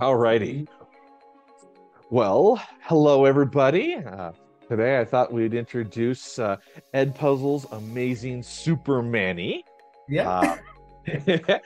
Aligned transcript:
All 0.00 0.16
righty. 0.16 0.66
Well, 2.10 2.60
hello, 2.82 3.26
everybody. 3.26 3.94
Uh, 3.94 4.32
today 4.68 4.98
I 4.98 5.04
thought 5.04 5.32
we'd 5.32 5.54
introduce 5.54 6.36
uh, 6.40 6.56
Edpuzzle's 6.92 7.64
amazing 7.70 8.42
Super 8.42 9.02
Manny. 9.02 9.64
Yeah. 10.08 10.56
Uh, 11.08 11.58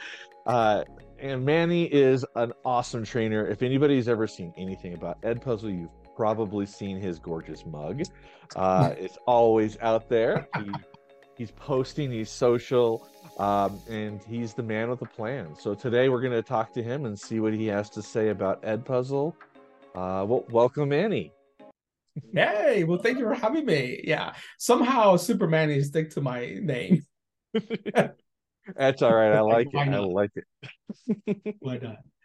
uh, 0.47 0.85
and 1.19 1.43
Manny 1.43 1.85
is 1.85 2.25
an 2.37 2.53
awesome 2.67 3.03
trainer. 3.03 3.47
If 3.47 3.62
anybody's 3.62 4.09
ever 4.09 4.27
seen 4.27 4.53
anything 4.59 4.93
about 4.93 5.21
Edpuzzle, 5.23 5.75
you've 5.75 6.15
probably 6.15 6.67
seen 6.67 7.01
his 7.01 7.19
gorgeous 7.19 7.65
mug. 7.65 8.03
Uh, 8.55 8.93
it's 8.99 9.17
always 9.27 9.79
out 9.81 10.11
there. 10.11 10.49
He, 10.59 10.71
he's 11.38 11.52
posting, 11.52 12.10
he's 12.10 12.28
social, 12.28 13.09
um, 13.38 13.80
and 13.88 14.23
he's 14.24 14.52
the 14.52 14.62
man 14.62 14.91
with 14.91 15.01
a 15.01 15.06
plan. 15.06 15.55
So 15.59 15.73
today 15.74 16.09
we're 16.09 16.20
going 16.20 16.33
to 16.33 16.42
talk 16.42 16.74
to 16.74 16.83
him 16.83 17.06
and 17.06 17.19
see 17.19 17.41
what 17.41 17.55
he 17.55 17.66
has 17.69 17.88
to 17.91 18.02
say 18.02 18.29
about 18.29 18.60
Edpuzzle. 18.62 19.33
Uh, 19.95 20.27
well, 20.29 20.45
welcome, 20.51 20.91
Manny. 20.91 21.32
Hey, 22.34 22.82
well, 22.82 22.98
thank 22.98 23.19
you 23.19 23.24
for 23.24 23.34
having 23.34 23.65
me. 23.65 24.01
Yeah, 24.05 24.34
somehow 24.59 25.16
Superman 25.16 25.70
is 25.70 25.87
stick 25.87 26.10
to 26.10 26.20
my 26.20 26.59
name. 26.60 27.06
That's 27.55 29.02
all 29.02 29.15
right. 29.15 29.32
I 29.32 29.41
like, 29.41 29.68
it. 29.73 29.79
I 29.79 29.98
like 29.98 30.32
it. 30.34 31.57
Why 31.60 31.79
not? 31.79 31.98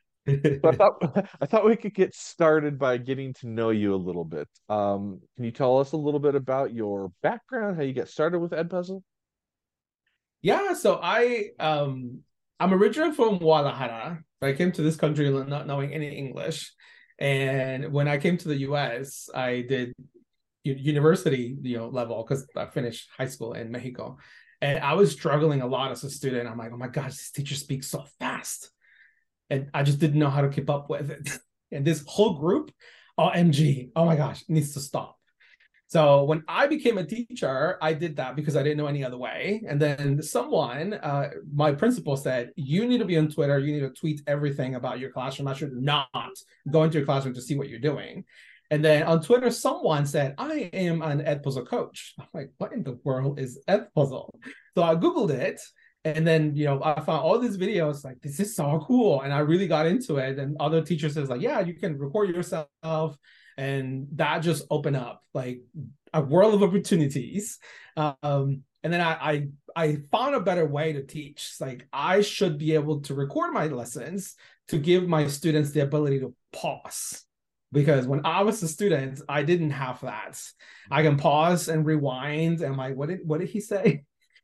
So 0.63 0.69
I 0.69 0.71
thought 0.75 0.93
I 1.41 1.45
thought 1.45 1.65
we 1.65 1.75
could 1.75 1.93
get 1.93 2.15
started 2.15 2.79
by 2.79 2.97
getting 2.97 3.33
to 3.35 3.47
know 3.47 3.69
you 3.71 3.93
a 3.93 3.97
little 3.97 4.25
bit. 4.25 4.47
Um, 4.69 5.21
can 5.35 5.45
you 5.45 5.51
tell 5.51 5.79
us 5.79 5.91
a 5.91 5.97
little 5.97 6.19
bit 6.19 6.35
about 6.35 6.73
your 6.73 7.11
background, 7.21 7.77
how 7.77 7.83
you 7.83 7.93
get 7.93 8.09
started 8.09 8.39
with 8.39 8.51
Edpuzzle? 8.51 9.01
yeah, 10.43 10.73
so 10.73 10.99
I 11.01 11.49
um 11.59 12.19
I'm 12.59 12.73
originally 12.73 13.13
from 13.15 13.39
Guadalajara. 13.39 14.23
I 14.41 14.53
came 14.53 14.71
to 14.73 14.81
this 14.81 14.97
country 14.97 15.29
not 15.29 15.67
knowing 15.67 15.93
any 15.93 16.17
English, 16.17 16.73
and 17.17 17.91
when 17.93 18.07
I 18.07 18.17
came 18.17 18.37
to 18.37 18.49
the 18.49 18.57
U.S., 18.59 19.29
I 19.33 19.61
did 19.67 19.93
university, 20.63 21.57
you 21.61 21.77
know, 21.77 21.87
level 21.87 22.23
because 22.23 22.45
I 22.55 22.65
finished 22.67 23.09
high 23.17 23.27
school 23.27 23.53
in 23.53 23.71
Mexico, 23.71 24.17
and 24.61 24.79
I 24.79 24.93
was 24.93 25.13
struggling 25.13 25.61
a 25.61 25.67
lot 25.67 25.91
as 25.91 26.03
a 26.03 26.09
student. 26.09 26.49
I'm 26.49 26.57
like, 26.57 26.71
oh 26.73 26.77
my 26.77 26.89
gosh, 26.89 27.11
this 27.11 27.31
teacher 27.31 27.55
speaks 27.55 27.87
so 27.87 28.03
fast, 28.19 28.72
and 29.53 29.69
I 29.73 29.83
just 29.83 29.99
didn't 29.99 30.19
know 30.19 30.31
how 30.31 30.41
to 30.41 30.49
keep 30.49 30.69
up 30.69 30.89
with 30.89 31.09
it. 31.11 31.29
And 31.71 31.83
this 31.83 32.03
whole 32.05 32.37
group, 32.37 32.69
OMG, 33.19 33.89
oh 33.95 34.05
my 34.05 34.15
gosh, 34.15 34.43
needs 34.47 34.75
to 34.75 34.79
stop. 34.79 35.17
So 35.87 36.23
when 36.23 36.43
I 36.47 36.67
became 36.67 36.99
a 36.99 37.03
teacher, 37.03 37.79
I 37.81 37.93
did 37.93 38.17
that 38.17 38.35
because 38.35 38.55
I 38.55 38.61
didn't 38.61 38.77
know 38.77 38.85
any 38.85 39.03
other 39.03 39.17
way. 39.17 39.63
And 39.67 39.81
then 39.81 40.21
someone, 40.21 40.93
uh, 40.93 41.31
my 41.51 41.71
principal 41.71 42.15
said, 42.15 42.51
"You 42.55 42.87
need 42.87 42.99
to 42.99 43.05
be 43.05 43.17
on 43.17 43.27
Twitter. 43.27 43.57
You 43.57 43.73
need 43.73 43.87
to 43.87 43.89
tweet 43.89 44.21
everything 44.27 44.75
about 44.75 44.99
your 44.99 45.09
classroom. 45.09 45.47
I 45.47 45.55
should 45.55 45.73
not 45.73 46.35
go 46.69 46.83
into 46.83 46.99
your 46.99 47.07
classroom 47.07 47.33
to 47.33 47.41
see 47.41 47.55
what 47.57 47.69
you're 47.69 47.79
doing." 47.91 48.23
And 48.69 48.85
then 48.85 49.01
on 49.01 49.23
Twitter, 49.23 49.49
someone 49.49 50.05
said, 50.05 50.35
"I 50.37 50.69
am 50.73 51.01
an 51.01 51.21
Edpuzzle 51.21 51.67
coach." 51.67 52.13
I'm 52.19 52.27
like, 52.35 52.51
"What 52.59 52.73
in 52.73 52.83
the 52.83 52.99
world 53.03 53.39
is 53.39 53.59
Edpuzzle?" 53.67 54.29
So 54.75 54.83
I 54.83 54.93
googled 54.95 55.31
it, 55.31 55.59
and 56.05 56.27
then 56.27 56.55
you 56.55 56.65
know 56.65 56.81
I 56.83 56.99
found 57.01 57.21
all 57.21 57.39
these 57.39 57.57
videos. 57.57 58.03
Like 58.03 58.21
this 58.21 58.39
is 58.39 58.55
so 58.55 58.83
cool, 58.87 59.21
and 59.21 59.33
I 59.33 59.39
really 59.39 59.67
got 59.67 59.85
into 59.85 60.17
it. 60.17 60.39
And 60.39 60.57
other 60.59 60.81
teachers 60.81 61.13
says 61.13 61.29
like, 61.29 61.41
"Yeah, 61.41 61.59
you 61.61 61.73
can 61.73 61.97
record 61.97 62.29
yourself." 62.29 63.17
and 63.57 64.07
that 64.13 64.39
just 64.39 64.65
opened 64.69 64.95
up 64.95 65.23
like 65.33 65.61
a 66.13 66.21
world 66.21 66.53
of 66.53 66.63
opportunities 66.63 67.59
um 67.97 68.61
and 68.83 68.91
then 68.91 69.01
I, 69.01 69.13
I 69.13 69.47
i 69.75 69.97
found 70.11 70.35
a 70.35 70.39
better 70.39 70.65
way 70.65 70.93
to 70.93 71.03
teach 71.03 71.55
like 71.59 71.87
i 71.93 72.21
should 72.21 72.57
be 72.57 72.73
able 72.73 73.01
to 73.01 73.13
record 73.13 73.53
my 73.53 73.67
lessons 73.67 74.35
to 74.69 74.77
give 74.77 75.07
my 75.07 75.27
students 75.27 75.71
the 75.71 75.81
ability 75.81 76.19
to 76.19 76.33
pause 76.51 77.23
because 77.71 78.07
when 78.07 78.25
i 78.25 78.43
was 78.43 78.61
a 78.63 78.67
student 78.67 79.21
i 79.29 79.43
didn't 79.43 79.71
have 79.71 80.01
that 80.01 80.39
i 80.89 81.03
can 81.03 81.17
pause 81.17 81.67
and 81.67 81.85
rewind 81.85 82.61
and 82.61 82.77
like 82.77 82.95
what 82.95 83.09
did 83.09 83.19
what 83.23 83.39
did 83.39 83.49
he 83.49 83.59
say 83.59 84.03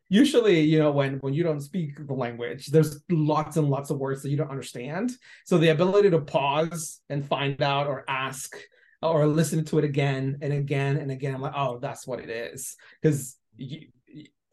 usually 0.09 0.59
you 0.59 0.80
know 0.80 0.92
when 0.92 1.20
when 1.20 1.34
you 1.34 1.44
don't 1.44 1.62
speak 1.62 1.96
the 2.08 2.14
language 2.14 2.68
there's 2.68 3.02
lots 3.12 3.58
and 3.58 3.70
lots 3.70 3.92
of 3.92 4.00
words 4.00 4.24
that 4.24 4.30
you 4.30 4.38
don't 4.38 4.50
understand 4.50 5.12
so 5.46 5.58
the 5.58 5.70
ability 5.70 6.09
to 6.09 6.20
pause 6.20 7.02
and 7.09 7.28
find 7.28 7.62
out 7.62 7.86
or 7.88 8.03
ask 8.08 8.56
or 9.02 9.25
listen 9.28 9.64
to 9.66 9.80
it 9.80 9.86
again 9.86 10.38
and 10.42 10.52
again 10.52 10.97
and 10.97 11.12
again. 11.12 11.34
I'm 11.34 11.42
like, 11.42 11.53
oh, 11.56 11.80
that's 11.80 12.06
what 12.06 12.20
it 12.20 12.30
is. 12.30 12.75
Because 13.02 13.38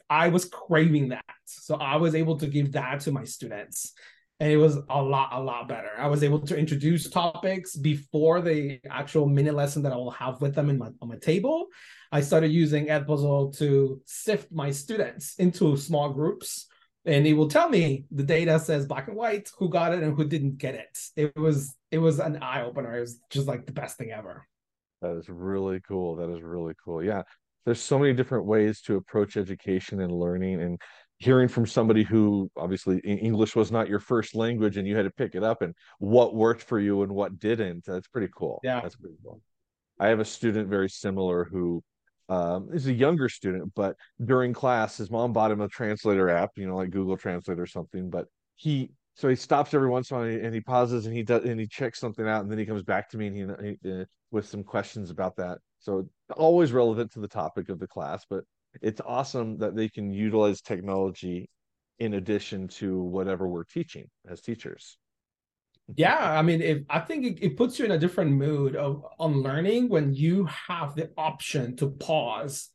I 0.08 0.28
was 0.28 0.44
craving 0.44 1.10
that. 1.10 1.24
So 1.46 1.76
I 1.76 1.96
was 1.96 2.14
able 2.14 2.38
to 2.38 2.46
give 2.46 2.72
that 2.72 3.00
to 3.00 3.12
my 3.12 3.24
students. 3.24 3.92
And 4.38 4.52
it 4.52 4.58
was 4.58 4.76
a 4.90 5.02
lot, 5.02 5.30
a 5.32 5.40
lot 5.40 5.66
better. 5.66 5.90
I 5.96 6.08
was 6.08 6.22
able 6.22 6.40
to 6.40 6.56
introduce 6.56 7.08
topics 7.08 7.74
before 7.74 8.42
the 8.42 8.78
actual 8.90 9.26
mini 9.26 9.50
lesson 9.50 9.82
that 9.84 9.92
I 9.92 9.96
will 9.96 10.10
have 10.10 10.40
with 10.42 10.54
them 10.54 10.68
in 10.68 10.78
my 10.78 10.88
on 11.00 11.08
my 11.08 11.16
table. 11.16 11.66
I 12.12 12.20
started 12.20 12.48
using 12.48 12.86
Edpuzzle 12.86 13.56
to 13.58 14.00
sift 14.04 14.52
my 14.52 14.70
students 14.70 15.34
into 15.38 15.76
small 15.76 16.12
groups 16.12 16.66
and 17.06 17.26
it 17.26 17.34
will 17.34 17.48
tell 17.48 17.68
me 17.68 18.04
the 18.10 18.24
data 18.24 18.58
says 18.58 18.84
black 18.86 19.08
and 19.08 19.16
white 19.16 19.50
who 19.58 19.68
got 19.68 19.94
it 19.94 20.02
and 20.02 20.16
who 20.16 20.24
didn't 20.26 20.58
get 20.58 20.74
it 20.74 20.98
it 21.14 21.36
was 21.36 21.76
it 21.90 21.98
was 21.98 22.18
an 22.18 22.36
eye-opener 22.42 22.96
it 22.96 23.00
was 23.00 23.20
just 23.30 23.46
like 23.46 23.64
the 23.64 23.72
best 23.72 23.96
thing 23.96 24.10
ever 24.10 24.46
That 25.02 25.16
is 25.16 25.28
really 25.28 25.80
cool. 25.86 26.16
That 26.16 26.30
is 26.30 26.42
really 26.42 26.74
cool. 26.82 27.02
Yeah, 27.04 27.22
there's 27.64 27.80
so 27.80 27.98
many 27.98 28.14
different 28.14 28.46
ways 28.46 28.80
to 28.82 28.96
approach 28.96 29.36
education 29.36 30.00
and 30.00 30.12
learning, 30.12 30.62
and 30.62 30.80
hearing 31.18 31.48
from 31.48 31.66
somebody 31.66 32.02
who 32.02 32.50
obviously 32.56 32.98
English 32.98 33.56
was 33.56 33.72
not 33.72 33.88
your 33.88 34.00
first 34.00 34.34
language 34.34 34.76
and 34.76 34.86
you 34.86 34.96
had 34.96 35.04
to 35.04 35.10
pick 35.10 35.34
it 35.34 35.42
up 35.42 35.62
and 35.62 35.74
what 35.98 36.34
worked 36.34 36.62
for 36.62 36.78
you 36.78 37.02
and 37.02 37.12
what 37.12 37.38
didn't. 37.38 37.84
That's 37.86 38.08
pretty 38.08 38.28
cool. 38.36 38.60
yeah 38.62 38.80
That's 38.80 38.96
pretty 38.96 39.16
cool. 39.24 39.40
I 39.98 40.08
have 40.08 40.20
a 40.20 40.24
student 40.24 40.68
very 40.68 40.90
similar 40.90 41.44
who 41.44 41.82
um, 42.28 42.68
is 42.72 42.86
a 42.86 42.92
younger 42.92 43.28
student, 43.28 43.72
but 43.74 43.96
during 44.22 44.52
class, 44.52 44.98
his 44.98 45.10
mom 45.10 45.32
bought 45.32 45.50
him 45.50 45.60
a 45.60 45.68
translator 45.68 46.28
app, 46.28 46.50
you 46.56 46.66
know, 46.66 46.76
like 46.76 46.90
Google 46.90 47.16
Translate 47.16 47.58
or 47.58 47.66
something. 47.66 48.10
But 48.10 48.26
he, 48.56 48.90
so 49.14 49.28
he 49.28 49.36
stops 49.36 49.72
every 49.72 49.88
once 49.88 50.10
in 50.10 50.16
a 50.16 50.20
while 50.20 50.28
and 50.28 50.38
he, 50.38 50.44
and 50.44 50.54
he 50.54 50.60
pauses 50.60 51.06
and 51.06 51.16
he 51.16 51.22
does 51.22 51.44
and 51.44 51.58
he 51.58 51.66
checks 51.66 51.98
something 51.98 52.26
out, 52.26 52.42
and 52.42 52.50
then 52.50 52.58
he 52.58 52.66
comes 52.66 52.82
back 52.82 53.08
to 53.10 53.16
me 53.16 53.28
and 53.28 53.56
he, 53.64 53.78
he 53.82 54.00
uh, 54.02 54.04
with 54.30 54.46
some 54.46 54.64
questions 54.64 55.10
about 55.10 55.36
that. 55.36 55.58
So 55.78 56.08
always 56.36 56.72
relevant 56.72 57.12
to 57.12 57.20
the 57.20 57.28
topic 57.28 57.68
of 57.68 57.78
the 57.78 57.86
class, 57.86 58.26
but 58.28 58.44
it's 58.82 59.00
awesome 59.04 59.58
that 59.58 59.74
they 59.76 59.88
can 59.88 60.12
utilize 60.12 60.60
technology 60.60 61.48
in 61.98 62.14
addition 62.14 62.68
to 62.68 63.00
whatever 63.00 63.48
we're 63.48 63.64
teaching 63.64 64.06
as 64.28 64.40
teachers. 64.40 64.98
yeah 65.96 66.38
i 66.38 66.42
mean 66.42 66.60
if 66.60 66.78
i 66.90 66.98
think 66.98 67.24
it, 67.24 67.44
it 67.44 67.56
puts 67.56 67.78
you 67.78 67.84
in 67.84 67.92
a 67.92 67.98
different 67.98 68.32
mood 68.32 68.74
of 68.76 69.04
on 69.18 69.42
learning 69.42 69.88
when 69.88 70.12
you 70.12 70.44
have 70.46 70.94
the 70.94 71.10
option 71.16 71.76
to 71.76 71.88
pause 71.88 72.70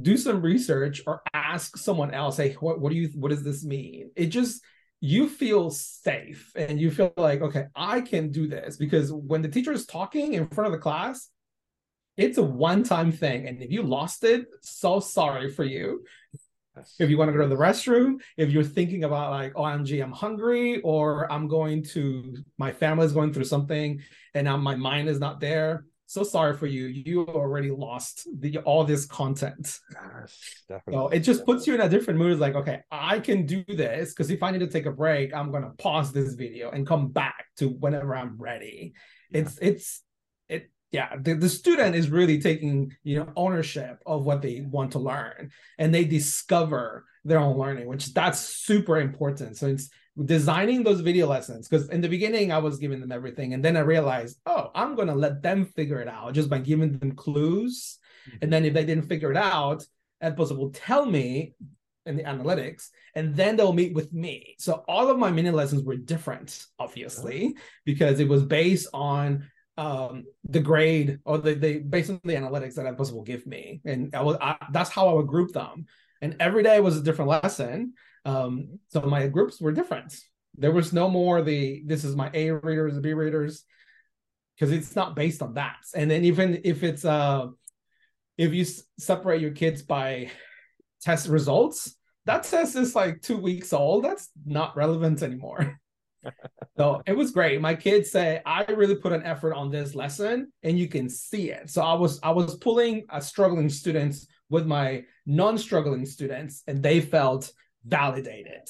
do 0.00 0.16
some 0.16 0.40
research 0.40 1.02
or 1.06 1.22
ask 1.34 1.76
someone 1.76 2.12
else 2.12 2.36
hey 2.36 2.54
what, 2.54 2.80
what 2.80 2.90
do 2.90 2.98
you 2.98 3.08
what 3.14 3.30
does 3.30 3.44
this 3.44 3.64
mean 3.64 4.10
it 4.16 4.26
just 4.26 4.62
you 5.00 5.28
feel 5.28 5.68
safe 5.70 6.52
and 6.54 6.80
you 6.80 6.90
feel 6.90 7.12
like 7.16 7.42
okay 7.42 7.66
i 7.74 8.00
can 8.00 8.30
do 8.30 8.46
this 8.46 8.76
because 8.76 9.12
when 9.12 9.42
the 9.42 9.48
teacher 9.48 9.72
is 9.72 9.84
talking 9.84 10.34
in 10.34 10.48
front 10.48 10.66
of 10.66 10.72
the 10.72 10.78
class 10.78 11.28
it's 12.16 12.38
a 12.38 12.42
one-time 12.42 13.10
thing 13.10 13.46
and 13.46 13.62
if 13.62 13.70
you 13.70 13.82
lost 13.82 14.24
it 14.24 14.46
so 14.60 15.00
sorry 15.00 15.50
for 15.50 15.64
you 15.64 16.02
if 16.98 17.10
you 17.10 17.18
want 17.18 17.28
to 17.28 17.36
go 17.36 17.42
to 17.42 17.48
the 17.48 17.56
restroom, 17.56 18.20
if 18.36 18.50
you're 18.50 18.64
thinking 18.64 19.04
about 19.04 19.30
like, 19.30 19.52
oh, 19.56 19.62
OMG, 19.62 20.02
I'm 20.02 20.12
hungry, 20.12 20.80
or 20.80 21.30
I'm 21.30 21.46
going 21.48 21.82
to 21.84 22.34
my 22.58 22.72
family 22.72 23.04
is 23.04 23.12
going 23.12 23.32
through 23.32 23.44
something 23.44 24.00
and 24.34 24.44
now 24.44 24.56
my 24.56 24.74
mind 24.74 25.08
is 25.08 25.20
not 25.20 25.40
there. 25.40 25.84
So 26.06 26.22
sorry 26.22 26.54
for 26.54 26.66
you. 26.66 26.86
You 26.86 27.26
already 27.26 27.70
lost 27.70 28.28
the 28.38 28.58
all 28.58 28.84
this 28.84 29.06
content. 29.06 29.78
Yes, 29.92 30.82
So 30.90 31.08
it 31.08 31.20
just 31.20 31.46
puts 31.46 31.66
you 31.66 31.74
in 31.74 31.80
a 31.80 31.88
different 31.88 32.18
mood. 32.18 32.32
It's 32.32 32.40
like, 32.40 32.54
okay, 32.54 32.80
I 32.90 33.18
can 33.18 33.46
do 33.46 33.64
this 33.66 34.10
because 34.10 34.30
if 34.30 34.42
I 34.42 34.50
need 34.50 34.58
to 34.58 34.66
take 34.66 34.84
a 34.84 34.92
break, 34.92 35.34
I'm 35.34 35.50
gonna 35.50 35.70
pause 35.78 36.12
this 36.12 36.34
video 36.34 36.70
and 36.70 36.86
come 36.86 37.08
back 37.08 37.46
to 37.58 37.68
whenever 37.68 38.14
I'm 38.14 38.36
ready. 38.38 38.92
It's 39.30 39.58
it's 39.62 40.02
it 40.50 40.70
yeah, 40.92 41.16
the, 41.18 41.34
the 41.34 41.48
student 41.48 41.96
is 41.96 42.10
really 42.10 42.40
taking 42.40 42.94
you 43.02 43.18
know 43.18 43.32
ownership 43.34 44.02
of 44.06 44.24
what 44.24 44.42
they 44.42 44.60
want 44.60 44.92
to 44.92 44.98
learn 44.98 45.50
and 45.78 45.92
they 45.92 46.04
discover 46.04 47.06
their 47.24 47.38
own 47.38 47.56
learning, 47.56 47.86
which 47.86 48.12
that's 48.12 48.40
super 48.40 48.98
important. 48.98 49.56
So 49.56 49.68
it's 49.68 49.88
designing 50.22 50.82
those 50.82 51.00
video 51.00 51.26
lessons 51.26 51.66
because 51.66 51.88
in 51.88 52.02
the 52.02 52.08
beginning 52.08 52.52
I 52.52 52.58
was 52.58 52.78
giving 52.78 53.00
them 53.00 53.12
everything 53.12 53.54
and 53.54 53.64
then 53.64 53.76
I 53.76 53.80
realized, 53.80 54.38
oh, 54.44 54.70
I'm 54.74 54.94
gonna 54.94 55.14
let 55.14 55.42
them 55.42 55.64
figure 55.64 56.00
it 56.00 56.08
out 56.08 56.34
just 56.34 56.50
by 56.50 56.58
giving 56.58 56.98
them 56.98 57.12
clues. 57.12 57.98
And 58.40 58.52
then 58.52 58.64
if 58.64 58.74
they 58.74 58.84
didn't 58.84 59.08
figure 59.08 59.30
it 59.30 59.36
out, 59.36 59.84
Edpuzzle 60.22 60.58
will 60.58 60.70
tell 60.70 61.06
me 61.06 61.54
in 62.04 62.16
the 62.16 62.24
analytics, 62.24 62.88
and 63.14 63.34
then 63.34 63.56
they'll 63.56 63.72
meet 63.72 63.94
with 63.94 64.12
me. 64.12 64.56
So 64.58 64.84
all 64.88 65.08
of 65.08 65.18
my 65.18 65.30
mini 65.30 65.50
lessons 65.50 65.84
were 65.84 65.96
different, 65.96 66.64
obviously, 66.78 67.54
because 67.84 68.18
it 68.20 68.28
was 68.28 68.42
based 68.42 68.88
on 68.92 69.48
um 69.78 70.24
the 70.44 70.60
grade 70.60 71.18
or 71.24 71.38
the, 71.38 71.54
the 71.54 71.78
based 71.78 72.10
on 72.10 72.20
the 72.24 72.34
analytics 72.34 72.74
that 72.74 72.84
Edpuzzle 72.84 73.14
will 73.14 73.22
give 73.22 73.46
me. 73.46 73.80
And 73.84 74.14
I 74.14 74.22
was 74.22 74.36
I, 74.40 74.56
that's 74.70 74.90
how 74.90 75.08
I 75.08 75.14
would 75.14 75.26
group 75.26 75.52
them. 75.52 75.86
And 76.20 76.36
every 76.40 76.62
day 76.62 76.78
was 76.80 76.96
a 76.96 77.02
different 77.02 77.30
lesson. 77.30 77.94
Um, 78.24 78.78
so 78.88 79.00
my 79.00 79.26
groups 79.26 79.60
were 79.60 79.72
different. 79.72 80.14
There 80.56 80.72
was 80.72 80.92
no 80.92 81.08
more 81.08 81.42
the 81.42 81.82
this 81.86 82.04
is 82.04 82.14
my 82.14 82.30
A 82.34 82.50
readers, 82.50 82.94
the 82.94 83.00
B 83.00 83.14
readers, 83.14 83.64
because 84.54 84.72
it's 84.72 84.94
not 84.94 85.16
based 85.16 85.42
on 85.42 85.54
that. 85.54 85.78
And 85.94 86.10
then 86.10 86.24
even 86.24 86.60
if 86.64 86.82
it's 86.82 87.04
uh 87.04 87.46
if 88.38 88.52
you 88.52 88.64
separate 88.98 89.40
your 89.40 89.52
kids 89.52 89.82
by 89.82 90.30
test 91.00 91.28
results, 91.28 91.96
that 92.26 92.44
test 92.44 92.76
is 92.76 92.94
like 92.94 93.22
two 93.22 93.36
weeks 93.36 93.72
old. 93.72 94.04
That's 94.04 94.30
not 94.44 94.76
relevant 94.76 95.22
anymore. 95.22 95.78
so 96.76 97.02
it 97.06 97.16
was 97.16 97.30
great. 97.30 97.60
My 97.60 97.74
kids 97.74 98.10
say 98.10 98.40
I 98.44 98.64
really 98.64 98.96
put 98.96 99.12
an 99.12 99.22
effort 99.24 99.54
on 99.54 99.70
this 99.70 99.94
lesson, 99.94 100.52
and 100.62 100.78
you 100.78 100.88
can 100.88 101.08
see 101.08 101.50
it. 101.50 101.70
So 101.70 101.82
I 101.82 101.94
was 101.94 102.20
I 102.22 102.30
was 102.30 102.56
pulling 102.56 103.04
a 103.10 103.20
struggling 103.20 103.68
students 103.68 104.26
with 104.48 104.66
my 104.66 105.04
non-struggling 105.26 106.06
students, 106.06 106.62
and 106.66 106.82
they 106.82 107.00
felt 107.00 107.52
validated. 107.84 108.68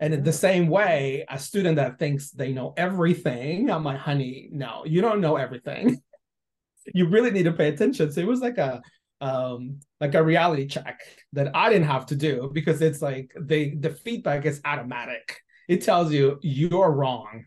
And 0.00 0.14
in 0.14 0.22
the 0.22 0.32
same 0.32 0.68
way, 0.68 1.26
a 1.28 1.38
student 1.38 1.76
that 1.76 1.98
thinks 1.98 2.30
they 2.30 2.52
know 2.52 2.72
everything, 2.76 3.70
I'm 3.70 3.84
like, 3.84 3.98
honey, 3.98 4.48
no, 4.50 4.82
you 4.86 5.02
don't 5.02 5.20
know 5.20 5.36
everything. 5.36 6.00
you 6.94 7.06
really 7.06 7.30
need 7.30 7.42
to 7.42 7.52
pay 7.52 7.68
attention. 7.68 8.10
So 8.10 8.20
it 8.20 8.26
was 8.26 8.40
like 8.40 8.58
a 8.58 8.80
um 9.20 9.80
like 10.00 10.14
a 10.14 10.22
reality 10.22 10.66
check 10.66 11.02
that 11.34 11.54
I 11.54 11.68
didn't 11.68 11.88
have 11.88 12.06
to 12.06 12.16
do 12.16 12.50
because 12.54 12.80
it's 12.80 13.02
like 13.02 13.32
they 13.38 13.74
the 13.74 13.90
feedback 13.90 14.46
is 14.46 14.62
automatic. 14.64 15.40
It 15.70 15.82
tells 15.82 16.12
you 16.12 16.40
you're 16.42 16.90
wrong. 16.90 17.44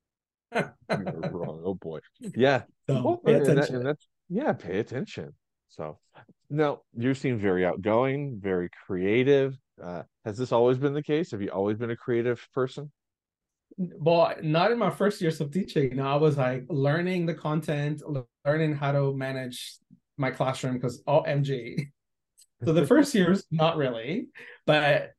you're 0.54 0.72
wrong. 0.88 1.60
Oh 1.62 1.74
boy. 1.74 1.98
Yeah. 2.34 2.62
So 2.88 3.02
well, 3.02 3.16
pay 3.18 3.34
attention. 3.34 3.56
And 3.56 3.62
that, 3.62 3.70
and 3.70 3.86
that's 3.86 4.08
yeah, 4.30 4.54
pay 4.54 4.78
attention. 4.78 5.34
So 5.68 5.98
now 6.48 6.80
you 6.96 7.12
seem 7.12 7.38
very 7.38 7.66
outgoing, 7.66 8.40
very 8.42 8.70
creative. 8.86 9.58
Uh, 9.82 10.04
has 10.24 10.38
this 10.38 10.52
always 10.52 10.78
been 10.78 10.94
the 10.94 11.02
case? 11.02 11.32
Have 11.32 11.42
you 11.42 11.50
always 11.50 11.76
been 11.76 11.90
a 11.90 11.96
creative 11.96 12.48
person? 12.54 12.90
Well, 13.76 14.34
not 14.42 14.72
in 14.72 14.78
my 14.78 14.88
first 14.88 15.20
years 15.20 15.38
of 15.42 15.52
teaching. 15.52 15.96
No, 15.96 16.06
I 16.06 16.16
was 16.16 16.38
like 16.38 16.64
learning 16.70 17.26
the 17.26 17.34
content, 17.34 18.00
learning 18.46 18.74
how 18.74 18.92
to 18.92 19.14
manage 19.14 19.76
my 20.16 20.30
classroom 20.30 20.78
because 20.78 21.02
oh 21.06 21.24
MG. 21.24 21.88
So 22.64 22.72
the 22.72 22.86
first 22.94 23.14
years, 23.14 23.44
not 23.50 23.76
really, 23.76 24.28
but 24.64 25.12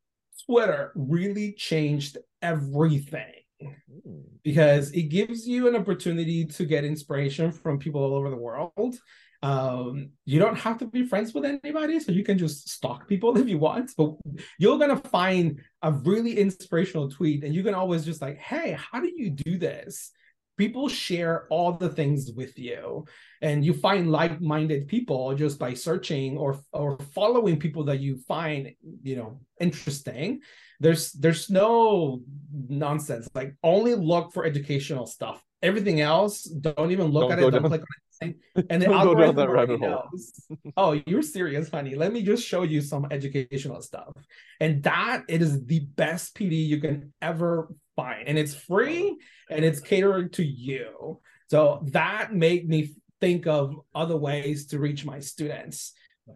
Twitter 0.46 0.92
really 0.96 1.54
changed 1.54 2.18
everything. 2.42 3.34
Hmm. 3.60 4.22
because 4.44 4.92
it 4.92 5.04
gives 5.04 5.48
you 5.48 5.68
an 5.68 5.76
opportunity 5.76 6.46
to 6.46 6.64
get 6.64 6.86
inspiration 6.86 7.52
from 7.52 7.80
people 7.80 8.04
all 8.04 8.14
over 8.14 8.30
the 8.30 8.38
world. 8.38 8.96
Um 9.42 10.10
you 10.26 10.40
don't 10.40 10.58
have 10.58 10.78
to 10.80 10.86
be 10.86 11.08
friends 11.08 11.34
with 11.34 11.46
anybody 11.46 12.00
so 12.00 12.12
you 12.12 12.24
can 12.24 12.38
just 12.38 12.70
stalk 12.70 13.08
people 13.08 13.38
if 13.42 13.48
you 13.48 13.58
want 13.60 13.92
but 13.98 14.14
you're 14.60 14.80
gonna 14.80 14.98
find 14.98 15.60
a 15.82 15.92
really 15.92 16.38
inspirational 16.40 17.10
tweet 17.10 17.44
and 17.44 17.54
you 17.54 17.64
can 17.64 17.76
always 17.76 18.06
just 18.06 18.22
like 18.22 18.38
hey 18.38 18.78
how 18.80 19.00
do 19.00 19.12
you 19.16 19.30
do 19.30 19.58
this 19.58 20.12
people 20.58 20.90
share 20.90 21.48
all 21.50 21.74
the 21.74 21.90
things 21.90 22.32
with 22.36 22.58
you 22.58 23.06
and 23.42 23.64
you 23.64 23.74
find 23.74 24.12
like-minded 24.12 24.88
people 24.88 25.36
just 25.36 25.60
by 25.60 25.74
searching 25.74 26.38
or 26.38 26.60
or 26.74 26.98
following 27.14 27.60
people 27.60 27.84
that 27.86 28.00
you 28.00 28.18
find 28.28 28.72
you 29.04 29.16
know 29.16 29.40
interesting. 29.60 30.42
There's 30.80 31.12
there's 31.14 31.50
no 31.50 32.22
nonsense. 32.70 33.30
Like 33.34 33.56
only 33.64 33.96
look 33.96 34.34
for 34.34 34.46
educational 34.46 35.06
stuff. 35.06 35.44
Everything 35.62 36.02
else 36.02 36.44
don't 36.44 36.92
even 36.92 37.08
look 37.08 37.30
don't 37.30 37.40
at 37.40 37.40
it. 37.40 37.52
Don't 37.52 37.64
click 37.64 37.82
on 37.82 38.07
and 38.70 38.82
the 38.82 38.92
algorithm 38.92 39.50
already 39.50 39.78
knows. 39.78 40.34
oh, 40.78 41.02
you're 41.06 41.22
serious, 41.22 41.70
honey. 41.70 41.96
Let 41.96 42.14
me 42.14 42.24
just 42.24 42.46
show 42.46 42.64
you 42.64 42.82
some 42.82 43.08
educational 43.12 43.82
stuff. 43.82 44.14
And 44.60 44.84
that 44.84 45.24
it 45.28 45.42
is 45.42 45.66
the 45.66 45.82
best 45.82 46.36
PD 46.36 46.66
you 46.66 46.80
can 46.80 47.14
ever 47.22 47.70
find. 47.96 48.28
And 48.28 48.38
it's 48.38 48.56
free 48.56 49.18
and 49.50 49.64
it's 49.64 49.80
catering 49.80 50.30
to 50.32 50.44
you. 50.44 51.20
So 51.50 51.84
that 51.92 52.34
made 52.34 52.68
me 52.68 52.94
think 53.22 53.48
of 53.48 53.76
other 53.96 54.18
ways 54.18 54.68
to 54.68 54.80
reach 54.80 55.06
my 55.06 55.20
students 55.20 55.94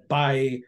by 0.08 0.60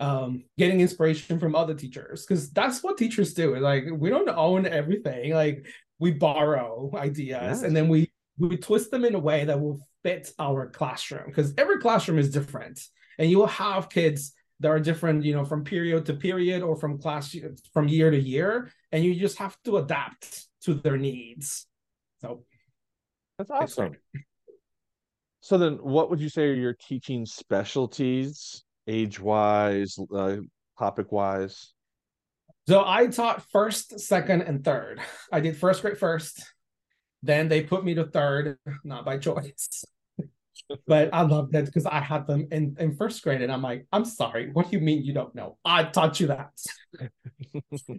um, 0.00 0.44
getting 0.56 0.80
inspiration 0.80 1.38
from 1.38 1.54
other 1.54 1.74
teachers 1.74 2.24
because 2.24 2.50
that's 2.50 2.82
what 2.82 2.96
teachers 2.96 3.34
do. 3.34 3.56
Like 3.56 3.84
we 3.92 4.08
don't 4.08 4.28
own 4.28 4.66
everything. 4.66 5.34
Like 5.34 5.66
we 5.98 6.12
borrow 6.12 6.90
ideas 6.94 7.28
yes. 7.58 7.62
and 7.62 7.76
then 7.76 7.88
we 7.88 8.10
we 8.38 8.56
twist 8.56 8.90
them 8.90 9.04
in 9.04 9.14
a 9.14 9.18
way 9.18 9.44
that 9.44 9.60
will 9.60 9.78
fit 10.02 10.30
our 10.38 10.68
classroom 10.68 11.24
because 11.26 11.52
every 11.58 11.78
classroom 11.78 12.18
is 12.18 12.30
different. 12.30 12.80
And 13.18 13.30
you 13.30 13.38
will 13.38 13.46
have 13.46 13.88
kids 13.88 14.32
that 14.60 14.68
are 14.68 14.80
different 14.80 15.24
you 15.24 15.34
know 15.34 15.44
from 15.44 15.64
period 15.64 16.06
to 16.06 16.14
period 16.14 16.62
or 16.62 16.76
from 16.76 16.98
class 16.98 17.34
from 17.72 17.88
year 17.88 18.10
to 18.10 18.18
year 18.18 18.70
and 18.92 19.04
you 19.04 19.14
just 19.14 19.38
have 19.38 19.56
to 19.64 19.78
adapt 19.78 20.46
to 20.62 20.74
their 20.74 20.96
needs. 20.96 21.66
So 22.20 22.44
that's 23.38 23.50
awesome. 23.50 23.96
so 25.40 25.56
then 25.58 25.74
what 25.74 26.10
would 26.10 26.20
you 26.20 26.28
say 26.28 26.44
are 26.44 26.54
your 26.54 26.74
teaching 26.74 27.24
specialties 27.24 28.64
age 28.86 29.18
wise 29.20 29.98
uh, 30.14 30.36
topic 30.78 31.12
wise 31.12 31.72
so 32.66 32.82
i 32.86 33.06
taught 33.06 33.42
first 33.50 34.00
second 34.00 34.42
and 34.42 34.64
third. 34.64 35.00
I 35.32 35.40
did 35.40 35.56
first 35.56 35.80
grade 35.82 35.98
first 35.98 36.42
then 37.22 37.48
they 37.48 37.62
put 37.62 37.84
me 37.84 37.94
to 37.94 38.04
third, 38.04 38.58
not 38.84 39.04
by 39.04 39.18
choice. 39.18 39.84
But 40.86 41.10
I 41.12 41.22
love 41.22 41.50
that 41.52 41.66
because 41.66 41.86
I 41.86 42.00
had 42.00 42.26
them 42.26 42.46
in, 42.50 42.76
in 42.78 42.96
first 42.96 43.22
grade, 43.22 43.42
and 43.42 43.52
I'm 43.52 43.62
like, 43.62 43.86
I'm 43.92 44.04
sorry, 44.04 44.50
what 44.52 44.70
do 44.70 44.76
you 44.76 44.82
mean 44.82 45.04
you 45.04 45.12
don't 45.12 45.34
know? 45.34 45.58
I 45.64 45.84
taught 45.84 46.20
you 46.20 46.28
that. 46.28 46.50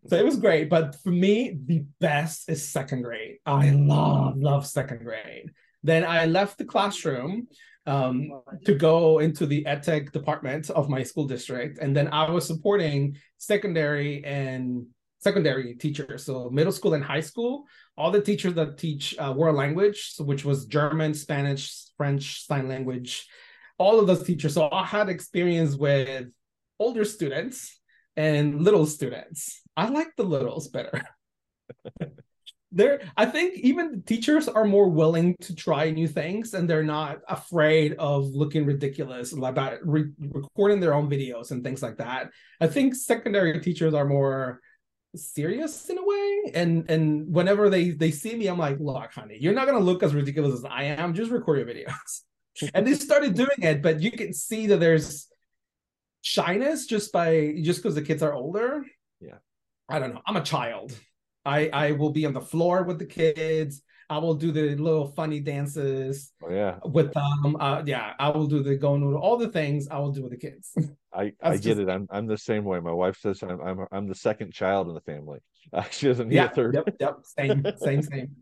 so 0.07 0.15
it 0.15 0.25
was 0.25 0.37
great. 0.37 0.69
But 0.69 0.95
for 1.01 1.11
me, 1.11 1.57
the 1.65 1.83
best 1.99 2.49
is 2.49 2.67
second 2.67 3.03
grade. 3.03 3.37
I 3.45 3.71
love, 3.71 4.37
love 4.37 4.67
second 4.67 5.03
grade. 5.03 5.51
Then 5.83 6.05
I 6.05 6.25
left 6.25 6.57
the 6.57 6.65
classroom 6.65 7.47
um, 7.85 8.41
to 8.65 8.75
go 8.75 9.19
into 9.19 9.45
the 9.45 9.63
edtech 9.65 10.11
department 10.11 10.69
of 10.69 10.89
my 10.89 11.03
school 11.03 11.25
district. 11.25 11.79
And 11.79 11.95
then 11.95 12.07
I 12.09 12.29
was 12.29 12.45
supporting 12.45 13.17
secondary 13.37 14.23
and 14.23 14.85
secondary 15.19 15.75
teachers, 15.75 16.25
so 16.25 16.49
middle 16.49 16.71
school 16.71 16.93
and 16.93 17.03
high 17.03 17.21
school. 17.21 17.65
All 17.97 18.11
the 18.11 18.21
teachers 18.21 18.55
that 18.55 18.77
teach 18.77 19.15
uh, 19.19 19.33
world 19.35 19.55
language, 19.55 20.13
which 20.19 20.43
was 20.43 20.65
German, 20.65 21.13
Spanish, 21.13 21.71
French, 22.01 22.47
sign 22.47 22.67
language, 22.67 23.27
all 23.77 23.99
of 23.99 24.07
those 24.07 24.23
teachers. 24.23 24.55
So 24.55 24.67
I 24.71 24.83
had 24.83 25.07
experience 25.07 25.75
with 25.75 26.29
older 26.79 27.05
students 27.05 27.79
and 28.17 28.63
little 28.63 28.87
students. 28.87 29.61
I 29.77 29.89
like 29.89 30.15
the 30.17 30.23
littles 30.23 30.67
better. 30.67 31.03
there 32.71 33.01
i 33.17 33.25
think 33.25 33.59
even 33.59 34.01
teachers 34.03 34.47
are 34.47 34.63
more 34.63 34.89
willing 34.89 35.35
to 35.41 35.53
try 35.53 35.89
new 35.89 36.07
things 36.07 36.53
and 36.53 36.69
they're 36.69 36.91
not 36.99 37.17
afraid 37.27 37.93
of 37.99 38.27
looking 38.27 38.65
ridiculous 38.65 39.33
about 39.33 39.73
re- 39.83 40.13
recording 40.19 40.79
their 40.79 40.93
own 40.93 41.09
videos 41.09 41.51
and 41.51 41.65
things 41.65 41.81
like 41.83 41.97
that 41.97 42.29
i 42.61 42.67
think 42.67 42.95
secondary 42.95 43.59
teachers 43.59 43.93
are 43.93 44.05
more 44.05 44.61
serious 45.15 45.89
in 45.89 45.97
a 45.97 46.05
way 46.05 46.51
and 46.53 46.89
and 46.89 47.33
whenever 47.33 47.69
they 47.69 47.89
they 47.89 48.11
see 48.11 48.33
me 48.33 48.47
i'm 48.47 48.57
like 48.57 48.79
look 48.79 49.11
honey 49.11 49.37
you're 49.39 49.53
not 49.53 49.67
going 49.67 49.77
to 49.77 49.83
look 49.83 50.03
as 50.03 50.15
ridiculous 50.15 50.53
as 50.53 50.65
i 50.65 50.83
am. 50.83 51.13
Just 51.13 51.31
record 51.31 51.59
your 51.59 51.67
videos. 51.67 52.21
And 52.73 52.85
they 52.85 52.93
started 52.93 53.33
doing 53.33 53.61
it 53.61 53.81
but 53.81 54.01
you 54.01 54.11
can 54.11 54.33
see 54.33 54.67
that 54.67 54.79
there's 54.79 55.27
shyness 56.21 56.85
just 56.85 57.11
by 57.11 57.55
just 57.61 57.81
because 57.81 57.95
the 57.95 58.01
kids 58.01 58.21
are 58.21 58.33
older. 58.33 58.83
Yeah. 59.19 59.39
I 59.89 59.99
don't 59.99 60.13
know. 60.13 60.21
I'm 60.25 60.37
a 60.37 60.43
child. 60.43 60.97
I 61.43 61.69
i 61.69 61.91
will 61.93 62.11
be 62.11 62.25
on 62.25 62.33
the 62.33 62.41
floor 62.41 62.83
with 62.83 62.99
the 62.99 63.05
kids 63.05 63.81
I 64.11 64.17
will 64.17 64.33
do 64.33 64.51
the 64.51 64.75
little 64.75 65.07
funny 65.07 65.39
dances. 65.39 66.33
Oh, 66.43 66.51
yeah. 66.51 66.79
With 66.83 67.13
them. 67.13 67.55
Uh, 67.57 67.81
yeah, 67.85 68.11
I 68.19 68.27
will 68.27 68.45
do 68.45 68.61
the 68.61 68.77
GoNoodle, 68.77 69.17
all 69.17 69.37
the 69.37 69.47
things 69.47 69.87
I 69.87 69.99
will 69.99 70.11
do 70.11 70.23
with 70.23 70.31
the 70.31 70.37
kids. 70.37 70.75
I, 71.13 71.31
I 71.41 71.51
get 71.51 71.61
just... 71.61 71.79
it. 71.79 71.89
I'm 71.89 72.07
I'm 72.11 72.27
the 72.27 72.37
same 72.37 72.65
way. 72.65 72.81
My 72.81 72.91
wife 72.91 73.17
says 73.21 73.41
I'm 73.41 73.61
I'm 73.61 73.85
I'm 73.89 74.07
the 74.09 74.15
second 74.15 74.51
child 74.53 74.89
in 74.89 74.93
the 74.93 75.01
family. 75.01 75.39
Uh, 75.73 75.83
she 75.91 76.07
doesn't 76.07 76.27
need 76.27 76.35
yeah, 76.35 76.45
a 76.45 76.49
third. 76.49 76.73
Yep, 76.73 76.95
yep. 76.99 77.17
Same, 77.23 77.63
same, 77.77 78.01
same. 78.01 78.35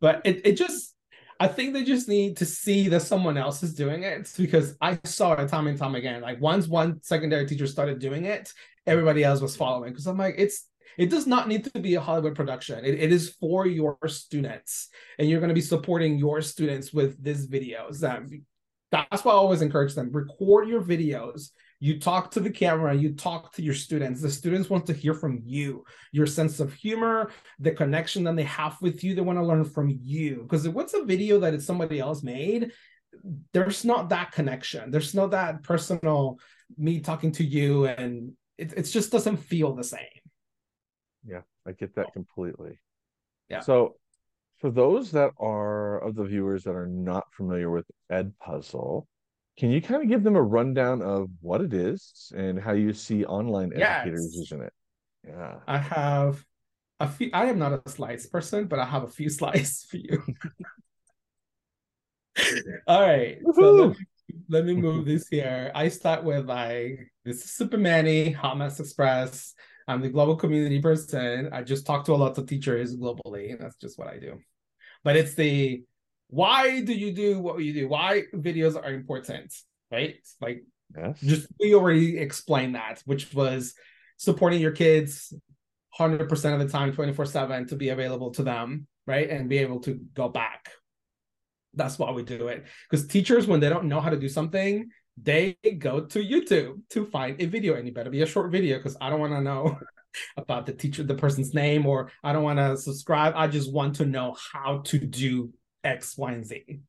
but 0.00 0.20
it, 0.24 0.44
it 0.44 0.56
just 0.56 0.94
I 1.38 1.48
think 1.48 1.72
they 1.72 1.84
just 1.84 2.08
need 2.08 2.36
to 2.38 2.44
see 2.44 2.88
that 2.88 3.00
someone 3.00 3.38
else 3.38 3.62
is 3.62 3.72
doing 3.72 4.02
it 4.02 4.30
because 4.36 4.76
I 4.82 4.98
saw 5.04 5.32
it 5.34 5.48
time 5.48 5.68
and 5.68 5.78
time 5.78 5.94
again. 5.94 6.20
Like 6.20 6.40
once 6.40 6.66
one 6.66 7.00
secondary 7.02 7.46
teacher 7.46 7.68
started 7.68 7.98
doing 7.98 8.26
it, 8.26 8.52
everybody 8.86 9.24
else 9.24 9.40
was 9.40 9.56
following. 9.56 9.92
Because 9.92 10.06
I'm 10.06 10.18
like, 10.18 10.34
it's 10.36 10.66
it 11.00 11.08
does 11.08 11.26
not 11.26 11.48
need 11.48 11.64
to 11.64 11.80
be 11.80 11.94
a 11.94 12.00
Hollywood 12.00 12.34
production. 12.34 12.84
It, 12.84 12.94
it 12.94 13.10
is 13.10 13.30
for 13.40 13.66
your 13.66 13.96
students, 14.06 14.90
and 15.18 15.26
you're 15.26 15.40
going 15.40 15.48
to 15.48 15.54
be 15.54 15.62
supporting 15.62 16.18
your 16.18 16.42
students 16.42 16.92
with 16.92 17.22
these 17.24 17.48
videos. 17.48 18.04
Um, 18.04 18.28
that's 18.92 19.24
why 19.24 19.32
I 19.32 19.36
always 19.36 19.62
encourage 19.62 19.94
them: 19.94 20.10
record 20.12 20.68
your 20.68 20.82
videos. 20.82 21.52
You 21.78 21.98
talk 21.98 22.30
to 22.32 22.40
the 22.40 22.50
camera. 22.50 22.94
You 22.94 23.14
talk 23.14 23.54
to 23.54 23.62
your 23.62 23.72
students. 23.72 24.20
The 24.20 24.30
students 24.30 24.68
want 24.68 24.84
to 24.88 24.92
hear 24.92 25.14
from 25.14 25.40
you, 25.42 25.84
your 26.12 26.26
sense 26.26 26.60
of 26.60 26.74
humor, 26.74 27.30
the 27.58 27.70
connection 27.70 28.24
that 28.24 28.36
they 28.36 28.42
have 28.42 28.76
with 28.82 29.02
you. 29.02 29.14
They 29.14 29.22
want 29.22 29.38
to 29.38 29.46
learn 29.46 29.64
from 29.64 29.98
you. 30.04 30.42
Because 30.42 30.68
what's 30.68 30.92
a 30.92 31.04
video 31.04 31.40
that 31.40 31.54
is 31.54 31.64
somebody 31.64 31.98
else 31.98 32.22
made? 32.22 32.72
There's 33.54 33.86
not 33.86 34.10
that 34.10 34.32
connection. 34.32 34.90
There's 34.90 35.14
not 35.14 35.30
that 35.30 35.62
personal 35.62 36.38
me 36.76 37.00
talking 37.00 37.32
to 37.32 37.44
you, 37.44 37.86
and 37.86 38.32
it, 38.58 38.74
it 38.76 38.82
just 38.82 39.10
doesn't 39.10 39.38
feel 39.38 39.74
the 39.74 39.82
same. 39.82 40.19
Yeah, 41.24 41.42
I 41.66 41.72
get 41.72 41.94
that 41.96 42.12
completely. 42.12 42.78
Yeah. 43.48 43.60
So 43.60 43.96
for 44.58 44.70
those 44.70 45.10
that 45.12 45.32
are 45.38 45.98
of 45.98 46.14
the 46.14 46.24
viewers 46.24 46.64
that 46.64 46.74
are 46.74 46.86
not 46.86 47.24
familiar 47.32 47.70
with 47.70 47.86
edpuzzle 48.12 49.06
can 49.60 49.70
you 49.70 49.82
kind 49.82 50.02
of 50.02 50.08
give 50.08 50.22
them 50.22 50.36
a 50.36 50.42
rundown 50.42 51.02
of 51.02 51.28
what 51.42 51.60
it 51.60 51.74
is 51.74 52.32
and 52.34 52.58
how 52.58 52.72
you 52.72 52.94
see 52.94 53.26
online 53.26 53.72
educators 53.74 54.32
Yes. 54.32 54.36
using 54.36 54.62
it? 54.62 54.72
Yeah. 55.26 55.56
I 55.66 55.76
have 55.76 56.42
a 56.98 57.06
few. 57.06 57.28
I 57.34 57.44
am 57.46 57.58
not 57.58 57.86
a 57.86 57.90
slides 57.90 58.26
person, 58.26 58.68
but 58.68 58.78
I 58.78 58.86
have 58.86 59.02
a 59.02 59.08
few 59.08 59.28
slides 59.38 59.84
for 59.84 59.98
you. 59.98 60.22
All 62.86 63.02
right. 63.02 63.38
So 63.54 63.94
let 64.48 64.64
me, 64.64 64.74
move 64.74 65.04
this 65.04 65.28
here. 65.28 65.70
I 65.74 65.88
start 65.88 66.24
with 66.24 66.46
like 66.46 67.12
this 67.24 67.44
is 67.44 67.50
Super 67.50 67.76
Manny, 67.76 68.30
Hot 68.30 68.56
Mess 68.56 68.80
Express. 68.80 69.54
I'm 69.90 70.00
the 70.00 70.08
global 70.08 70.36
community 70.36 70.80
person. 70.80 71.50
I 71.52 71.62
just 71.62 71.84
talk 71.84 72.04
to 72.04 72.12
a 72.12 72.20
lot 72.22 72.38
of 72.38 72.46
teachers 72.46 72.96
globally. 72.96 73.58
That's 73.58 73.76
just 73.76 73.98
what 73.98 74.08
I 74.08 74.18
do. 74.18 74.38
But 75.02 75.16
it's 75.16 75.34
the 75.34 75.82
why 76.28 76.80
do 76.82 76.94
you 76.94 77.12
do 77.12 77.40
what 77.40 77.58
you 77.58 77.72
do? 77.72 77.88
Why 77.88 78.22
videos 78.32 78.76
are 78.76 78.92
important, 78.92 79.52
right? 79.90 80.16
Like 80.40 80.64
Yes. 80.96 81.20
just 81.20 81.46
we 81.58 81.74
already 81.74 82.18
explained 82.18 82.74
that, 82.74 83.02
which 83.04 83.32
was 83.32 83.74
supporting 84.16 84.60
your 84.60 84.72
kids 84.72 85.32
100% 85.98 86.54
of 86.54 86.60
the 86.60 86.68
time, 86.68 86.92
24 86.92 87.26
7 87.26 87.66
to 87.68 87.76
be 87.76 87.88
available 87.90 88.30
to 88.32 88.42
them, 88.42 88.86
right? 89.06 89.28
And 89.28 89.48
be 89.48 89.58
able 89.58 89.80
to 89.80 90.00
go 90.14 90.28
back. 90.28 90.70
That's 91.74 91.98
why 91.98 92.10
we 92.10 92.22
do 92.22 92.48
it. 92.48 92.64
Because 92.88 93.06
teachers, 93.06 93.46
when 93.46 93.60
they 93.60 93.68
don't 93.68 93.84
know 93.84 94.00
how 94.00 94.10
to 94.10 94.18
do 94.18 94.28
something, 94.28 94.90
they 95.22 95.56
go 95.78 96.00
to 96.00 96.18
YouTube 96.24 96.80
to 96.90 97.06
find 97.06 97.40
a 97.40 97.46
video, 97.46 97.74
and 97.74 97.86
it 97.86 97.94
better 97.94 98.10
be 98.10 98.22
a 98.22 98.26
short 98.26 98.50
video 98.50 98.78
because 98.78 98.96
I 99.00 99.10
don't 99.10 99.20
want 99.20 99.32
to 99.32 99.40
know 99.40 99.78
about 100.36 100.66
the 100.66 100.72
teacher, 100.72 101.02
the 101.02 101.14
person's 101.14 101.54
name, 101.54 101.86
or 101.86 102.10
I 102.22 102.32
don't 102.32 102.42
want 102.42 102.58
to 102.58 102.76
subscribe. 102.76 103.34
I 103.36 103.46
just 103.46 103.72
want 103.72 103.96
to 103.96 104.06
know 104.06 104.36
how 104.52 104.82
to 104.86 104.98
do 104.98 105.52
X, 105.84 106.16
Y, 106.16 106.32
and 106.32 106.46
Z, 106.46 106.80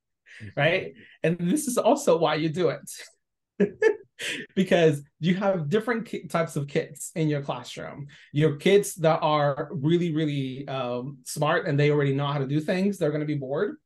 right? 0.55 0.93
And 1.23 1.37
this 1.39 1.67
is 1.67 1.77
also 1.77 2.17
why 2.17 2.35
you 2.35 2.49
do 2.49 2.69
it. 2.69 3.69
because 4.55 5.01
you 5.19 5.35
have 5.35 5.69
different 5.69 6.09
types 6.29 6.55
of 6.55 6.67
kids 6.67 7.11
in 7.15 7.27
your 7.27 7.41
classroom. 7.41 8.07
Your 8.31 8.57
kids 8.57 8.95
that 8.95 9.19
are 9.21 9.69
really, 9.71 10.13
really 10.13 10.67
um, 10.67 11.19
smart 11.25 11.67
and 11.67 11.79
they 11.79 11.91
already 11.91 12.13
know 12.13 12.27
how 12.27 12.39
to 12.39 12.47
do 12.47 12.59
things, 12.59 12.97
they're 12.97 13.11
going 13.11 13.21
to 13.21 13.27
be 13.27 13.35
bored. 13.35 13.77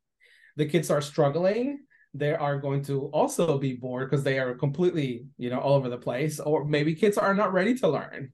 The 0.57 0.65
kids 0.65 0.89
are 0.89 1.01
struggling. 1.01 1.84
They 2.17 2.33
are 2.33 2.59
going 2.59 2.83
to 2.85 3.07
also 3.07 3.57
be 3.57 3.73
bored 3.73 4.09
because 4.09 4.23
they 4.23 4.39
are 4.39 4.55
completely, 4.55 5.25
you 5.37 5.49
know, 5.49 5.59
all 5.59 5.75
over 5.75 5.89
the 5.89 5.97
place. 5.97 6.39
Or 6.39 6.65
maybe 6.65 6.95
kids 6.95 7.17
are 7.17 7.33
not 7.33 7.53
ready 7.53 7.75
to 7.75 7.87
learn. 7.87 8.33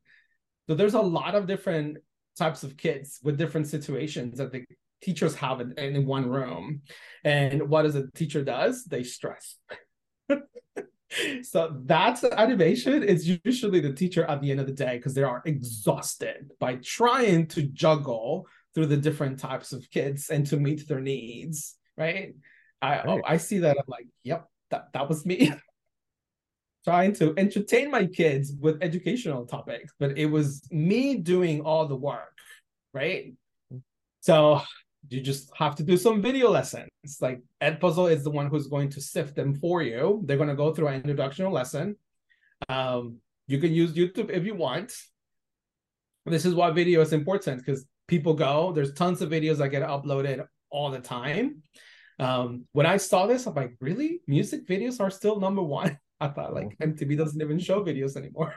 So 0.68 0.76
there's 0.76 0.94
a 0.94 1.02
lot 1.02 1.36
of 1.36 1.48
different 1.48 1.98
types 2.38 2.64
of 2.64 2.78
kids 2.78 3.20
with 3.24 3.38
different 3.38 3.68
situations 3.68 4.38
that 4.38 4.52
the 4.52 4.66
teachers 5.02 5.36
have 5.36 5.62
in, 5.62 5.74
in 5.78 6.06
one 6.06 6.30
room. 6.30 6.82
And 7.24 7.70
what 7.70 7.84
does 7.84 7.96
a 7.96 8.10
teacher 8.12 8.44
does? 8.44 8.86
They 8.86 9.04
stress. 9.04 9.58
so 11.44 11.76
that's 11.86 12.22
the 12.22 12.40
animation 12.40 13.04
is 13.04 13.40
usually 13.44 13.80
the 13.80 13.94
teacher 13.94 14.24
at 14.26 14.42
the 14.42 14.52
end 14.52 14.60
of 14.60 14.68
the 14.68 14.74
day 14.74 14.98
because 14.98 15.14
they 15.14 15.24
are 15.24 15.42
exhausted 15.46 16.52
by 16.60 16.76
trying 16.76 17.48
to 17.48 17.64
juggle 17.64 18.48
through 18.74 18.86
the 18.86 18.98
different 18.98 19.40
types 19.40 19.74
of 19.74 19.90
kids 19.90 20.30
and 20.30 20.46
to 20.48 20.58
meet 20.58 20.88
their 20.88 21.02
needs 21.02 21.76
right 21.98 22.36
i 22.82 23.02
oh, 23.08 23.22
i 23.26 23.38
see 23.38 23.60
that 23.60 23.78
i'm 23.78 23.86
like 23.88 24.08
yep 24.24 24.48
that, 24.70 24.88
that 24.94 25.08
was 25.08 25.26
me 25.26 25.52
trying 26.84 27.14
to 27.14 27.34
entertain 27.38 27.92
my 27.92 28.06
kids 28.06 28.54
with 28.60 28.82
educational 28.82 29.46
topics 29.46 29.94
but 30.00 30.18
it 30.18 30.26
was 30.26 30.64
me 30.72 31.18
doing 31.18 31.62
all 31.62 31.88
the 31.88 31.96
work 31.96 32.38
right 32.94 33.34
so 34.22 34.62
you 35.10 35.22
just 35.22 35.52
have 35.56 35.76
to 35.76 35.84
do 35.84 35.98
some 35.98 36.22
video 36.22 36.50
lessons. 36.50 36.90
Like 37.20 37.42
Edpuzzle 37.62 38.12
is 38.12 38.24
the 38.24 38.30
one 38.30 38.48
who's 38.48 38.68
going 38.68 38.90
to 38.92 39.02
sift 39.02 39.36
them 39.36 39.56
for 39.56 39.82
you. 39.82 40.22
They're 40.26 40.38
going 40.38 40.50
to 40.50 40.56
go 40.56 40.74
through 40.74 40.88
an 40.88 41.02
introductional 41.02 41.52
lesson. 41.52 41.96
Um, 42.70 43.18
you 43.48 43.58
can 43.58 43.74
use 43.74 43.94
YouTube 43.94 44.30
if 44.30 44.46
you 44.46 44.56
want. 44.56 44.94
This 46.26 46.46
is 46.46 46.54
why 46.54 46.70
video 46.72 47.02
is 47.02 47.14
important 47.14 47.66
because 47.66 47.86
people 48.08 48.36
go. 48.36 48.72
There's 48.74 48.94
tons 48.94 49.22
of 49.22 49.30
videos 49.30 49.58
that 49.58 49.70
get 49.70 49.82
uploaded 49.82 50.46
all 50.70 50.92
the 50.92 51.00
time. 51.00 51.64
Um, 52.22 52.66
when 52.72 52.86
I 52.86 52.98
saw 52.98 53.26
this, 53.26 53.48
I'm 53.48 53.56
like, 53.56 53.74
really? 53.82 54.22
Music 54.28 54.68
videos 54.68 55.02
are 55.02 55.10
still 55.10 55.40
number 55.40 55.64
one. 55.64 56.00
I 56.22 56.28
thought 56.28 56.54
like 56.54 56.78
MTV 56.78 57.18
doesn't 57.18 57.42
even 57.42 57.58
show 57.58 57.84
videos 57.84 58.16
anymore. 58.16 58.56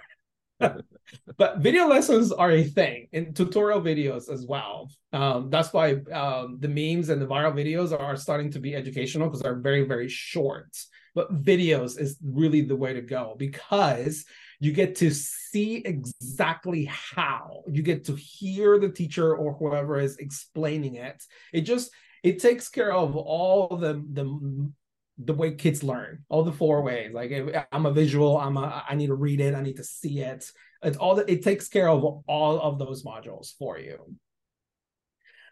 but 1.38 1.58
video 1.58 1.88
lessons 1.88 2.30
are 2.30 2.50
a 2.50 2.62
thing 2.62 3.08
in 3.12 3.32
tutorial 3.32 3.80
videos 3.80 4.30
as 4.30 4.44
well. 4.46 4.90
Um, 5.14 5.48
that's 5.48 5.72
why 5.72 5.94
um, 6.12 6.58
the 6.60 6.68
memes 6.68 7.08
and 7.08 7.22
the 7.22 7.26
viral 7.26 7.54
videos 7.54 7.98
are 7.98 8.16
starting 8.16 8.50
to 8.50 8.60
be 8.60 8.76
educational 8.76 9.28
because 9.28 9.40
they're 9.40 9.58
very, 9.58 9.84
very 9.84 10.08
short. 10.08 10.76
But 11.14 11.42
videos 11.42 11.98
is 11.98 12.18
really 12.22 12.60
the 12.60 12.76
way 12.76 12.92
to 12.92 13.00
go 13.00 13.34
because 13.38 14.26
you 14.60 14.72
get 14.72 14.96
to 14.96 15.10
see 15.10 15.76
exactly 15.76 16.84
how 16.84 17.62
you 17.66 17.82
get 17.82 18.04
to 18.06 18.14
hear 18.14 18.78
the 18.78 18.90
teacher 18.90 19.34
or 19.34 19.54
whoever 19.54 19.98
is 19.98 20.18
explaining 20.18 20.96
it. 20.96 21.22
It 21.52 21.62
just 21.62 21.90
it 22.24 22.40
takes 22.40 22.68
care 22.68 22.92
of 22.92 23.14
all 23.14 23.76
the 23.76 24.02
the 24.12 24.72
the 25.18 25.34
way 25.34 25.54
kids 25.54 25.84
learn 25.84 26.24
all 26.28 26.42
the 26.42 26.50
four 26.50 26.82
ways. 26.82 27.12
Like 27.12 27.30
i'm 27.70 27.86
a 27.86 27.92
visual 27.92 28.36
i'm 28.38 28.56
a 28.56 28.82
i 28.88 28.96
need 28.96 29.08
to 29.08 29.14
read 29.14 29.40
it 29.40 29.54
i 29.54 29.60
need 29.60 29.76
to 29.76 29.84
see 29.84 30.20
it. 30.20 30.50
It's 30.82 30.96
all 30.96 31.14
that 31.16 31.28
it 31.28 31.44
takes 31.44 31.68
care 31.68 31.88
of 31.88 32.02
all 32.26 32.60
of 32.60 32.78
those 32.78 33.04
modules 33.04 33.52
for 33.58 33.78
you. 33.78 33.98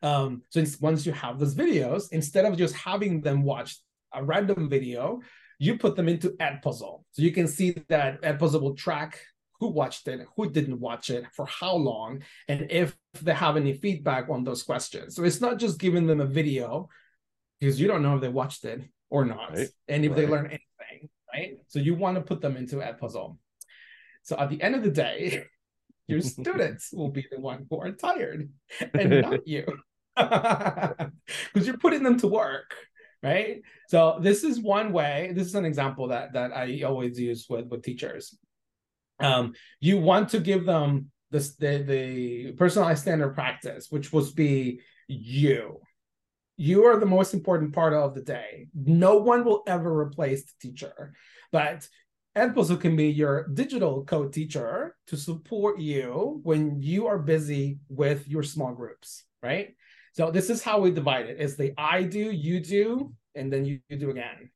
Um 0.02 0.42
so 0.48 0.64
once 0.80 1.06
you 1.06 1.12
have 1.12 1.38
those 1.38 1.54
videos 1.54 2.10
instead 2.10 2.46
of 2.46 2.56
just 2.56 2.74
having 2.74 3.20
them 3.20 3.44
watch 3.44 3.78
a 4.12 4.24
random 4.24 4.68
video 4.68 5.20
you 5.58 5.78
put 5.78 5.94
them 5.94 6.08
into 6.08 6.30
edpuzzle 6.40 7.04
so 7.12 7.22
you 7.22 7.32
can 7.32 7.46
see 7.46 7.76
that 7.88 8.20
edpuzzle 8.22 8.60
will 8.60 8.74
track 8.74 9.20
who 9.62 9.70
watched 9.82 10.04
it 10.12 10.20
who 10.34 10.50
didn't 10.50 10.80
watch 10.88 11.06
it 11.16 11.24
for 11.36 11.46
how 11.60 11.74
long 11.90 12.10
and 12.50 12.66
if 12.82 12.96
they 13.20 13.36
have 13.44 13.56
any 13.56 13.72
feedback 13.84 14.24
on 14.34 14.42
those 14.44 14.62
questions 14.70 15.14
so 15.14 15.20
it's 15.28 15.40
not 15.46 15.56
just 15.64 15.78
giving 15.84 16.06
them 16.06 16.20
a 16.20 16.26
video 16.40 16.88
because 17.62 17.80
you 17.80 17.86
don't 17.86 18.02
know 18.02 18.16
if 18.16 18.20
they 18.20 18.28
watched 18.28 18.64
it 18.64 18.80
or 19.08 19.24
not, 19.24 19.50
Right. 19.56 19.68
and 19.86 20.04
if 20.04 20.16
they 20.16 20.26
learn 20.26 20.46
anything, 20.46 21.08
right? 21.32 21.58
So 21.68 21.78
you 21.78 21.94
want 21.94 22.16
to 22.16 22.22
put 22.22 22.40
them 22.40 22.56
into 22.56 22.76
Edpuzzle. 22.76 23.36
So 24.24 24.36
at 24.36 24.48
the 24.50 24.60
end 24.60 24.74
of 24.74 24.82
the 24.82 24.90
day, 24.90 25.44
your 26.08 26.22
students 26.22 26.92
will 26.92 27.10
be 27.10 27.24
the 27.30 27.38
one 27.38 27.66
who 27.68 27.78
are 27.78 27.92
tired 27.92 28.50
and 28.94 29.20
not 29.22 29.46
you. 29.46 29.64
Because 30.16 31.66
you're 31.66 31.78
putting 31.78 32.02
them 32.02 32.18
to 32.18 32.26
work, 32.26 32.74
right? 33.22 33.62
So 33.88 34.18
this 34.20 34.42
is 34.42 34.58
one 34.58 34.92
way, 34.92 35.32
this 35.36 35.46
is 35.46 35.54
an 35.54 35.64
example 35.64 36.08
that 36.08 36.32
that 36.32 36.50
I 36.62 36.82
always 36.82 37.14
use 37.20 37.46
with, 37.48 37.66
with 37.70 37.82
teachers. 37.82 38.24
Um, 39.22 39.54
you 39.80 39.98
want 39.98 40.30
to 40.30 40.40
give 40.40 40.66
them 40.66 41.10
this 41.30 41.54
the, 41.56 41.82
the 41.82 42.52
personalized 42.52 43.02
standard 43.02 43.34
practice, 43.34 43.86
which 43.90 44.12
would 44.12 44.34
be 44.34 44.80
you 45.08 45.80
you 46.56 46.84
are 46.84 46.98
the 46.98 47.06
most 47.06 47.34
important 47.34 47.72
part 47.72 47.92
of 47.92 48.14
the 48.14 48.20
day. 48.20 48.68
No 48.74 49.16
one 49.16 49.44
will 49.44 49.62
ever 49.66 49.98
replace 49.98 50.44
the 50.44 50.52
teacher, 50.60 51.12
but 51.50 51.88
Edpuzzle 52.36 52.80
can 52.80 52.96
be 52.96 53.08
your 53.08 53.48
digital 53.48 54.04
co-teacher 54.04 54.96
to 55.08 55.16
support 55.16 55.78
you 55.78 56.40
when 56.44 56.80
you 56.80 57.06
are 57.06 57.18
busy 57.18 57.78
with 57.88 58.26
your 58.26 58.42
small 58.42 58.72
groups, 58.72 59.24
right? 59.42 59.74
So 60.14 60.30
this 60.30 60.50
is 60.50 60.62
how 60.62 60.80
we 60.80 60.90
divide 60.90 61.26
it. 61.26 61.36
It's 61.38 61.56
the 61.56 61.72
I 61.76 62.04
do, 62.04 62.30
you 62.30 62.60
do, 62.60 63.12
and 63.34 63.52
then 63.52 63.64
you, 63.64 63.80
you 63.88 63.96
do 63.98 64.10
again. 64.10 64.50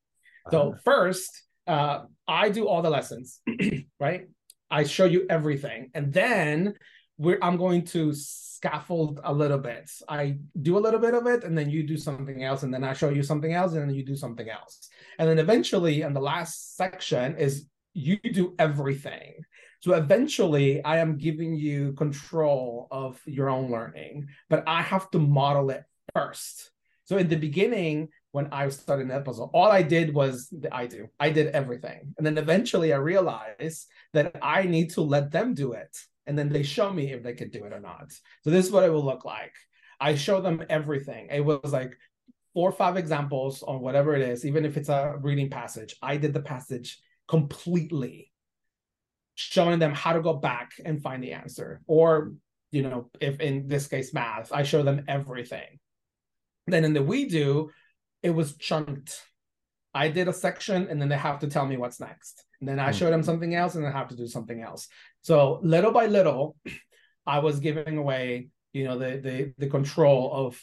So 0.49 0.73
Ah, 0.73 0.79
first, 0.83 1.43
uh, 1.67 2.03
I 2.27 2.49
do 2.49 2.67
all 2.67 2.81
the 2.81 2.89
lessons, 2.89 3.41
right? 3.99 4.27
I 4.69 4.83
show 4.83 5.05
you 5.05 5.25
everything, 5.29 5.91
and 5.93 6.13
then 6.13 6.75
we're 7.17 7.39
I'm 7.41 7.57
going 7.57 7.83
to 7.85 8.13
scaffold 8.13 9.19
a 9.23 9.33
little 9.33 9.57
bit. 9.57 9.89
I 10.07 10.37
do 10.61 10.77
a 10.77 10.83
little 10.85 10.99
bit 10.99 11.13
of 11.13 11.25
it, 11.27 11.43
and 11.43 11.57
then 11.57 11.69
you 11.69 11.83
do 11.83 11.97
something 11.97 12.43
else, 12.43 12.63
and 12.63 12.73
then 12.73 12.83
I 12.83 12.93
show 12.93 13.09
you 13.09 13.23
something 13.23 13.53
else, 13.53 13.73
and 13.73 13.81
then 13.81 13.95
you 13.95 14.05
do 14.05 14.15
something 14.15 14.49
else, 14.49 14.89
and 15.19 15.27
then 15.29 15.39
eventually, 15.39 16.01
in 16.01 16.13
the 16.13 16.21
last 16.21 16.75
section, 16.75 17.37
is 17.37 17.65
you 17.93 18.17
do 18.17 18.53
everything. 18.59 19.33
So 19.79 19.93
eventually, 19.93 20.83
I 20.83 20.97
am 20.97 21.17
giving 21.17 21.55
you 21.55 21.93
control 21.93 22.87
of 22.91 23.21
your 23.25 23.49
own 23.49 23.71
learning, 23.71 24.27
but 24.49 24.63
I 24.67 24.81
have 24.81 25.09
to 25.11 25.19
model 25.19 25.69
it 25.69 25.83
first. 26.13 26.71
So 27.05 27.17
in 27.17 27.29
the 27.29 27.37
beginning, 27.37 28.09
when 28.31 28.49
I 28.51 28.69
started 28.69 29.07
Edpuzzle, 29.07 29.49
all 29.53 29.71
I 29.71 29.81
did 29.81 30.13
was 30.13 30.47
the 30.49 30.73
I 30.73 30.87
do. 30.87 31.07
I 31.19 31.29
did 31.29 31.47
everything. 31.47 32.13
And 32.17 32.25
then 32.25 32.37
eventually 32.37 32.93
I 32.93 32.97
realized 32.97 33.87
that 34.13 34.35
I 34.41 34.63
need 34.63 34.91
to 34.91 35.01
let 35.01 35.31
them 35.31 35.53
do 35.53 35.73
it. 35.73 35.95
And 36.25 36.37
then 36.37 36.49
they 36.49 36.63
show 36.63 36.91
me 36.91 37.13
if 37.13 37.23
they 37.23 37.33
could 37.33 37.51
do 37.51 37.63
it 37.63 37.73
or 37.73 37.79
not. 37.79 38.11
So 38.43 38.49
this 38.49 38.65
is 38.65 38.71
what 38.71 38.83
it 38.83 38.91
will 38.91 39.05
look 39.05 39.23
like. 39.23 39.53
I 39.99 40.15
show 40.15 40.41
them 40.41 40.63
everything. 40.69 41.29
It 41.31 41.43
was 41.43 41.71
like 41.71 41.93
four 42.53 42.69
or 42.69 42.73
five 42.73 42.97
examples 42.97 43.63
on 43.63 43.79
whatever 43.79 44.15
it 44.15 44.27
is, 44.27 44.45
even 44.45 44.65
if 44.65 44.77
it's 44.77 44.89
a 44.89 45.15
reading 45.21 45.49
passage. 45.49 45.95
I 46.01 46.17
did 46.17 46.33
the 46.33 46.41
passage 46.41 46.99
completely, 47.27 48.31
showing 49.35 49.79
them 49.79 49.93
how 49.93 50.13
to 50.13 50.21
go 50.21 50.33
back 50.33 50.71
and 50.83 51.01
find 51.01 51.23
the 51.23 51.33
answer. 51.33 51.81
Or 51.87 52.33
you 52.71 52.83
know, 52.83 53.09
if 53.21 53.39
in 53.39 53.67
this 53.67 53.87
case 53.87 54.13
math, 54.13 54.51
I 54.51 54.63
show 54.63 54.83
them 54.83 55.05
everything. 55.07 55.79
Then 56.67 56.83
in 56.83 56.93
the 56.93 57.01
we 57.01 57.29
do, 57.29 57.71
it 58.23 58.31
was 58.31 58.57
chunked. 58.57 59.21
I 59.93 60.09
did 60.09 60.27
a 60.27 60.33
section 60.33 60.87
and 60.89 61.01
then 61.01 61.09
they 61.09 61.17
have 61.17 61.39
to 61.39 61.47
tell 61.47 61.65
me 61.65 61.77
what's 61.77 61.99
next. 61.99 62.45
And 62.59 62.69
then 62.69 62.79
I 62.79 62.91
hmm. 62.91 62.97
show 62.97 63.09
them 63.09 63.23
something 63.23 63.55
else 63.55 63.75
and 63.75 63.85
they 63.85 63.91
have 63.91 64.09
to 64.09 64.15
do 64.15 64.27
something 64.27 64.61
else. 64.61 64.87
So 65.21 65.59
little 65.63 65.91
by 65.91 66.07
little, 66.07 66.55
I 67.25 67.39
was 67.39 67.59
giving 67.59 67.97
away, 67.97 68.49
you 68.73 68.85
know, 68.85 68.97
the 68.97 69.17
the 69.17 69.53
the 69.57 69.69
control 69.69 70.31
of 70.31 70.61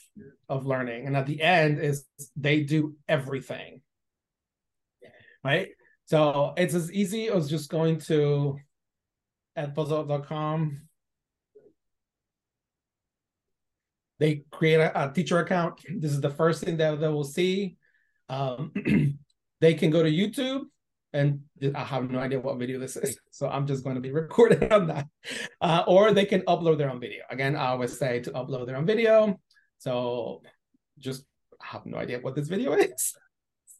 of 0.48 0.66
learning. 0.66 1.06
And 1.06 1.16
at 1.16 1.26
the 1.26 1.42
end 1.42 1.78
is 1.78 2.04
they 2.36 2.62
do 2.62 2.96
everything. 3.08 3.82
Right. 5.42 5.70
So 6.06 6.54
it's 6.56 6.74
as 6.74 6.92
easy 6.92 7.28
as 7.28 7.50
just 7.50 7.70
going 7.70 7.98
to 8.02 8.58
edpuzzle.com. 9.58 10.88
They 14.18 14.44
create 14.50 14.80
a, 14.80 15.08
a, 15.08 15.12
teacher 15.12 15.38
account. 15.40 15.80
This 15.98 16.12
is 16.12 16.20
the 16.20 16.30
first 16.30 16.62
thing 16.62 16.76
that 16.76 17.00
they 17.00 17.08
will 17.08 17.24
see. 17.24 17.76
Um, 18.28 18.72
they 19.60 19.74
can 19.74 19.90
go 19.90 20.02
to 20.02 20.10
YouTube 20.10 20.62
and 21.12 21.40
I 21.74 21.84
have 21.84 22.10
no 22.10 22.18
idea 22.18 22.40
what 22.40 22.58
video 22.58 22.78
this 22.78 22.96
is. 22.96 23.16
So 23.30 23.48
I'm 23.48 23.66
just 23.66 23.84
going 23.84 23.94
to 23.94 24.00
be 24.00 24.10
recording 24.22 24.72
on 24.72 24.88
that. 24.88 25.06
Uh, 25.60 25.84
or 25.86 26.12
they 26.12 26.24
can 26.24 26.42
upload 26.42 26.78
their 26.78 26.90
own 26.90 27.00
video. 27.00 27.22
Again, 27.30 27.56
I 27.56 27.68
always 27.68 27.96
say 27.96 28.20
to 28.20 28.30
upload 28.32 28.66
their 28.66 28.76
own 28.76 28.86
video. 28.86 29.38
So 29.78 30.42
just 30.98 31.24
I 31.62 31.66
have 31.68 31.86
no 31.86 31.98
idea 31.98 32.18
what 32.20 32.34
this 32.34 32.48
video 32.48 32.72
is. 32.74 33.14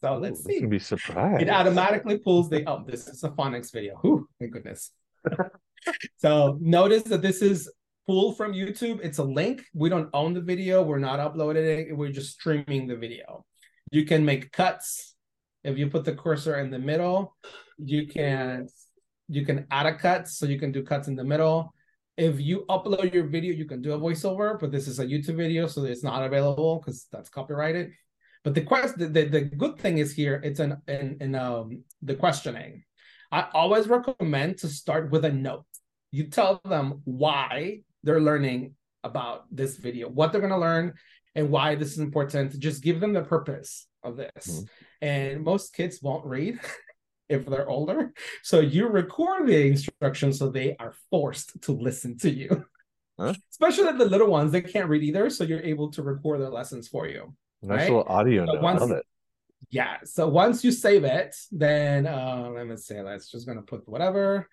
So 0.01 0.17
let's 0.17 0.43
see. 0.43 0.59
Can 0.59 0.69
be 0.69 0.79
surprised. 0.79 1.41
It 1.41 1.49
automatically 1.49 2.17
pulls 2.17 2.49
the 2.49 2.67
oh, 2.69 2.83
this 2.85 3.07
is 3.07 3.23
a 3.23 3.29
phonics 3.29 3.71
video. 3.71 3.95
Whew, 4.01 4.27
my 4.39 4.47
goodness. 4.47 4.91
so 6.17 6.57
notice 6.61 7.03
that 7.03 7.21
this 7.21 7.41
is 7.41 7.71
pulled 8.05 8.37
from 8.37 8.53
YouTube. 8.53 8.99
It's 9.03 9.17
a 9.17 9.23
link. 9.23 9.63
We 9.73 9.89
don't 9.89 10.09
own 10.13 10.33
the 10.33 10.41
video. 10.41 10.83
We're 10.83 10.99
not 10.99 11.19
uploading 11.19 11.65
it. 11.65 11.97
We're 11.97 12.11
just 12.11 12.33
streaming 12.33 12.87
the 12.87 12.95
video. 12.95 13.45
You 13.91 14.05
can 14.05 14.25
make 14.25 14.51
cuts. 14.51 15.15
If 15.63 15.77
you 15.77 15.89
put 15.89 16.05
the 16.05 16.15
cursor 16.15 16.59
in 16.59 16.69
the 16.69 16.79
middle, 16.79 17.35
you 17.77 18.07
can 18.07 18.67
you 19.27 19.43
can 19.43 19.65
add 19.71 19.87
a 19.87 19.95
cut, 19.97 20.27
so 20.27 20.45
you 20.45 20.59
can 20.59 20.71
do 20.71 20.83
cuts 20.83 21.07
in 21.07 21.15
the 21.15 21.23
middle. 21.23 21.73
If 22.17 22.39
you 22.39 22.65
upload 22.69 23.13
your 23.13 23.25
video, 23.27 23.53
you 23.53 23.65
can 23.65 23.81
do 23.81 23.93
a 23.93 23.99
voiceover, 23.99 24.59
but 24.59 24.71
this 24.71 24.87
is 24.87 24.99
a 24.99 25.05
YouTube 25.05 25.37
video, 25.37 25.65
so 25.67 25.83
it's 25.83 26.03
not 26.03 26.23
available 26.23 26.79
because 26.79 27.07
that's 27.11 27.29
copyrighted. 27.29 27.91
But 28.43 28.53
the 28.53 28.61
quest 28.61 28.99
the, 28.99 29.07
the, 29.07 29.25
the 29.25 29.41
good 29.41 29.79
thing 29.79 29.97
is 29.97 30.13
here, 30.13 30.39
it's 30.43 30.59
in 30.59 30.77
in, 30.87 31.17
in 31.19 31.35
um 31.35 31.83
the 32.03 32.15
questioning. 32.15 32.83
I 33.31 33.47
always 33.53 33.87
recommend 33.87 34.59
to 34.59 34.67
start 34.67 35.09
with 35.09 35.25
a 35.25 35.31
note. 35.31 35.65
You 36.11 36.29
tell 36.29 36.61
them 36.63 37.01
why 37.05 37.81
they're 38.05 38.21
learning 38.21 38.75
about 39.03 39.45
this 39.51 39.77
video, 39.77 40.07
what 40.07 40.31
they're 40.31 40.41
gonna 40.41 40.59
learn, 40.59 40.93
and 41.35 41.49
why 41.49 41.75
this 41.75 41.91
is 41.91 41.99
important. 41.99 42.57
Just 42.59 42.83
give 42.83 42.99
them 42.99 43.13
the 43.13 43.23
purpose 43.23 43.87
of 44.03 44.15
this. 44.15 44.47
Mm-hmm. 44.47 44.65
And 45.01 45.43
most 45.43 45.73
kids 45.73 46.01
won't 46.01 46.25
read. 46.25 46.59
if 47.29 47.45
they're 47.45 47.67
older. 47.67 48.13
So 48.43 48.59
you 48.59 48.87
record 48.87 49.47
the 49.47 49.67
instructions 49.67 50.39
so 50.39 50.49
they 50.49 50.75
are 50.77 50.93
forced 51.09 51.59
to 51.63 51.71
listen 51.71 52.17
to 52.19 52.29
you. 52.29 52.65
Huh? 53.19 53.33
Especially 53.49 53.91
the 53.97 54.05
little 54.05 54.27
ones, 54.27 54.51
they 54.51 54.61
can't 54.61 54.89
read 54.89 55.03
either. 55.03 55.29
So 55.29 55.43
you're 55.43 55.61
able 55.61 55.89
to 55.91 56.03
record 56.03 56.41
their 56.41 56.49
lessons 56.49 56.87
for 56.87 57.07
you. 57.07 57.33
Nice 57.61 57.79
right? 57.79 57.89
little 57.89 58.05
audio 58.07 58.45
so 58.45 58.59
once, 58.59 58.83
it. 58.83 59.05
Yeah. 59.69 59.97
So 60.03 60.27
once 60.27 60.63
you 60.63 60.71
save 60.71 61.03
it, 61.03 61.35
then 61.51 62.05
uh, 62.05 62.51
let 62.53 62.67
me 62.67 62.77
say, 62.77 63.01
let's 63.01 63.31
just 63.31 63.47
gonna 63.47 63.61
put 63.61 63.87
whatever 63.87 64.47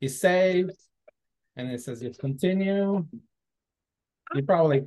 you 0.00 0.08
saved, 0.08 0.72
and 1.58 1.70
it 1.72 1.82
says 1.82 2.02
you 2.02 2.10
continue. 2.18 3.04
You 4.34 4.42
probably, 4.44 4.84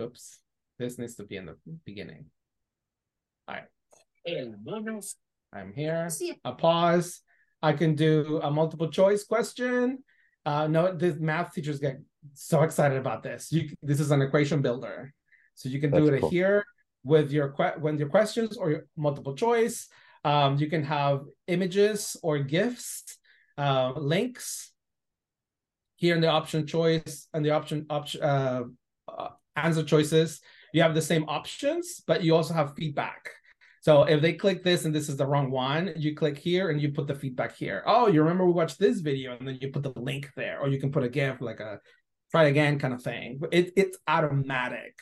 oops, 0.00 0.40
this 0.78 0.98
needs 0.98 1.14
to 1.16 1.24
be 1.24 1.36
in 1.36 1.46
the 1.46 1.56
beginning. 1.84 2.26
All 3.46 3.56
right. 3.56 3.64
I'm 5.52 5.72
here. 5.72 6.08
A 6.44 6.52
pause. 6.52 7.20
I 7.62 7.72
can 7.74 7.94
do 7.94 8.40
a 8.42 8.50
multiple 8.50 8.88
choice 8.88 9.24
question. 9.24 10.02
Uh, 10.44 10.66
no, 10.66 10.92
the 10.92 11.14
math 11.20 11.52
teachers 11.52 11.78
get 11.78 12.00
so 12.32 12.62
excited 12.62 12.98
about 12.98 13.22
this. 13.22 13.52
You, 13.52 13.68
this 13.82 14.00
is 14.00 14.10
an 14.10 14.22
equation 14.22 14.62
builder. 14.62 15.12
So 15.54 15.68
you 15.68 15.80
can 15.80 15.90
That's 15.90 16.04
do 16.04 16.14
it 16.14 16.20
cool. 16.20 16.30
here 16.30 16.64
with 17.04 17.30
your 17.32 17.54
when 17.78 17.98
your 17.98 18.08
questions 18.08 18.56
or 18.56 18.70
your 18.70 18.86
multiple 18.96 19.34
choice. 19.34 19.88
Um, 20.24 20.56
you 20.56 20.68
can 20.68 20.82
have 20.84 21.22
images 21.46 22.16
or 22.22 22.38
GIFs, 22.38 23.18
uh, 23.58 23.92
links 23.96 24.72
here 25.96 26.14
in 26.14 26.20
the 26.20 26.28
option 26.28 26.66
choice 26.66 27.28
and 27.34 27.44
the 27.44 27.50
option 27.50 27.86
option 27.90 28.22
uh, 28.22 28.62
uh, 29.08 29.28
answer 29.56 29.82
choices. 29.82 30.40
You 30.72 30.82
have 30.82 30.94
the 30.94 31.02
same 31.02 31.24
options, 31.28 32.02
but 32.06 32.22
you 32.22 32.36
also 32.36 32.54
have 32.54 32.74
feedback. 32.76 33.30
So 33.80 34.02
if 34.02 34.20
they 34.20 34.32
click 34.32 34.64
this 34.64 34.84
and 34.84 34.94
this 34.94 35.08
is 35.08 35.16
the 35.16 35.26
wrong 35.26 35.50
one, 35.50 35.92
you 35.96 36.14
click 36.14 36.36
here 36.36 36.70
and 36.70 36.80
you 36.80 36.92
put 36.92 37.06
the 37.06 37.14
feedback 37.14 37.54
here. 37.56 37.82
Oh, 37.86 38.08
you 38.08 38.20
remember 38.20 38.44
we 38.44 38.52
watched 38.52 38.78
this 38.78 39.00
video, 39.00 39.36
and 39.36 39.46
then 39.46 39.58
you 39.60 39.70
put 39.70 39.84
the 39.84 39.92
link 39.96 40.30
there, 40.36 40.60
or 40.60 40.68
you 40.68 40.80
can 40.80 40.90
put 40.90 41.04
a 41.04 41.08
GIF 41.08 41.40
like 41.40 41.60
a 41.60 41.80
try 42.32 42.44
again 42.44 42.78
kind 42.78 42.92
of 42.92 43.02
thing. 43.02 43.40
It, 43.52 43.72
it's 43.76 43.96
automatic. 44.08 44.98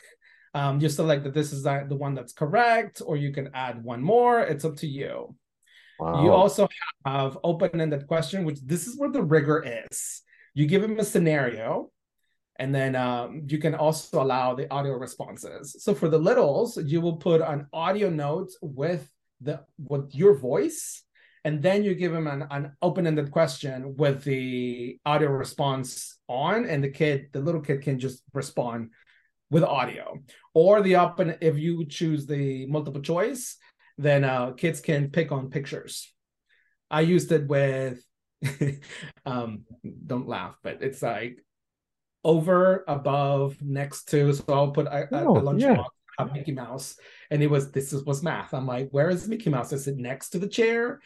Um, 0.53 0.81
you 0.81 0.89
select 0.89 1.25
that 1.25 1.35
this 1.35 1.53
is 1.53 1.63
the 1.63 1.97
one 1.97 2.15
that's 2.15 2.35
correct, 2.35 3.03
or 3.05 3.17
you 3.17 3.33
can 3.33 3.51
add 3.55 3.83
one 3.83 4.03
more. 4.03 4.41
It's 4.41 4.65
up 4.65 4.77
to 4.77 4.87
you. 4.87 5.35
Wow. 5.99 6.23
You 6.23 6.31
also 6.31 6.69
have 7.07 7.39
open-ended 7.43 8.07
question, 8.07 8.45
which 8.45 8.61
this 8.61 8.87
is 8.87 8.99
where 8.99 9.11
the 9.11 9.23
rigor 9.23 9.65
is. 9.91 10.23
You 10.55 10.67
give 10.67 10.83
them 10.83 10.99
a 10.99 11.05
scenario, 11.05 11.91
and 12.57 12.75
then 12.75 12.95
um, 12.97 13.43
you 13.49 13.59
can 13.59 13.75
also 13.75 14.23
allow 14.23 14.55
the 14.55 14.71
audio 14.73 14.93
responses. 14.93 15.77
So 15.81 15.95
for 15.95 16.09
the 16.09 16.19
littles, 16.19 16.79
you 16.79 17.01
will 17.01 17.17
put 17.17 17.41
an 17.41 17.67
audio 17.73 18.09
note 18.11 18.51
with 18.63 19.11
the 19.41 19.65
with 19.79 20.15
your 20.15 20.35
voice, 20.35 21.03
and 21.45 21.63
then 21.63 21.85
you 21.85 21.95
give 21.95 22.13
them 22.13 22.27
an, 22.27 22.47
an 22.51 22.73
open-ended 22.81 23.31
question 23.31 23.97
with 23.97 24.25
the 24.25 24.99
audio 25.05 25.31
response 25.31 26.19
on, 26.29 26.67
and 26.67 26.83
the 26.83 26.91
kid, 26.91 27.29
the 27.33 27.41
little 27.41 27.61
kid, 27.61 27.83
can 27.83 27.99
just 27.99 28.23
respond 28.33 28.91
with 29.51 29.63
audio 29.63 30.19
or 30.55 30.83
the 30.83 30.97
open 30.97 31.37
if 31.41 31.57
you 31.59 31.87
choose 31.87 32.27
the 32.27 32.67
multiple 32.67 33.01
choice 33.01 33.57
then 33.99 34.25
uh, 34.25 34.51
kids 34.53 34.81
can 34.81 35.11
pick 35.11 35.31
on 35.31 35.51
pictures 35.51 36.13
i 36.91 37.01
used 37.01 37.31
it 37.31 37.47
with 37.47 38.05
um 39.27 39.65
don't 40.07 40.29
laugh 40.29 40.57
but 40.63 40.83
it's 40.83 41.03
like 41.03 41.39
over 42.23 42.85
above 42.89 43.57
next 43.61 44.05
to 44.05 44.33
so 44.33 44.45
i'll 44.49 44.71
put 44.71 44.87
a, 44.87 45.09
oh, 45.13 45.37
a 45.37 45.43
lunchbox 45.43 45.61
yeah. 45.61 45.85
a 46.19 46.27
mickey 46.33 46.53
mouse 46.53 46.97
and 47.31 47.43
it 47.43 47.51
was 47.51 47.71
this 47.73 47.93
was 47.93 48.23
math. 48.23 48.55
I'm 48.55 48.67
like 48.67 48.89
where 48.91 49.11
is 49.11 49.29
mickey 49.29 49.51
mouse? 49.51 49.73
Is 49.73 49.89
it 49.89 49.97
next 49.97 50.31
to 50.31 50.39
the 50.39 50.47
chair 50.47 51.01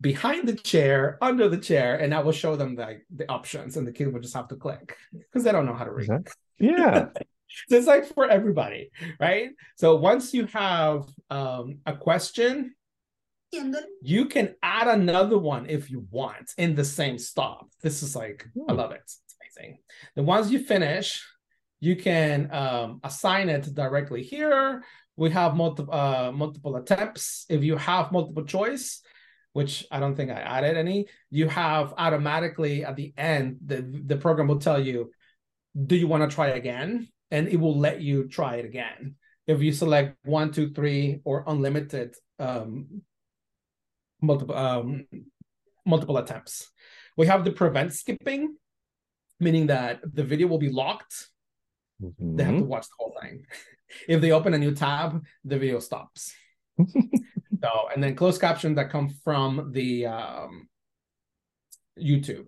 behind 0.00 0.46
the 0.46 0.54
chair 0.54 1.18
under 1.22 1.48
the 1.48 1.56
chair? 1.56 1.96
And 1.96 2.14
i 2.14 2.20
will 2.20 2.32
show 2.32 2.54
them 2.54 2.74
the, 2.76 3.00
the 3.14 3.30
options 3.30 3.76
and 3.76 3.86
the 3.86 3.92
kid 3.92 4.12
would 4.12 4.22
just 4.22 4.34
have 4.34 4.48
to 4.48 4.56
click 4.56 4.96
because 5.12 5.42
they 5.44 5.52
don't 5.52 5.66
know 5.66 5.74
how 5.74 5.84
to 5.84 5.92
read. 5.92 6.28
yeah. 6.58 7.06
So 7.70 7.76
it's 7.76 7.86
like 7.86 8.04
for 8.12 8.28
everybody, 8.28 8.90
right? 9.18 9.48
So 9.76 9.96
once 9.96 10.34
you 10.34 10.44
have 10.52 11.08
um, 11.30 11.78
a 11.86 11.96
question, 11.96 12.74
you 14.02 14.26
can 14.26 14.54
add 14.62 14.88
another 14.88 15.38
one 15.38 15.66
if 15.66 15.90
you 15.90 16.06
want 16.10 16.52
in 16.58 16.74
the 16.74 16.84
same 16.84 17.18
stop. 17.18 17.68
This 17.82 18.02
is 18.02 18.14
like, 18.14 18.46
Ooh. 18.56 18.66
I 18.68 18.72
hmm. 18.72 18.78
love 18.78 18.92
it. 18.92 19.02
It's 19.02 19.36
amazing. 19.40 19.78
Then 20.14 20.26
once 20.26 20.50
you 20.50 20.58
finish, 20.58 21.24
you 21.80 21.96
can 21.96 22.52
um, 22.52 23.00
assign 23.04 23.48
it 23.48 23.72
directly 23.74 24.22
here. 24.22 24.82
We 25.16 25.30
have 25.30 25.56
multiple 25.56 25.94
uh, 25.94 26.30
multiple 26.32 26.76
attempts. 26.76 27.46
If 27.48 27.62
you 27.64 27.76
have 27.76 28.12
multiple 28.12 28.44
choice, 28.44 29.02
which 29.52 29.86
I 29.90 29.98
don't 30.00 30.14
think 30.14 30.30
I 30.30 30.40
added 30.40 30.76
any, 30.76 31.06
you 31.30 31.48
have 31.48 31.94
automatically 31.96 32.84
at 32.84 32.96
the 32.96 33.12
end, 33.16 33.58
the, 33.64 33.82
the 34.06 34.16
program 34.16 34.48
will 34.48 34.60
tell 34.60 34.80
you, 34.80 35.10
do 35.86 35.96
you 35.96 36.06
want 36.06 36.28
to 36.28 36.34
try 36.34 36.48
again? 36.48 37.08
and 37.30 37.48
it 37.48 37.58
will 37.58 37.78
let 37.78 38.00
you 38.00 38.28
try 38.28 38.56
it 38.56 38.64
again. 38.64 39.16
If 39.46 39.62
you 39.62 39.72
select 39.72 40.16
one, 40.24 40.52
two, 40.52 40.72
three, 40.72 41.20
or 41.24 41.44
unlimited 41.46 42.14
um, 42.38 43.02
multiple 44.20 44.56
um, 44.56 45.06
multiple 45.86 46.18
attempts, 46.18 46.70
we 47.16 47.26
have 47.26 47.44
the 47.44 47.52
prevent 47.52 47.92
skipping, 47.92 48.56
meaning 49.40 49.68
that 49.68 50.00
the 50.04 50.24
video 50.24 50.46
will 50.46 50.58
be 50.58 50.70
locked. 50.70 51.28
Mm-hmm. 52.02 52.36
They 52.36 52.44
have 52.44 52.54
to 52.54 52.60
mm-hmm. 52.60 52.68
watch 52.68 52.86
the 52.86 52.94
whole 52.98 53.16
thing. 53.20 53.44
if 54.08 54.20
they 54.20 54.32
open 54.32 54.54
a 54.54 54.58
new 54.58 54.74
tab, 54.74 55.24
the 55.44 55.58
video 55.58 55.80
stops. 55.80 56.34
so, 56.78 57.70
and 57.92 58.02
then 58.02 58.14
closed 58.14 58.40
caption 58.40 58.74
that 58.76 58.90
come 58.90 59.08
from 59.24 59.72
the 59.72 60.06
um, 60.06 60.68
YouTube. 61.98 62.46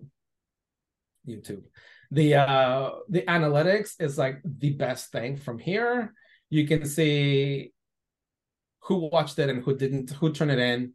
YouTube 1.27 1.63
the 2.11 2.35
uh 2.35 2.91
the 3.07 3.21
analytics 3.21 3.93
is 3.99 4.17
like 4.17 4.41
the 4.43 4.71
best 4.71 5.11
thing 5.11 5.37
from 5.37 5.57
here 5.57 6.13
you 6.49 6.67
can 6.67 6.85
see 6.85 7.71
who 8.81 9.09
watched 9.09 9.39
it 9.39 9.49
and 9.49 9.63
who 9.63 9.75
didn't 9.75 10.11
who 10.11 10.31
turned 10.31 10.51
it 10.51 10.59
in 10.59 10.93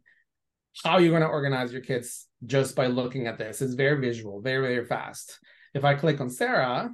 how 0.83 0.97
you're 0.97 1.11
going 1.11 1.21
to 1.21 1.27
organize 1.27 1.71
your 1.71 1.81
kids 1.81 2.27
just 2.45 2.75
by 2.75 2.87
looking 2.87 3.27
at 3.27 3.37
this 3.37 3.61
it's 3.61 3.73
very 3.73 3.99
visual 3.99 4.41
very 4.41 4.75
very 4.75 4.85
fast 4.85 5.39
if 5.73 5.83
i 5.83 5.93
click 5.93 6.21
on 6.21 6.29
sarah 6.29 6.89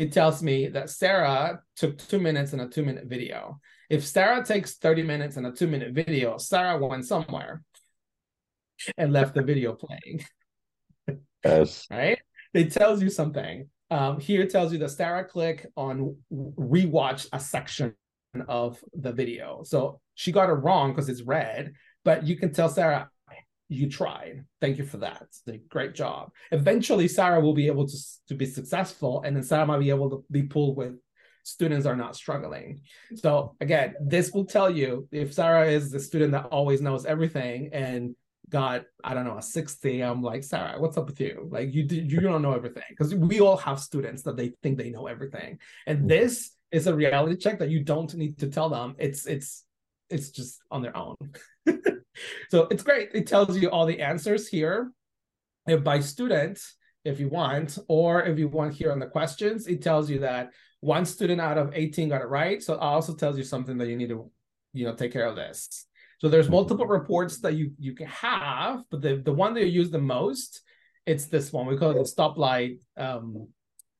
it 0.00 0.12
tells 0.12 0.42
me 0.42 0.68
that 0.68 0.88
Sarah 0.88 1.60
took 1.76 1.98
two 1.98 2.18
minutes 2.18 2.54
in 2.54 2.60
a 2.60 2.66
two 2.66 2.82
minute 2.82 3.04
video. 3.04 3.60
If 3.90 4.06
Sarah 4.06 4.42
takes 4.42 4.76
30 4.76 5.02
minutes 5.02 5.36
in 5.36 5.44
a 5.44 5.52
two 5.52 5.66
minute 5.66 5.92
video, 5.92 6.38
Sarah 6.38 6.78
went 6.78 7.04
somewhere 7.04 7.62
and 8.96 9.12
left 9.12 9.34
the 9.34 9.42
video 9.42 9.74
playing. 9.74 10.24
Yes. 11.44 11.86
right? 11.90 12.18
It 12.52 12.70
tells 12.72 13.02
you 13.02 13.08
something. 13.08 13.68
Um, 13.90 14.20
here 14.20 14.42
it 14.42 14.50
tells 14.50 14.72
you 14.72 14.78
that 14.80 14.90
Sarah 14.90 15.24
click 15.24 15.66
on 15.74 16.16
rewatch 16.30 17.26
a 17.32 17.40
section 17.40 17.94
of 18.46 18.78
the 18.94 19.12
video. 19.12 19.62
So 19.64 20.00
she 20.14 20.32
got 20.32 20.50
it 20.50 20.54
wrong 20.54 20.92
because 20.92 21.08
it's 21.08 21.22
red, 21.22 21.72
but 22.04 22.26
you 22.26 22.36
can 22.36 22.52
tell 22.52 22.68
Sarah, 22.68 23.10
you 23.70 23.88
tried. 23.88 24.44
Thank 24.60 24.78
you 24.78 24.84
for 24.84 24.98
that. 24.98 25.26
Great 25.68 25.94
job. 25.94 26.32
Eventually, 26.50 27.06
Sarah 27.06 27.40
will 27.40 27.54
be 27.54 27.68
able 27.68 27.86
to, 27.86 27.96
to 28.28 28.34
be 28.34 28.44
successful, 28.44 29.22
and 29.22 29.36
then 29.36 29.44
Sarah 29.44 29.64
might 29.64 29.78
be 29.78 29.90
able 29.90 30.10
to 30.10 30.24
be 30.30 30.42
pulled 30.42 30.76
with 30.76 30.94
students 31.44 31.86
are 31.86 31.96
not 31.96 32.16
struggling. 32.16 32.80
So 33.14 33.56
again, 33.60 33.94
this 34.00 34.32
will 34.32 34.44
tell 34.44 34.70
you 34.70 35.08
if 35.10 35.32
Sarah 35.32 35.68
is 35.68 35.90
the 35.90 36.00
student 36.00 36.32
that 36.32 36.46
always 36.46 36.80
knows 36.80 37.06
everything 37.06 37.70
and 37.72 38.14
got 38.50 38.84
I 39.04 39.14
don't 39.14 39.24
know 39.24 39.38
a 39.38 39.42
60, 39.42 40.02
I'm 40.02 40.22
like 40.22 40.42
Sarah, 40.42 40.78
what's 40.78 40.98
up 40.98 41.06
with 41.06 41.20
you? 41.20 41.48
Like 41.50 41.72
you 41.72 41.84
you 41.84 42.20
don't 42.20 42.42
know 42.42 42.54
everything 42.54 42.82
because 42.90 43.14
we 43.14 43.40
all 43.40 43.56
have 43.56 43.80
students 43.80 44.22
that 44.24 44.36
they 44.36 44.52
think 44.62 44.78
they 44.78 44.90
know 44.90 45.06
everything, 45.06 45.58
and 45.86 46.00
mm-hmm. 46.00 46.08
this 46.08 46.50
is 46.72 46.86
a 46.86 46.94
reality 46.94 47.36
check 47.36 47.58
that 47.60 47.70
you 47.70 47.82
don't 47.84 48.12
need 48.14 48.38
to 48.40 48.48
tell 48.48 48.68
them. 48.68 48.96
It's 48.98 49.26
it's 49.26 49.64
it's 50.10 50.30
just 50.30 50.60
on 50.70 50.82
their 50.82 50.96
own. 50.96 51.16
so 52.50 52.68
it's 52.70 52.82
great. 52.82 53.10
It 53.14 53.26
tells 53.26 53.56
you 53.56 53.70
all 53.70 53.86
the 53.86 54.00
answers 54.00 54.48
here. 54.48 54.92
If 55.66 55.84
by 55.84 56.00
student, 56.00 56.58
if 57.04 57.20
you 57.20 57.28
want, 57.28 57.78
or 57.88 58.22
if 58.22 58.38
you 58.38 58.48
want 58.48 58.74
here 58.74 58.92
on 58.92 58.98
the 58.98 59.06
questions, 59.06 59.66
it 59.66 59.82
tells 59.82 60.10
you 60.10 60.20
that 60.20 60.50
one 60.80 61.04
student 61.04 61.40
out 61.40 61.58
of 61.58 61.72
18 61.74 62.08
got 62.08 62.22
it 62.22 62.28
right. 62.28 62.62
So 62.62 62.74
it 62.74 62.80
also 62.80 63.14
tells 63.14 63.36
you 63.36 63.44
something 63.44 63.78
that 63.78 63.88
you 63.88 63.96
need 63.96 64.08
to, 64.08 64.30
you 64.72 64.86
know, 64.86 64.94
take 64.94 65.12
care 65.12 65.26
of 65.26 65.36
this. 65.36 65.86
So 66.18 66.28
there's 66.28 66.50
multiple 66.50 66.86
reports 66.86 67.40
that 67.40 67.54
you 67.54 67.72
you 67.78 67.94
can 67.94 68.06
have, 68.06 68.82
but 68.90 69.00
the, 69.00 69.16
the 69.16 69.32
one 69.32 69.54
that 69.54 69.60
you 69.60 69.72
use 69.72 69.90
the 69.90 69.98
most, 69.98 70.60
it's 71.06 71.26
this 71.26 71.50
one. 71.52 71.66
We 71.66 71.78
call 71.78 71.92
it 71.92 71.94
the 71.94 72.00
stoplight 72.00 72.78
um, 72.98 73.48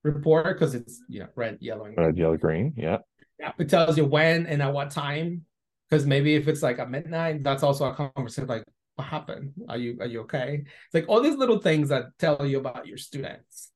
report 0.04 0.59
because 0.59 0.74
it's 0.74 1.00
you 1.09 1.20
know 1.20 1.28
red, 1.35 1.59
yellow, 1.61 1.85
and 1.87 1.94
green. 1.94 2.06
red, 2.06 2.18
yellow, 2.18 2.37
green. 2.37 2.74
Yeah. 2.76 2.98
Yeah. 3.38 3.52
It 3.59 3.70
tells 3.70 3.96
you 3.96 4.04
when 4.04 4.46
and 4.46 4.61
at 4.61 4.72
what 4.72 4.90
time. 4.90 5.46
Because 5.90 6.07
maybe 6.07 6.37
if 6.37 6.46
it's 6.46 6.62
like 6.62 6.79
at 6.79 6.90
midnight, 6.90 7.42
that's 7.42 7.62
also 7.62 7.87
a 7.87 7.94
conversation 7.94 8.46
like, 8.46 8.64
what 8.94 9.09
happened? 9.09 9.53
Are 9.68 9.79
you 9.79 9.96
are 10.00 10.07
you 10.07 10.20
okay? 10.20 10.62
It's 10.62 10.94
like 10.94 11.07
all 11.09 11.20
these 11.20 11.37
little 11.37 11.59
things 11.59 11.88
that 11.88 12.07
tell 12.18 12.46
you 12.46 12.59
about 12.59 12.87
your 12.87 12.98
students. 12.98 13.72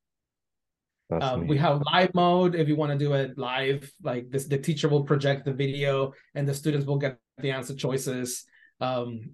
Um, 1.11 1.47
we 1.47 1.59
have 1.59 1.83
live 1.93 2.13
mode 2.15 2.55
if 2.55 2.67
you 2.69 2.77
want 2.77 2.93
to 2.93 2.99
do 2.99 3.13
it 3.15 3.39
live. 3.39 3.91
Like 4.03 4.31
this, 4.31 4.47
the 4.47 4.59
teacher 4.59 4.89
will 4.89 5.05
project 5.05 5.45
the 5.45 5.53
video, 5.53 6.13
and 6.35 6.47
the 6.47 6.55
students 6.55 6.87
will 6.87 6.99
get 6.99 7.19
the 7.39 7.51
answer 7.51 7.75
choices 7.75 8.45
um, 8.81 9.31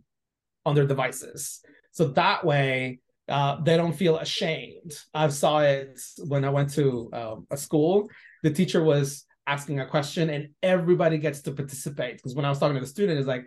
on 0.64 0.74
their 0.74 0.86
devices. 0.86 1.60
So 1.92 2.08
that 2.08 2.44
way, 2.44 3.00
uh, 3.28 3.60
they 3.62 3.76
don't 3.76 3.92
feel 3.92 4.18
ashamed. 4.18 4.92
I 5.14 5.28
saw 5.28 5.60
it 5.60 6.00
when 6.26 6.44
I 6.44 6.50
went 6.50 6.72
to 6.74 7.10
um, 7.12 7.46
a 7.50 7.56
school. 7.56 8.08
The 8.42 8.50
teacher 8.50 8.82
was 8.82 9.24
asking 9.46 9.80
a 9.80 9.86
question, 9.86 10.30
and 10.30 10.50
everybody 10.62 11.18
gets 11.18 11.42
to 11.42 11.52
participate. 11.52 12.16
Because 12.16 12.34
when 12.34 12.44
I 12.44 12.48
was 12.48 12.58
talking 12.58 12.74
to 12.74 12.80
the 12.80 12.86
student, 12.86 13.18
it's 13.18 13.28
like, 13.28 13.46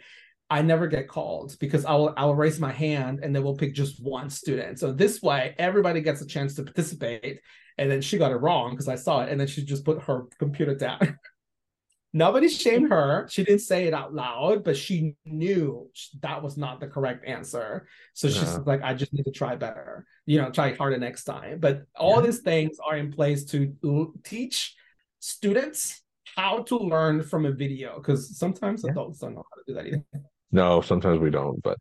I 0.50 0.62
never 0.62 0.88
get 0.88 1.08
called 1.08 1.56
because 1.60 1.86
I 1.86 1.94
will 1.94 2.14
I 2.16 2.26
will 2.26 2.36
raise 2.36 2.60
my 2.60 2.72
hand 2.72 3.22
and 3.24 3.36
then 3.36 3.44
we'll 3.44 3.56
pick 3.56 3.74
just 3.74 4.04
one 4.04 4.30
student. 4.30 4.78
So 4.78 4.92
this 4.92 5.22
way, 5.22 5.56
everybody 5.58 6.02
gets 6.02 6.22
a 6.22 6.28
chance 6.28 6.54
to 6.56 6.64
participate. 6.64 7.40
And 7.78 7.90
then 7.90 8.02
she 8.02 8.20
got 8.20 8.32
it 8.32 8.36
wrong 8.36 8.72
because 8.72 8.88
I 8.88 8.96
saw 8.96 9.22
it, 9.22 9.30
and 9.30 9.40
then 9.40 9.48
she 9.48 9.64
just 9.64 9.84
put 9.84 10.04
her 10.04 10.26
computer 10.38 10.76
down. 10.76 11.18
Nobody 12.16 12.48
shamed 12.48 12.92
her. 12.92 13.28
She 13.32 13.44
didn't 13.44 13.62
say 13.62 13.86
it 13.86 13.94
out 13.96 14.14
loud, 14.14 14.64
but 14.64 14.78
she 14.78 15.16
knew 15.26 15.90
that 16.22 16.44
was 16.44 16.56
not 16.56 16.80
the 16.80 16.86
correct 16.86 17.26
answer. 17.26 17.88
So 18.14 18.28
she's 18.28 18.44
uh-huh. 18.44 18.64
like, 18.68 18.84
I 18.84 18.94
just 18.94 19.12
need 19.12 19.24
to 19.24 19.32
try 19.32 19.56
better, 19.56 20.06
you 20.28 20.40
know, 20.40 20.52
try 20.52 20.76
harder 20.76 21.00
next 21.00 21.24
time. 21.24 21.60
But 21.60 21.86
all 21.96 22.18
yeah. 22.18 22.28
these 22.28 22.42
things 22.42 22.78
are 22.86 22.96
in 22.96 23.12
place 23.12 23.46
to 23.46 23.76
teach 24.24 24.76
students 25.24 26.02
how 26.36 26.64
to 26.64 26.78
learn 26.78 27.24
from 27.24 27.46
a 27.46 27.52
video 27.52 27.98
because 27.98 28.38
sometimes 28.38 28.84
yeah. 28.84 28.92
adults 28.92 29.20
don't 29.20 29.36
know 29.36 29.44
how 29.50 29.56
to 29.56 29.64
do 29.66 29.74
that 29.74 29.88
either. 29.88 30.04
No, 30.52 30.82
sometimes 30.82 31.20
we 31.20 31.30
don't, 31.30 31.64
but 31.64 31.78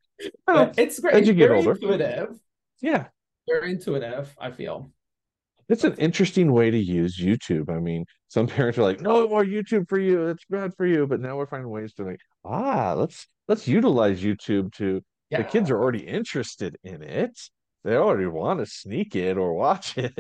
it's 0.78 1.00
great. 1.00 1.14
As 1.14 1.26
you 1.26 1.34
get 1.34 1.50
older. 1.50 1.72
intuitive. 1.72 2.38
Yeah. 2.80 3.08
Very 3.48 3.72
intuitive, 3.72 4.34
I 4.40 4.52
feel. 4.52 4.92
It's 5.68 5.84
an 5.84 5.94
interesting 5.94 6.52
way 6.52 6.70
to 6.70 6.78
use 6.78 7.18
YouTube. 7.18 7.68
I 7.68 7.80
mean, 7.80 8.04
some 8.28 8.46
parents 8.46 8.78
are 8.78 8.82
like, 8.82 9.00
"No 9.00 9.28
more 9.28 9.44
YouTube 9.44 9.88
for 9.88 9.98
you. 9.98 10.28
It's 10.28 10.44
bad 10.48 10.74
for 10.76 10.86
you." 10.86 11.06
But 11.06 11.20
now 11.20 11.36
we're 11.36 11.46
finding 11.46 11.70
ways 11.70 11.92
to 11.94 12.04
like, 12.04 12.20
ah, 12.44 12.94
let's 12.94 13.26
let's 13.48 13.66
utilize 13.66 14.22
YouTube 14.22 14.72
to. 14.74 15.02
Yeah. 15.30 15.38
The 15.38 15.44
kids 15.44 15.70
are 15.70 15.80
already 15.80 16.06
interested 16.06 16.76
in 16.84 17.02
it. 17.02 17.38
They 17.84 17.96
already 17.96 18.26
want 18.26 18.60
to 18.60 18.66
sneak 18.66 19.16
it 19.16 19.36
or 19.36 19.54
watch 19.54 19.94
it. 19.98 20.14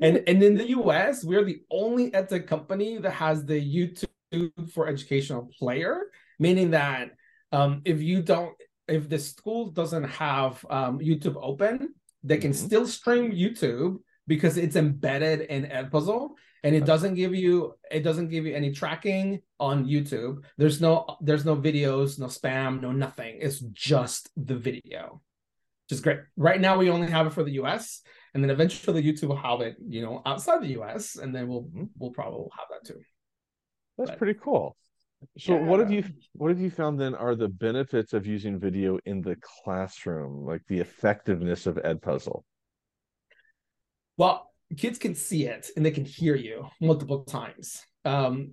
and 0.00 0.22
and 0.26 0.42
in 0.42 0.54
the 0.56 0.68
US, 0.70 1.24
we're 1.24 1.44
the 1.44 1.62
only 1.70 2.10
edtech 2.10 2.46
company 2.46 2.98
that 2.98 3.12
has 3.12 3.44
the 3.44 3.60
YouTube 3.60 4.72
for 4.72 4.88
educational 4.88 5.48
player, 5.58 6.10
meaning 6.38 6.72
that 6.72 7.10
um, 7.52 7.82
if 7.84 8.02
you 8.02 8.20
don't, 8.22 8.54
if 8.88 9.08
the 9.08 9.18
school 9.18 9.70
doesn't 9.70 10.04
have 10.04 10.64
um, 10.68 10.98
YouTube 10.98 11.36
open, 11.40 11.94
they 12.24 12.38
can 12.38 12.50
mm-hmm. 12.50 12.66
still 12.66 12.86
stream 12.86 13.30
YouTube 13.30 13.98
because 14.26 14.56
it's 14.56 14.76
embedded 14.76 15.42
in 15.42 15.66
Edpuzzle 15.66 16.30
and 16.64 16.74
it 16.74 16.86
doesn't 16.86 17.14
give 17.14 17.34
you 17.34 17.74
it 17.90 18.00
doesn't 18.00 18.28
give 18.28 18.46
you 18.46 18.54
any 18.54 18.72
tracking 18.72 19.40
on 19.60 19.84
YouTube. 19.84 20.42
There's 20.56 20.80
no 20.80 21.16
there's 21.20 21.44
no 21.44 21.54
videos, 21.56 22.18
no 22.18 22.26
spam, 22.26 22.80
no 22.80 22.90
nothing. 22.90 23.38
It's 23.40 23.60
just 23.60 24.30
the 24.36 24.56
video. 24.56 25.20
Which 25.86 25.96
is 25.96 26.00
great. 26.00 26.20
Right 26.36 26.60
now 26.60 26.78
we 26.78 26.90
only 26.90 27.10
have 27.10 27.26
it 27.26 27.32
for 27.32 27.44
the 27.44 27.52
US 27.52 28.02
and 28.32 28.42
then 28.42 28.50
eventually 28.50 29.02
YouTube 29.02 29.28
will 29.28 29.36
have 29.36 29.60
it, 29.60 29.76
you 29.86 30.02
know, 30.02 30.22
outside 30.26 30.62
the 30.62 30.80
US 30.80 31.16
and 31.16 31.34
then 31.34 31.48
we'll 31.48 31.68
we'll 31.98 32.10
probably 32.10 32.46
have 32.58 32.68
that 32.70 32.86
too. 32.86 33.00
That's 33.98 34.10
but, 34.10 34.18
pretty 34.18 34.38
cool. 34.42 34.76
So 35.38 35.54
yeah. 35.54 35.64
what 35.64 35.80
have 35.80 35.90
you 35.90 36.04
what 36.32 36.48
have 36.48 36.60
you 36.60 36.70
found 36.70 37.00
then 37.00 37.14
are 37.14 37.34
the 37.34 37.48
benefits 37.48 38.12
of 38.12 38.26
using 38.26 38.58
video 38.58 38.98
in 39.06 39.22
the 39.22 39.36
classroom, 39.62 40.44
like 40.44 40.62
the 40.68 40.78
effectiveness 40.80 41.66
of 41.66 41.76
Edpuzzle? 41.76 42.42
Well, 44.16 44.50
kids 44.76 44.98
can 44.98 45.14
see 45.14 45.46
it 45.46 45.70
and 45.76 45.84
they 45.84 45.90
can 45.90 46.04
hear 46.04 46.34
you 46.34 46.66
multiple 46.80 47.24
times. 47.24 47.82
Um, 48.04 48.52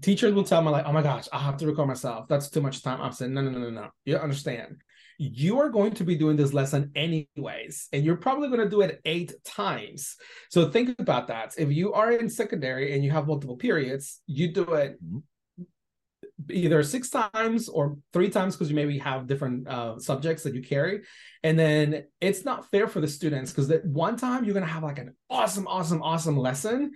teachers 0.00 0.34
will 0.34 0.44
tell 0.44 0.62
me 0.62 0.70
like, 0.70 0.86
"Oh 0.86 0.92
my 0.92 1.02
gosh, 1.02 1.28
I 1.32 1.38
have 1.38 1.56
to 1.58 1.66
record 1.66 1.88
myself. 1.88 2.26
That's 2.28 2.48
too 2.48 2.60
much 2.60 2.82
time." 2.82 3.00
I'm 3.00 3.12
saying, 3.12 3.32
"No, 3.32 3.42
no, 3.42 3.50
no, 3.50 3.58
no, 3.58 3.70
no. 3.70 3.88
You 4.04 4.16
understand? 4.16 4.76
You 5.18 5.60
are 5.60 5.68
going 5.68 5.92
to 5.94 6.04
be 6.04 6.16
doing 6.16 6.36
this 6.36 6.52
lesson 6.52 6.90
anyways, 6.94 7.88
and 7.92 8.04
you're 8.04 8.16
probably 8.16 8.48
going 8.48 8.60
to 8.60 8.68
do 8.68 8.80
it 8.82 9.00
eight 9.04 9.32
times. 9.44 10.16
So 10.50 10.70
think 10.70 10.94
about 10.98 11.28
that. 11.28 11.54
If 11.56 11.70
you 11.72 11.92
are 11.92 12.12
in 12.12 12.28
secondary 12.28 12.94
and 12.94 13.04
you 13.04 13.10
have 13.10 13.26
multiple 13.26 13.56
periods, 13.56 14.20
you 14.26 14.52
do 14.52 14.74
it 14.74 15.02
mm-hmm 15.04 15.18
either 16.50 16.82
six 16.82 17.10
times 17.10 17.68
or 17.68 17.96
three 18.12 18.28
times 18.28 18.54
because 18.54 18.68
you 18.68 18.76
maybe 18.76 18.98
have 18.98 19.26
different 19.26 19.68
uh, 19.68 19.98
subjects 19.98 20.42
that 20.42 20.54
you 20.54 20.62
carry 20.62 21.00
and 21.42 21.58
then 21.58 22.04
it's 22.20 22.44
not 22.44 22.68
fair 22.70 22.88
for 22.88 23.00
the 23.00 23.08
students 23.08 23.50
because 23.50 23.68
that 23.68 23.84
one 23.84 24.16
time 24.16 24.44
you're 24.44 24.54
going 24.54 24.66
to 24.66 24.72
have 24.72 24.82
like 24.82 24.98
an 24.98 25.14
awesome 25.30 25.66
awesome 25.68 26.02
awesome 26.02 26.36
lesson 26.36 26.90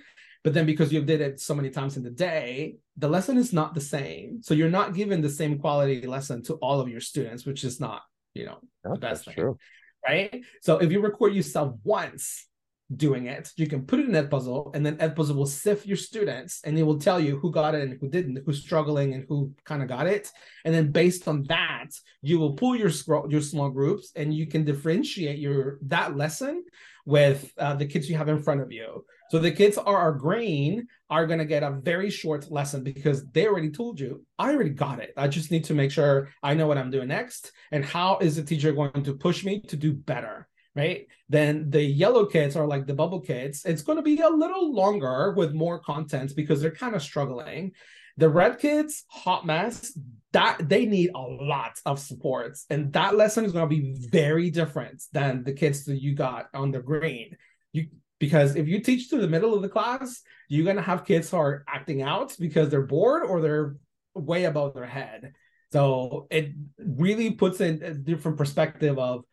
but 0.44 0.54
then 0.54 0.66
because 0.66 0.92
you've 0.92 1.06
did 1.06 1.20
it 1.20 1.40
so 1.40 1.54
many 1.54 1.70
times 1.70 1.96
in 1.96 2.02
the 2.02 2.10
day 2.10 2.76
the 2.96 3.08
lesson 3.08 3.36
is 3.36 3.52
not 3.52 3.74
the 3.74 3.80
same 3.80 4.40
so 4.42 4.54
you're 4.54 4.70
not 4.70 4.94
given 4.94 5.20
the 5.20 5.28
same 5.28 5.58
quality 5.58 6.06
lesson 6.06 6.42
to 6.42 6.54
all 6.54 6.80
of 6.80 6.88
your 6.88 7.00
students 7.00 7.44
which 7.44 7.64
is 7.64 7.80
not 7.80 8.02
you 8.34 8.44
know 8.44 8.58
the 8.84 8.96
best 8.96 9.24
thing 9.24 9.34
true. 9.34 9.58
right 10.06 10.42
so 10.62 10.78
if 10.78 10.92
you 10.92 11.00
record 11.00 11.34
yourself 11.34 11.74
once 11.84 12.48
doing 12.94 13.26
it. 13.26 13.50
You 13.56 13.66
can 13.66 13.84
put 13.84 14.00
it 14.00 14.08
in 14.08 14.12
Edpuzzle, 14.12 14.74
and 14.74 14.84
then 14.84 14.96
Edpuzzle 14.96 15.36
will 15.36 15.46
sift 15.46 15.86
your 15.86 15.96
students, 15.96 16.60
and 16.64 16.78
it 16.78 16.82
will 16.82 16.98
tell 16.98 17.20
you 17.20 17.38
who 17.38 17.50
got 17.50 17.74
it 17.74 17.82
and 17.82 17.98
who 18.00 18.08
didn't, 18.08 18.40
who's 18.44 18.62
struggling 18.62 19.14
and 19.14 19.26
who 19.28 19.52
kind 19.64 19.82
of 19.82 19.88
got 19.88 20.06
it. 20.06 20.30
And 20.64 20.74
then 20.74 20.90
based 20.90 21.28
on 21.28 21.44
that, 21.44 21.88
you 22.22 22.38
will 22.38 22.54
pull 22.54 22.76
your 22.76 22.90
your 23.28 23.42
small 23.42 23.70
groups, 23.70 24.12
and 24.16 24.32
you 24.32 24.46
can 24.46 24.64
differentiate 24.64 25.38
your 25.38 25.78
that 25.82 26.16
lesson 26.16 26.64
with 27.04 27.52
uh, 27.58 27.74
the 27.74 27.86
kids 27.86 28.08
you 28.08 28.16
have 28.16 28.28
in 28.28 28.42
front 28.42 28.60
of 28.60 28.72
you. 28.72 29.04
So 29.30 29.38
the 29.38 29.50
kids 29.50 29.76
are, 29.76 30.12
green 30.12 30.86
are 31.10 31.26
going 31.26 31.38
to 31.38 31.44
get 31.44 31.62
a 31.62 31.70
very 31.70 32.10
short 32.10 32.50
lesson 32.50 32.82
because 32.82 33.26
they 33.32 33.46
already 33.46 33.70
told 33.70 34.00
you, 34.00 34.24
I 34.38 34.52
already 34.52 34.70
got 34.70 35.00
it. 35.00 35.12
I 35.16 35.28
just 35.28 35.50
need 35.50 35.64
to 35.64 35.74
make 35.74 35.90
sure 35.90 36.30
I 36.42 36.54
know 36.54 36.66
what 36.66 36.78
I'm 36.78 36.90
doing 36.90 37.08
next. 37.08 37.52
And 37.70 37.84
how 37.84 38.18
is 38.18 38.36
the 38.36 38.42
teacher 38.42 38.72
going 38.72 39.02
to 39.04 39.14
push 39.14 39.44
me 39.44 39.60
to 39.68 39.76
do 39.76 39.92
better? 39.92 40.48
right? 40.78 41.06
Then 41.28 41.70
the 41.70 41.82
yellow 41.82 42.24
kids 42.24 42.54
are 42.54 42.66
like 42.66 42.86
the 42.86 42.94
bubble 42.94 43.20
kids. 43.20 43.64
It's 43.64 43.82
going 43.82 43.96
to 43.96 44.02
be 44.02 44.20
a 44.20 44.28
little 44.28 44.72
longer 44.72 45.32
with 45.36 45.52
more 45.52 45.80
content 45.80 46.32
because 46.36 46.60
they're 46.60 46.70
kind 46.70 46.94
of 46.94 47.02
struggling. 47.02 47.72
The 48.16 48.28
red 48.28 48.60
kids, 48.60 49.04
hot 49.08 49.44
mess, 49.44 49.98
that 50.32 50.68
they 50.68 50.86
need 50.86 51.10
a 51.14 51.20
lot 51.20 51.80
of 51.84 51.98
supports. 51.98 52.64
And 52.70 52.92
that 52.92 53.16
lesson 53.16 53.44
is 53.44 53.52
going 53.52 53.68
to 53.68 53.76
be 53.76 53.96
very 54.08 54.50
different 54.50 55.02
than 55.12 55.42
the 55.42 55.52
kids 55.52 55.84
that 55.86 56.00
you 56.00 56.14
got 56.14 56.46
on 56.54 56.70
the 56.70 56.80
green. 56.80 57.36
You 57.72 57.88
because 58.18 58.56
if 58.56 58.68
you 58.68 58.80
teach 58.80 59.10
to 59.10 59.18
the 59.18 59.28
middle 59.28 59.54
of 59.54 59.62
the 59.62 59.68
class, 59.68 60.22
you're 60.48 60.66
gonna 60.66 60.82
have 60.82 61.04
kids 61.04 61.30
who 61.30 61.36
are 61.36 61.64
acting 61.68 62.02
out 62.02 62.34
because 62.38 62.68
they're 62.68 62.82
bored 62.82 63.24
or 63.24 63.40
they're 63.40 63.76
way 64.14 64.44
above 64.44 64.74
their 64.74 64.86
head. 64.86 65.32
So 65.72 66.26
it 66.30 66.52
really 66.78 67.32
puts 67.32 67.60
in 67.60 67.82
a 67.82 67.94
different 67.94 68.38
perspective 68.38 68.98
of 68.98 69.24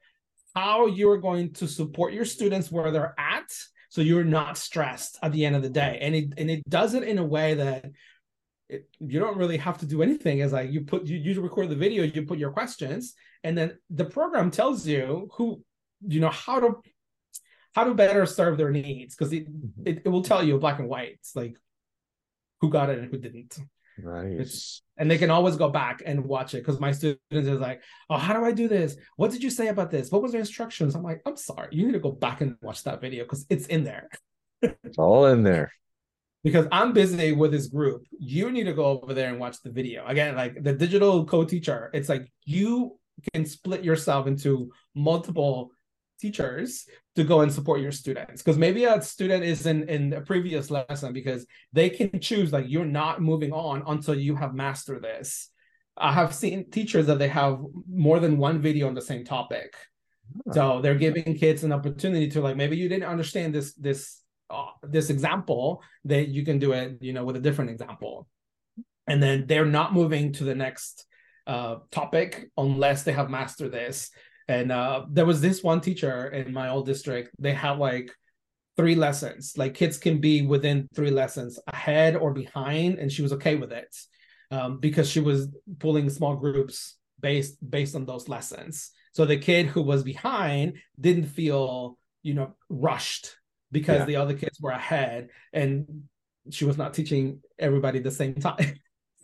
how 0.54 0.88
you're 0.88 1.18
going 1.18 1.54
to 1.54 1.68
support 1.68 2.14
your 2.14 2.26
students 2.26 2.72
where 2.72 2.92
they're 2.92 3.16
at 3.18 3.52
so 3.90 4.02
you're 4.02 4.24
not 4.24 4.58
stressed 4.58 5.18
at 5.22 5.32
the 5.32 5.46
end 5.46 5.56
of 5.56 5.62
the 5.62 5.70
day 5.70 6.00
and 6.02 6.16
it 6.16 6.34
and 6.38 6.50
it 6.50 6.68
does 6.68 6.94
it 6.94 7.04
in 7.04 7.18
a 7.18 7.24
way 7.24 7.54
that 7.54 7.86
it, 8.68 8.90
you 9.00 9.20
don't 9.20 9.38
really 9.38 9.58
have 9.58 9.78
to 9.78 9.86
do 9.86 10.02
anything 10.02 10.40
is 10.40 10.52
like 10.54 10.72
you 10.72 10.82
put 10.82 11.06
you, 11.06 11.18
you 11.18 11.40
record 11.42 11.70
the 11.70 11.76
video 11.76 12.04
you 12.04 12.26
put 12.26 12.40
your 12.40 12.52
questions 12.52 13.14
and 13.44 13.58
then 13.58 13.78
the 13.90 14.06
program 14.06 14.50
tells 14.50 14.88
you 14.88 15.30
who 15.34 15.62
you 16.08 16.20
know 16.20 16.30
how 16.30 16.60
to 16.60 16.76
how 17.76 17.84
to 17.84 17.94
better 17.94 18.26
serve 18.26 18.58
their 18.58 18.72
needs 18.72 19.16
because 19.16 19.34
it, 19.34 19.48
mm-hmm. 19.48 19.88
it, 19.88 20.02
it 20.06 20.10
will 20.10 20.24
tell 20.24 20.44
you 20.44 20.58
black 20.58 20.80
and 20.80 20.90
white 20.90 21.12
it's 21.14 21.36
like 21.36 21.56
who 22.62 22.70
got 22.70 22.90
it 22.90 23.00
and 23.00 23.12
who 23.12 23.18
didn't 23.18 23.60
Right. 23.98 24.40
It's, 24.40 24.82
and 24.98 25.10
they 25.10 25.18
can 25.18 25.30
always 25.30 25.56
go 25.56 25.70
back 25.70 26.02
and 26.06 26.26
watch 26.26 26.54
it 26.54 26.58
because 26.58 26.80
my 26.80 26.92
students 26.92 27.20
is 27.32 27.60
like, 27.60 27.82
oh, 28.10 28.18
how 28.18 28.34
do 28.34 28.44
I 28.44 28.52
do 28.52 28.68
this? 28.68 28.98
What 29.16 29.32
did 29.32 29.44
you 29.44 29.50
say 29.50 29.68
about 29.68 29.92
this? 29.92 30.12
What 30.12 30.22
was 30.22 30.34
the 30.34 30.40
instructions? 30.40 30.96
I'm 30.96 31.04
like, 31.04 31.22
I'm 31.26 31.38
sorry, 31.38 31.70
you 31.72 31.86
need 31.86 31.94
to 31.94 32.00
go 32.00 32.12
back 32.12 32.42
and 32.42 32.58
watch 32.62 32.84
that 32.84 33.02
video 33.02 33.24
because 33.24 33.46
it's 33.50 33.68
in 33.68 33.84
there. 33.84 34.10
it's 34.62 34.98
all 34.98 35.28
in 35.28 35.44
there. 35.44 35.72
Because 36.44 36.68
I'm 36.72 36.94
busy 36.94 37.32
with 37.32 37.50
this 37.50 37.66
group. 37.66 38.04
You 38.20 38.52
need 38.52 38.66
to 38.66 38.74
go 38.74 39.02
over 39.02 39.16
there 39.16 39.30
and 39.30 39.40
watch 39.40 39.64
the 39.64 39.72
video. 39.72 40.06
Again, 40.06 40.36
like 40.36 40.62
the 40.62 40.74
digital 40.74 41.26
co-teacher, 41.26 41.90
it's 41.92 42.08
like 42.08 42.32
you 42.44 43.00
can 43.34 43.48
split 43.48 43.84
yourself 43.84 44.28
into 44.28 44.70
multiple 44.94 45.72
teachers 46.20 46.86
to 47.16 47.24
go 47.24 47.42
and 47.42 47.52
support 47.52 47.82
your 47.82 47.92
students. 47.92 48.42
Because 48.42 48.58
maybe 48.58 48.86
a 48.86 49.02
student 49.02 49.44
is 49.44 49.66
in 49.66 49.88
in 49.90 50.14
a 50.14 50.22
previous 50.22 50.72
lesson 50.72 51.14
because 51.14 51.46
they 51.74 51.90
can 51.90 52.20
choose 52.20 52.52
like 52.52 52.66
you're 52.68 52.86
not 52.86 53.22
moving 53.22 53.52
on 53.52 53.84
until 53.88 54.16
you 54.16 54.36
have 54.36 54.54
mastered 54.54 55.04
this. 55.04 55.50
I 55.98 56.12
have 56.12 56.36
seen 56.36 56.70
teachers 56.70 57.08
that 57.08 57.20
they 57.20 57.30
have 57.30 57.60
more 57.90 58.20
than 58.20 58.38
one 58.38 58.62
video 58.62 58.88
on 58.88 58.94
the 58.94 59.02
same 59.02 59.24
topic. 59.24 59.74
So 60.52 60.82
they're 60.82 60.96
giving 60.96 61.38
kids 61.38 61.64
an 61.64 61.72
opportunity 61.72 62.28
to 62.32 62.42
like 62.42 62.58
maybe 62.58 62.76
you 62.76 62.90
didn't 62.90 63.10
understand 63.10 63.54
this 63.54 63.74
this 63.76 64.22
uh, 64.50 64.72
this 64.84 65.10
example 65.10 65.82
that 66.06 66.28
you 66.28 66.44
can 66.44 66.60
do 66.60 66.72
it 66.74 66.98
you 67.02 67.14
know 67.14 67.24
with 67.24 67.36
a 67.36 67.42
different 67.42 67.72
example. 67.72 68.28
And 69.08 69.22
then 69.22 69.46
they're 69.48 69.66
not 69.66 69.94
moving 69.94 70.34
to 70.34 70.44
the 70.44 70.56
next 70.56 71.06
uh, 71.48 71.76
topic 71.92 72.50
unless 72.58 73.04
they 73.04 73.14
have 73.14 73.30
mastered 73.30 73.72
this 73.72 74.10
and 74.48 74.72
uh, 74.72 75.06
there 75.10 75.26
was 75.26 75.42
this 75.42 75.64
one 75.64 75.82
teacher 75.82 76.28
in 76.28 76.54
my 76.54 76.70
old 76.70 76.86
district. 76.86 77.36
They 77.40 77.54
had 77.54 77.80
like 77.80 78.12
three 78.78 78.96
lessons. 78.96 79.54
Like 79.58 79.74
kids 79.74 79.98
can 79.98 80.20
be 80.20 80.44
within 80.44 80.88
three 80.96 81.12
lessons 81.12 81.60
ahead 81.68 82.16
or 82.16 82.34
behind, 82.34 83.00
and 83.00 83.12
she 83.12 83.22
was 83.22 83.34
okay 83.34 83.56
with 83.56 83.72
it 83.72 83.96
um, 84.52 84.80
because 84.80 85.10
she 85.10 85.20
was 85.20 85.48
pulling 85.80 86.10
small 86.10 86.36
groups 86.36 86.98
based 87.20 87.58
based 87.68 87.96
on 87.96 88.06
those 88.06 88.30
lessons. 88.30 88.92
So 89.14 89.26
the 89.26 89.38
kid 89.38 89.68
who 89.68 89.82
was 89.82 90.04
behind 90.04 90.78
didn't 91.00 91.26
feel 91.26 91.98
you 92.22 92.34
know 92.34 92.56
rushed 92.70 93.36
because 93.72 94.00
yeah. 94.00 94.06
the 94.06 94.16
other 94.18 94.36
kids 94.36 94.60
were 94.62 94.72
ahead, 94.72 95.30
and 95.54 96.04
she 96.52 96.66
was 96.66 96.78
not 96.78 96.94
teaching 96.94 97.42
everybody 97.58 98.00
the 98.00 98.12
same 98.12 98.36
time. 98.50 98.76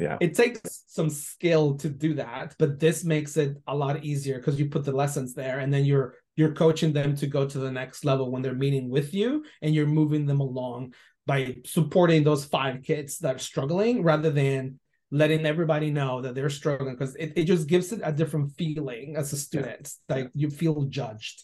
Yeah. 0.01 0.17
It 0.19 0.35
takes 0.35 0.83
some 0.87 1.09
skill 1.09 1.75
to 1.77 1.89
do 1.89 2.15
that 2.15 2.55
but 2.57 2.79
this 2.79 3.03
makes 3.03 3.37
it 3.37 3.57
a 3.67 3.75
lot 3.75 4.03
easier 4.03 4.37
because 4.37 4.59
you 4.59 4.67
put 4.67 4.83
the 4.83 4.91
lessons 4.91 5.33
there 5.33 5.59
and 5.59 5.73
then 5.73 5.85
you're 5.85 6.15
you're 6.35 6.53
coaching 6.53 6.93
them 6.93 7.15
to 7.17 7.27
go 7.27 7.47
to 7.47 7.59
the 7.59 7.71
next 7.71 8.03
level 8.03 8.31
when 8.31 8.41
they're 8.41 8.55
meeting 8.55 8.89
with 8.89 9.13
you 9.13 9.45
and 9.61 9.75
you're 9.75 9.85
moving 9.85 10.25
them 10.25 10.39
along 10.39 10.93
by 11.27 11.55
supporting 11.65 12.23
those 12.23 12.45
five 12.45 12.81
kids 12.83 13.19
that 13.19 13.35
are 13.35 13.39
struggling 13.39 14.03
rather 14.03 14.31
than 14.31 14.79
letting 15.11 15.45
everybody 15.45 15.91
know 15.91 16.21
that 16.21 16.33
they're 16.35 16.49
struggling 16.49 16.95
because 16.95 17.15
it, 17.15 17.33
it 17.35 17.43
just 17.43 17.67
gives 17.67 17.91
it 17.91 18.01
a 18.03 18.11
different 18.11 18.51
feeling 18.57 19.15
as 19.17 19.33
a 19.33 19.37
student 19.37 19.93
yeah. 20.09 20.15
like 20.15 20.31
you 20.33 20.49
feel 20.49 20.83
judged. 20.83 21.43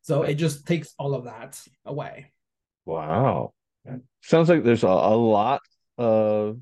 So 0.00 0.22
it 0.22 0.34
just 0.34 0.66
takes 0.66 0.94
all 0.98 1.14
of 1.14 1.24
that 1.24 1.60
away. 1.84 2.32
Wow. 2.86 3.52
Sounds 4.22 4.48
like 4.48 4.64
there's 4.64 4.82
a, 4.82 4.88
a 4.88 5.16
lot 5.16 5.60
of 5.98 6.58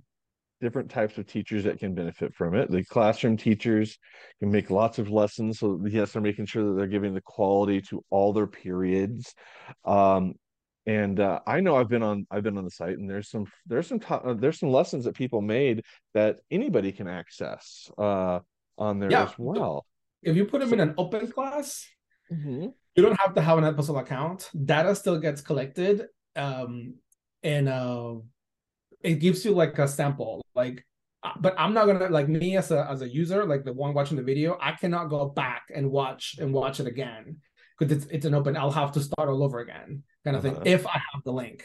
different 0.60 0.90
types 0.90 1.18
of 1.18 1.26
teachers 1.26 1.64
that 1.64 1.78
can 1.78 1.94
benefit 1.94 2.34
from 2.34 2.54
it. 2.54 2.70
The 2.70 2.84
classroom 2.84 3.36
teachers 3.36 3.98
can 4.38 4.50
make 4.50 4.70
lots 4.70 4.98
of 4.98 5.10
lessons, 5.10 5.58
so 5.58 5.80
yes, 5.88 6.12
they're 6.12 6.22
making 6.22 6.46
sure 6.46 6.64
that 6.64 6.72
they're 6.76 6.86
giving 6.86 7.14
the 7.14 7.20
quality 7.20 7.80
to 7.82 8.04
all 8.10 8.32
their 8.32 8.46
periods. 8.46 9.34
Um, 9.84 10.34
and 10.86 11.20
uh, 11.20 11.40
I 11.46 11.60
know 11.60 11.76
I've 11.76 11.88
been 11.88 12.02
on 12.02 12.26
I've 12.30 12.42
been 12.42 12.58
on 12.58 12.64
the 12.64 12.70
site, 12.70 12.98
and 12.98 13.08
there's 13.08 13.30
some 13.30 13.46
there's 13.66 13.88
some 13.88 14.00
uh, 14.08 14.34
there's 14.34 14.58
some 14.58 14.70
lessons 14.70 15.04
that 15.04 15.14
people 15.14 15.40
made 15.40 15.84
that 16.14 16.40
anybody 16.50 16.92
can 16.92 17.08
access 17.08 17.90
uh, 17.98 18.40
on 18.78 18.98
there 18.98 19.10
yeah. 19.10 19.24
as 19.24 19.32
well. 19.38 19.86
If 20.22 20.36
you 20.36 20.44
put 20.46 20.60
them 20.60 20.70
so, 20.70 20.74
in 20.74 20.80
an 20.80 20.94
open 20.98 21.30
class, 21.30 21.86
mm-hmm. 22.32 22.68
you 22.94 23.02
don't 23.02 23.18
have 23.20 23.34
to 23.34 23.40
have 23.40 23.58
an 23.58 23.64
Edpuzzle 23.64 24.00
account. 24.00 24.50
Data 24.64 24.94
still 24.94 25.18
gets 25.18 25.40
collected, 25.42 26.06
um, 26.34 26.94
and 27.42 27.68
uh, 27.68 28.14
it 29.02 29.14
gives 29.14 29.44
you 29.44 29.52
like 29.52 29.78
a 29.78 29.88
sample 29.88 30.42
like 30.62 30.84
but 31.40 31.54
i'm 31.58 31.74
not 31.74 31.86
gonna 31.86 32.08
like 32.08 32.28
me 32.28 32.56
as 32.56 32.70
a 32.70 32.80
as 32.90 33.02
a 33.02 33.08
user 33.08 33.44
like 33.44 33.64
the 33.64 33.72
one 33.72 33.92
watching 33.94 34.16
the 34.16 34.22
video 34.32 34.56
i 34.60 34.72
cannot 34.72 35.04
go 35.14 35.20
back 35.28 35.62
and 35.74 35.90
watch 35.90 36.36
and 36.40 36.52
watch 36.52 36.80
it 36.80 36.86
again. 36.86 37.24
Because 37.78 37.96
it's, 37.96 38.06
it's 38.14 38.26
an 38.26 38.34
open 38.34 38.56
i'll 38.56 38.78
have 38.82 38.92
to 38.92 39.00
start 39.00 39.28
all 39.30 39.42
over 39.42 39.58
again 39.60 40.02
kind 40.24 40.36
of 40.36 40.44
uh-huh. 40.44 40.62
thing 40.62 40.72
if 40.74 40.86
i 40.86 40.98
have 41.12 41.22
the 41.24 41.32
link. 41.32 41.60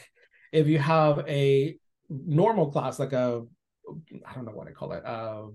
If 0.51 0.67
you 0.67 0.79
have 0.79 1.15
a 1.27 1.77
normal 2.09 2.67
class 2.71 2.99
like 3.03 3.13
a 3.13 3.43
i 4.27 4.31
don't 4.33 4.45
know 4.45 4.57
what 4.59 4.69
i 4.69 4.71
call 4.71 4.93
it 4.93 5.05
uh 5.05 5.47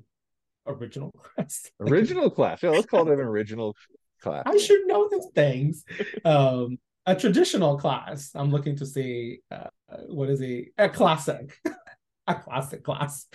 original 0.67 1.11
class. 1.13 1.71
Original 1.81 2.29
class. 2.31 2.63
Yeah 2.63 2.71
let's 2.71 2.91
call 2.93 3.09
it 3.09 3.15
an 3.15 3.27
original 3.35 3.75
class. 4.23 4.45
I 4.47 4.59
should 4.59 4.87
know 4.87 5.09
these 5.11 5.29
things. 5.35 5.85
Um 6.25 6.79
a 7.07 7.17
traditional 7.17 7.79
class. 7.79 8.31
I'm 8.35 8.51
looking 8.51 8.77
to 8.77 8.87
see 8.87 9.41
uh, 9.51 9.71
what 10.09 10.29
is 10.31 10.43
a 10.43 10.69
a 10.79 10.89
classic, 10.89 11.59
classic 12.45 12.85
class. 12.85 13.27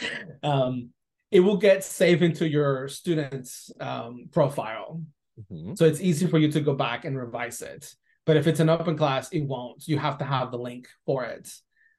Um, 0.44 0.90
it 1.32 1.40
will 1.40 1.58
get 1.58 1.84
saved 1.84 2.22
into 2.22 2.48
your 2.48 2.88
student's 2.88 3.72
um, 3.80 4.30
profile, 4.32 5.02
mm-hmm. 5.40 5.74
so 5.76 5.86
it's 5.86 6.02
easy 6.02 6.28
for 6.28 6.38
you 6.38 6.52
to 6.52 6.62
go 6.62 6.74
back 6.74 7.06
and 7.06 7.18
revise 7.18 7.62
it. 7.62 7.94
But 8.26 8.38
if 8.38 8.48
it's 8.48 8.60
an 8.60 8.70
open 8.70 8.98
class, 8.98 9.32
it 9.32 9.42
won't. 9.42 9.88
You 9.88 9.98
have 9.98 10.20
to 10.20 10.26
have 10.26 10.52
the 10.52 10.58
link 10.58 10.88
for 11.06 11.26
it, 11.26 11.50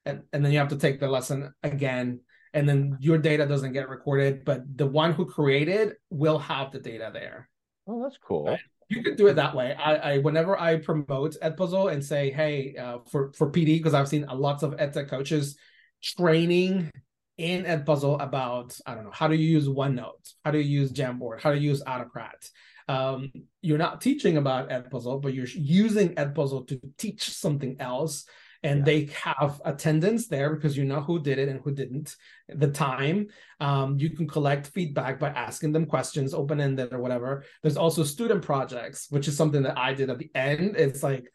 and 0.04 0.22
and 0.32 0.44
then 0.44 0.52
you 0.52 0.59
have 0.59 0.68
to 0.68 0.78
take 0.78 1.00
the 1.00 1.09
lesson 1.09 1.52
again. 1.62 2.20
And 2.54 2.66
then 2.66 2.96
your 3.00 3.18
data 3.18 3.44
doesn't 3.44 3.74
get 3.74 3.90
recorded, 3.90 4.44
but 4.46 4.62
the 4.78 4.87
one 4.87 5.12
who 5.12 5.26
created 5.26 5.94
will 6.09 6.38
have 6.38 6.72
the 6.72 6.78
data 6.80 7.11
there. 7.12 7.50
Oh, 7.87 8.02
that's 8.02 8.16
cool 8.16 8.56
you 8.88 9.02
can 9.02 9.16
do 9.16 9.26
it 9.26 9.35
that 9.35 9.54
way. 9.54 9.74
I, 9.74 9.94
I 9.96 10.18
whenever 10.18 10.59
I 10.59 10.76
promote 10.76 11.37
Edpuzzle 11.42 11.92
and 11.92 12.04
say, 12.04 12.30
hey, 12.30 12.76
uh, 12.76 12.98
for 13.11 13.32
for 13.32 13.50
PD, 13.50 13.78
because 13.78 13.94
I've 13.94 14.09
seen 14.09 14.26
lots 14.32 14.62
of 14.62 14.76
EdTech 14.76 15.09
coaches 15.09 15.56
training 16.02 16.90
in 17.38 17.64
Edpuzzle 17.64 18.22
about 18.22 18.78
I 18.87 18.94
don't 18.94 19.04
know 19.04 19.11
how 19.12 19.28
do 19.28 19.35
you 19.35 19.46
use 19.46 19.68
OneNote, 19.68 20.35
how 20.44 20.50
do 20.50 20.59
you 20.59 20.80
use 20.80 20.92
Jamboard, 20.92 21.40
how 21.40 21.50
to 21.50 21.59
use 21.59 21.82
Autocrat. 21.87 22.48
Um, 22.88 23.32
you're 23.62 23.78
not 23.78 24.00
teaching 24.00 24.37
about 24.37 24.70
Edpuzzle, 24.70 25.20
but 25.20 25.35
you're 25.35 25.46
using 25.46 26.14
Edpuzzle 26.14 26.68
to 26.68 26.80
teach 26.98 27.30
something 27.30 27.76
else. 27.80 28.24
And 28.62 28.80
yeah. 28.80 28.85
they 28.85 29.09
have 29.22 29.61
attendance 29.64 30.28
there 30.28 30.54
because 30.54 30.76
you 30.76 30.85
know 30.85 31.00
who 31.00 31.22
did 31.22 31.38
it 31.38 31.48
and 31.48 31.61
who 31.62 31.72
didn't 31.72 32.16
the 32.48 32.68
time. 32.68 33.28
Um, 33.61 33.98
you 33.98 34.11
can 34.11 34.26
collect 34.26 34.68
feedback 34.68 35.20
by 35.20 35.28
asking 35.28 35.72
them 35.72 35.87
questions 35.87 36.32
open-ended 36.32 36.92
or 36.92 37.00
whatever. 37.00 37.44
There's 37.62 37.76
also 37.76 38.02
student 38.02 38.42
projects 38.42 39.09
which 39.11 39.28
is 39.28 39.37
something 39.37 39.62
that 39.64 39.78
i 39.78 39.92
did 39.92 40.11
at 40.11 40.18
the 40.18 40.30
end. 40.35 40.74
It's 40.76 41.02
like 41.02 41.30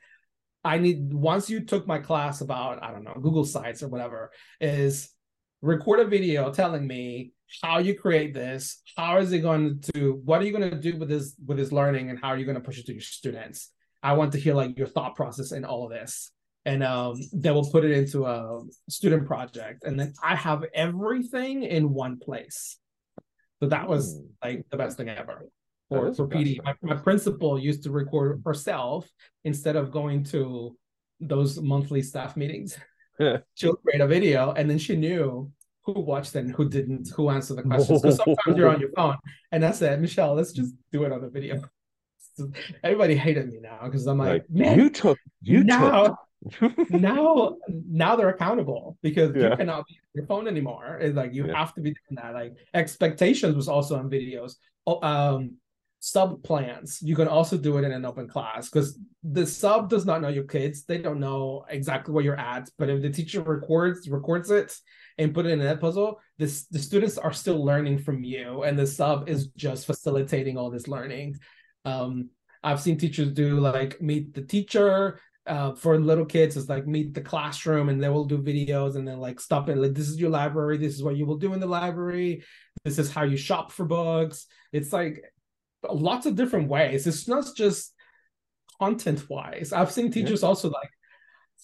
i 0.64 0.78
need 0.78 1.14
once 1.14 1.50
you 1.50 1.64
took 1.66 1.88
my 1.88 2.00
class 2.00 2.42
about 2.42 2.84
i 2.84 2.92
don't 2.92 3.04
know 3.04 3.18
google 3.22 3.46
sites 3.46 3.84
or 3.84 3.88
whatever 3.88 4.32
is 4.60 5.10
record 5.62 6.00
a 6.00 6.06
video 6.06 6.52
telling 6.52 6.86
me 6.86 7.32
how 7.62 7.80
you 7.80 7.94
create 7.94 8.34
this 8.34 8.82
how 8.98 9.18
is 9.18 9.32
it 9.32 9.40
going 9.40 9.80
to 9.94 10.22
what 10.26 10.42
are 10.42 10.46
you 10.46 10.58
going 10.58 10.70
to 10.70 10.80
do 10.80 10.98
with 10.98 11.10
this 11.10 11.36
with 11.46 11.58
this 11.58 11.72
learning 11.72 12.10
and 12.10 12.20
how 12.20 12.30
are 12.30 12.38
you 12.38 12.46
going 12.46 12.56
to 12.56 12.62
push 12.64 12.78
it 12.78 12.86
to 12.86 12.94
your 12.94 13.02
students? 13.02 13.72
I 14.04 14.14
want 14.14 14.32
to 14.34 14.40
hear 14.40 14.54
like 14.54 14.78
your 14.78 14.88
thought 14.88 15.16
process 15.16 15.52
in 15.52 15.64
all 15.64 15.86
of 15.86 15.92
this. 15.92 16.32
And 16.66 16.84
um, 16.84 17.20
then 17.32 17.54
we'll 17.54 17.70
put 17.70 17.86
it 17.86 17.92
into 17.92 18.26
a 18.26 18.62
student 18.90 19.26
project. 19.26 19.84
And 19.84 20.00
then 20.00 20.14
i 20.24 20.36
have 20.36 20.64
everything 20.74 21.64
in 21.64 21.94
one 21.94 22.20
place. 22.20 22.78
So 23.62 23.70
that 23.70 23.88
was 23.88 24.16
mm. 24.16 24.28
like 24.44 24.66
the 24.70 24.78
best 24.78 24.98
thing 24.98 25.10
ever 25.10 25.46
for, 25.92 26.14
for 26.14 26.28
pd 26.28 26.64
my, 26.64 26.74
my 26.82 26.96
principal 26.96 27.60
used 27.60 27.84
to 27.84 27.92
record 27.92 28.42
herself 28.46 29.08
instead 29.44 29.76
of 29.76 29.92
going 29.92 30.24
to 30.24 30.76
those 31.20 31.60
monthly 31.62 32.02
staff 32.02 32.36
meetings 32.38 32.78
she'll 33.56 33.76
create 33.76 34.02
a 34.02 34.08
video 34.08 34.52
and 34.54 34.70
then 34.70 34.78
she 34.78 34.96
knew 34.96 35.52
who 35.84 35.94
watched 35.94 36.36
and 36.36 36.52
who 36.56 36.68
didn't 36.70 37.10
who 37.16 37.30
answered 37.30 37.58
the 37.58 37.64
questions 37.64 38.02
because 38.02 38.18
sometimes 38.18 38.58
you're 38.58 38.70
on 38.70 38.80
your 38.80 38.92
phone 38.96 39.18
and 39.52 39.66
i 39.66 39.72
said 39.72 40.00
michelle 40.02 40.34
let's 40.34 40.54
just 40.54 40.74
do 40.92 41.04
it 41.04 41.12
on 41.12 41.22
the 41.22 41.30
video 41.30 41.62
everybody 42.84 43.16
hated 43.16 43.52
me 43.52 43.60
now 43.60 43.80
because 43.84 44.08
i'm 44.08 44.18
like, 44.18 44.44
like 44.44 44.50
man 44.50 44.80
you 44.80 44.90
took 44.90 45.20
you 45.42 45.64
now 45.64 46.18
took 46.60 46.78
now 46.90 47.56
now 47.68 48.16
they're 48.16 48.30
accountable 48.30 48.98
because 49.04 49.36
Yeah. 49.36 49.52
you 49.52 49.58
cannot 49.58 49.86
be 49.88 49.94
on 49.96 50.10
your 50.16 50.26
phone 50.26 50.48
anymore. 50.48 50.98
It's 51.00 51.16
like 51.16 51.34
you 51.34 51.46
Yeah. 51.48 51.56
have 51.56 51.74
to 51.76 51.82
be 51.82 51.92
doing 51.92 52.16
that. 52.22 52.34
Like 52.34 52.54
expectations 52.74 53.56
was 53.56 53.68
also 53.68 53.96
on 53.98 54.10
videos. 54.10 54.56
Oh, 54.88 55.00
um 55.04 55.58
sub 56.04 56.44
plans. 56.44 57.00
You 57.02 57.16
can 57.16 57.28
also 57.28 57.58
do 57.58 57.78
it 57.78 57.84
in 57.84 57.92
an 57.92 58.06
open 58.06 58.28
class 58.28 58.70
because 58.70 58.98
the 59.24 59.46
sub 59.46 59.88
does 59.88 60.04
not 60.04 60.20
know 60.20 60.30
your 60.30 60.46
kids. 60.46 60.84
They 60.84 60.98
don't 60.98 61.20
know 61.20 61.64
exactly 61.70 62.12
where 62.12 62.24
you're 62.24 62.40
at. 62.40 62.70
But 62.80 62.90
if 62.90 63.04
the 63.04 63.12
teacher 63.12 63.42
records 63.42 64.10
records 64.10 64.50
it 64.50 64.76
and 65.20 65.34
put 65.34 65.46
it 65.46 65.52
in 65.52 65.60
Edpuzzle, 65.60 66.16
the 66.40 66.48
students 66.48 67.20
are 67.20 67.32
still 67.32 67.64
learning 67.64 68.00
from 68.00 68.24
you, 68.24 68.64
and 68.64 68.78
the 68.78 68.88
sub 68.88 69.30
is 69.30 69.48
just 69.50 69.86
facilitating 69.86 70.58
all 70.58 70.72
this 70.72 70.88
learning. 70.88 71.38
Um, 71.86 72.30
I've 72.64 72.82
seen 72.82 72.98
teachers 72.98 73.32
do 73.32 73.60
like 73.60 74.02
meet 74.02 74.34
the 74.34 74.42
teacher. 74.42 75.20
Uh, 75.48 75.74
for 75.74 76.00
little 76.00 76.26
kids, 76.26 76.56
it's 76.56 76.70
like 76.70 76.86
meet 76.86 77.14
the 77.14 77.22
classroom, 77.22 77.90
and 77.90 78.02
they 78.02 78.10
will 78.10 78.26
do 78.26 78.40
videos, 78.40 78.96
and 78.96 79.08
then 79.08 79.20
like 79.20 79.40
stop 79.40 79.70
it. 79.70 79.78
Like 79.78 79.94
this 79.94 80.10
is 80.10 80.20
your 80.20 80.30
library. 80.32 80.78
This 80.78 80.96
is 80.96 81.04
what 81.04 81.16
you 81.16 81.28
will 81.28 81.38
do 81.38 81.54
in 81.54 81.60
the 81.60 81.68
library. 81.68 82.44
This 82.86 82.98
is 82.98 83.12
how 83.12 83.24
you 83.24 83.38
shop 83.38 83.72
for 83.72 83.86
books. 83.86 84.48
It's 84.72 84.92
like 84.92 85.24
lots 85.90 86.26
of 86.26 86.36
different 86.36 86.70
ways. 86.70 87.08
It's 87.08 87.28
not 87.28 87.46
just 87.56 87.94
content 88.80 89.30
wise. 89.30 89.74
I've 89.74 89.92
seen 89.92 90.12
teachers 90.12 90.44
also 90.44 90.70
like 90.70 90.90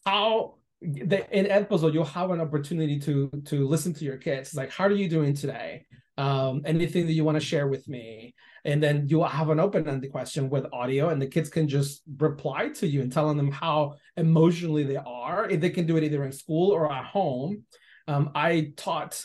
how 0.06 0.56
they, 0.82 1.26
in 1.32 1.46
Edpuzzle 1.46 1.94
you'll 1.94 2.06
have 2.06 2.30
an 2.32 2.40
opportunity 2.40 3.00
to 3.00 3.30
to 3.46 3.68
listen 3.68 3.94
to 3.96 4.06
your 4.06 4.18
kids. 4.18 4.54
Like, 4.54 4.72
how 4.72 4.86
are 4.86 4.92
you 4.92 5.10
doing 5.10 5.34
today? 5.34 5.86
Um, 6.18 6.62
anything 6.66 7.06
that 7.06 7.14
you 7.14 7.24
want 7.24 7.40
to 7.40 7.46
share 7.46 7.68
with 7.68 7.88
me? 7.88 8.36
And 8.66 8.84
then 8.84 9.06
you'll 9.08 9.24
have 9.24 9.50
an 9.50 9.60
open-ended 9.60 10.12
question 10.12 10.50
with 10.50 10.66
audio, 10.74 11.10
and 11.10 11.22
the 11.22 11.28
kids 11.28 11.50
can 11.50 11.68
just 11.68 12.02
reply 12.18 12.70
to 12.70 12.88
you 12.88 13.02
and 13.02 13.12
telling 13.12 13.38
them 13.38 13.52
how 13.52 13.96
emotionally 14.18 14.84
they 14.84 14.98
are. 14.98 15.50
If 15.50 15.62
they 15.62 15.70
can 15.70 15.86
do 15.86 15.96
it 15.96 16.04
either 16.04 16.24
in 16.26 16.32
school 16.32 16.72
or 16.72 16.92
at 16.92 17.06
home. 17.06 17.64
Um, 18.10 18.32
I 18.36 18.72
taught 18.78 19.22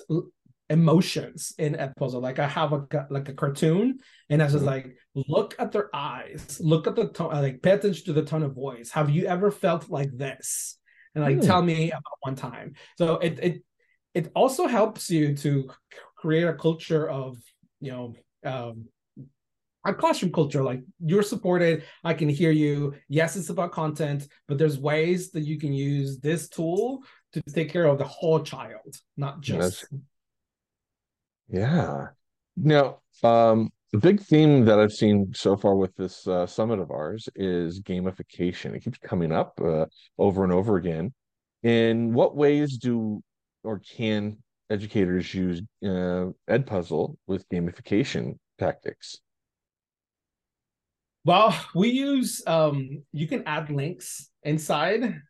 emotions 0.72 1.52
in 1.58 1.74
Edpuzzle. 1.74 2.22
Like 2.22 2.38
I 2.38 2.48
have 2.48 2.72
a 2.72 2.86
like 3.10 3.28
a 3.28 3.34
cartoon, 3.34 3.98
and 4.30 4.42
I 4.42 4.46
was 4.46 4.54
just 4.54 4.64
Mhm. 4.64 4.74
like, 4.74 4.96
look 5.14 5.54
at 5.58 5.70
their 5.72 5.94
eyes, 5.94 6.58
look 6.60 6.86
at 6.86 6.96
the 6.96 7.08
tone, 7.08 7.32
like 7.32 7.62
pay 7.62 7.72
attention 7.72 8.04
to 8.06 8.12
the 8.14 8.24
tone 8.24 8.42
of 8.42 8.54
voice. 8.54 8.90
Have 8.90 9.10
you 9.10 9.26
ever 9.26 9.50
felt 9.50 9.90
like 9.90 10.10
this? 10.16 10.78
And 11.14 11.22
like 11.22 11.40
Hmm. 11.40 11.46
tell 11.46 11.62
me 11.62 11.90
about 11.90 12.18
one 12.20 12.36
time. 12.36 12.74
So 12.98 13.18
it 13.18 13.38
it 13.48 13.62
it 14.14 14.32
also 14.34 14.66
helps 14.66 15.10
you 15.10 15.36
to 15.36 15.70
create 16.16 16.44
a 16.44 16.54
culture 16.54 17.08
of 17.08 17.36
you 17.80 17.92
know 17.92 18.14
um 18.44 18.86
a 19.84 19.92
classroom 19.92 20.32
culture 20.32 20.62
like 20.62 20.80
you're 21.04 21.24
supported 21.24 21.82
i 22.04 22.14
can 22.14 22.28
hear 22.28 22.52
you 22.52 22.94
yes 23.08 23.34
it's 23.34 23.50
about 23.50 23.72
content 23.72 24.28
but 24.46 24.56
there's 24.56 24.78
ways 24.78 25.32
that 25.32 25.42
you 25.42 25.58
can 25.58 25.72
use 25.72 26.20
this 26.20 26.48
tool 26.48 27.02
to 27.32 27.42
take 27.52 27.68
care 27.68 27.86
of 27.86 27.98
the 27.98 28.04
whole 28.04 28.40
child 28.40 28.94
not 29.16 29.40
just 29.40 29.84
Yeah. 31.52 32.08
Now, 32.56 33.00
um, 33.22 33.70
the 33.92 33.98
big 33.98 34.20
theme 34.20 34.64
that 34.64 34.80
I've 34.80 34.92
seen 34.92 35.32
so 35.34 35.54
far 35.54 35.76
with 35.76 35.94
this 35.96 36.26
uh, 36.26 36.46
summit 36.46 36.80
of 36.80 36.90
ours 36.90 37.28
is 37.36 37.82
gamification. 37.82 38.74
It 38.74 38.82
keeps 38.82 38.98
coming 38.98 39.32
up 39.32 39.60
uh, 39.62 39.84
over 40.18 40.44
and 40.44 40.52
over 40.52 40.76
again. 40.76 41.12
In 41.62 42.14
what 42.14 42.34
ways 42.34 42.78
do 42.78 43.22
or 43.62 43.80
can 43.80 44.38
educators 44.70 45.32
use 45.34 45.60
uh, 45.84 46.32
Edpuzzle 46.48 47.16
with 47.26 47.46
gamification 47.50 48.38
tactics? 48.58 49.20
Well, 51.24 51.54
we 51.74 51.90
use 51.90 52.42
um 52.46 53.04
you 53.12 53.28
can 53.28 53.44
add 53.46 53.70
links 53.70 54.30
inside 54.42 55.20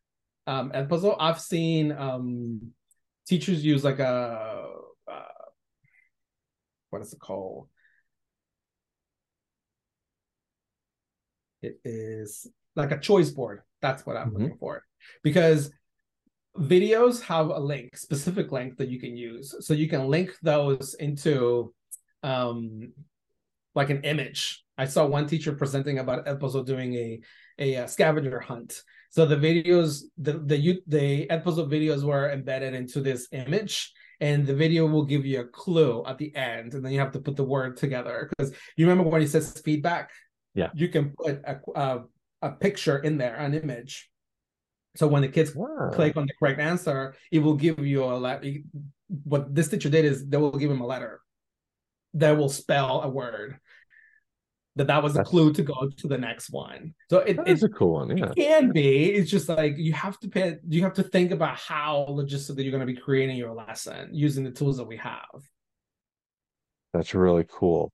um 0.46 0.70
Edpuzzle. 0.70 1.16
I've 1.18 1.40
seen 1.40 1.92
um 1.92 2.72
teachers 3.26 3.62
use 3.62 3.84
like 3.84 3.98
a 3.98 4.68
uh, 5.10 5.41
what 6.92 7.00
is 7.02 7.12
it 7.12 7.18
called? 7.18 7.68
It 11.62 11.80
is 11.84 12.46
like 12.76 12.92
a 12.92 12.98
choice 13.00 13.30
board. 13.30 13.62
That's 13.80 14.04
what 14.04 14.16
I'm 14.16 14.30
Mhm. 14.30 14.34
looking 14.34 14.58
for. 14.58 14.84
Because 15.22 15.72
videos 16.58 17.22
have 17.22 17.46
a 17.48 17.58
link, 17.58 17.96
specific 17.96 18.52
link 18.52 18.76
that 18.76 18.88
you 18.88 19.00
can 19.00 19.16
use. 19.16 19.54
So 19.60 19.72
you 19.72 19.88
can 19.88 20.08
link 20.08 20.36
those 20.42 20.94
into 20.94 21.74
um 22.22 22.92
like 23.74 23.88
an 23.88 24.02
image. 24.04 24.62
I 24.76 24.84
saw 24.84 25.06
one 25.06 25.26
teacher 25.26 25.54
presenting 25.54 25.98
about 25.98 26.26
Edpuzzle 26.26 26.66
doing 26.66 26.94
a, 26.94 27.20
a 27.58 27.76
uh, 27.76 27.86
scavenger 27.86 28.38
hunt. 28.38 28.82
So 29.10 29.24
the 29.24 29.36
videos, 29.36 30.02
the 30.18 30.34
the 30.40 30.58
you- 30.58 30.82
the 30.86 31.26
Edpuzzle 31.28 31.70
videos 31.70 32.02
were 32.02 32.30
embedded 32.30 32.74
into 32.74 33.00
this 33.00 33.28
image, 33.32 33.92
and 34.22 34.46
the 34.46 34.54
video 34.54 34.86
will 34.86 35.04
give 35.04 35.26
you 35.26 35.40
a 35.40 35.44
clue 35.44 36.04
at 36.06 36.16
the 36.16 36.34
end, 36.36 36.74
and 36.74 36.84
then 36.84 36.92
you 36.92 37.00
have 37.00 37.10
to 37.10 37.18
put 37.18 37.34
the 37.34 37.42
word 37.42 37.76
together. 37.76 38.30
Because 38.30 38.54
you 38.76 38.88
remember 38.88 39.10
when 39.10 39.20
he 39.20 39.26
says 39.26 39.60
feedback, 39.64 40.10
Yeah. 40.54 40.70
you 40.74 40.88
can 40.88 41.10
put 41.10 41.42
a 41.44 41.54
a, 41.74 42.04
a 42.40 42.50
picture 42.52 42.98
in 42.98 43.18
there, 43.18 43.34
an 43.36 43.52
image. 43.52 44.08
So 44.94 45.08
when 45.08 45.22
the 45.22 45.28
kids 45.28 45.50
Wow. 45.56 45.90
click 45.92 46.16
on 46.16 46.26
the 46.26 46.34
correct 46.38 46.60
answer, 46.60 47.14
it 47.32 47.40
will 47.40 47.56
give 47.56 47.84
you 47.92 48.04
a 48.04 48.14
letter. 48.14 48.48
What 49.32 49.52
this 49.56 49.68
teacher 49.68 49.90
did 49.90 50.04
is 50.04 50.16
they 50.30 50.36
will 50.36 50.56
give 50.62 50.70
him 50.70 50.80
a 50.82 50.86
letter 50.86 51.20
that 52.14 52.36
will 52.38 52.48
spell 52.62 53.02
a 53.02 53.08
word. 53.08 53.58
That 54.76 54.86
that 54.86 55.02
was 55.02 55.12
a 55.12 55.16
That's- 55.16 55.30
clue 55.30 55.52
to 55.52 55.62
go 55.62 55.90
to 55.94 56.08
the 56.08 56.16
next 56.16 56.50
one. 56.50 56.94
So 57.10 57.18
it, 57.18 57.36
That 57.36 57.48
it 57.48 57.62
a 57.62 57.68
cool 57.68 57.92
one. 57.94 58.16
Yeah. 58.16 58.32
can 58.34 58.72
be. 58.72 59.12
It's 59.12 59.30
just 59.30 59.48
like 59.48 59.76
you 59.76 59.92
have 59.92 60.18
to 60.20 60.28
pay. 60.28 60.56
You 60.66 60.82
have 60.82 60.94
to 60.94 61.02
think 61.02 61.30
about 61.30 61.56
how 61.56 62.06
logistically 62.08 62.62
you're 62.62 62.70
going 62.70 62.86
to 62.86 62.86
be 62.86 62.96
creating 62.96 63.36
your 63.36 63.52
lesson 63.52 64.10
using 64.14 64.44
the 64.44 64.50
tools 64.50 64.78
that 64.78 64.84
we 64.84 64.96
have. 64.96 65.26
That's 66.94 67.14
really 67.14 67.44
cool. 67.50 67.92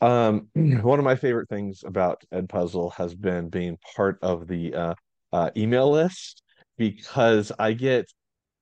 Um, 0.00 0.48
one 0.54 0.98
of 0.98 1.04
my 1.04 1.16
favorite 1.16 1.48
things 1.48 1.82
about 1.84 2.24
Edpuzzle 2.32 2.92
has 2.94 3.14
been 3.14 3.48
being 3.48 3.78
part 3.96 4.18
of 4.22 4.46
the 4.46 4.74
uh, 4.74 4.94
uh, 5.32 5.50
email 5.56 5.90
list 5.90 6.42
because 6.78 7.52
I 7.58 7.72
get 7.74 8.06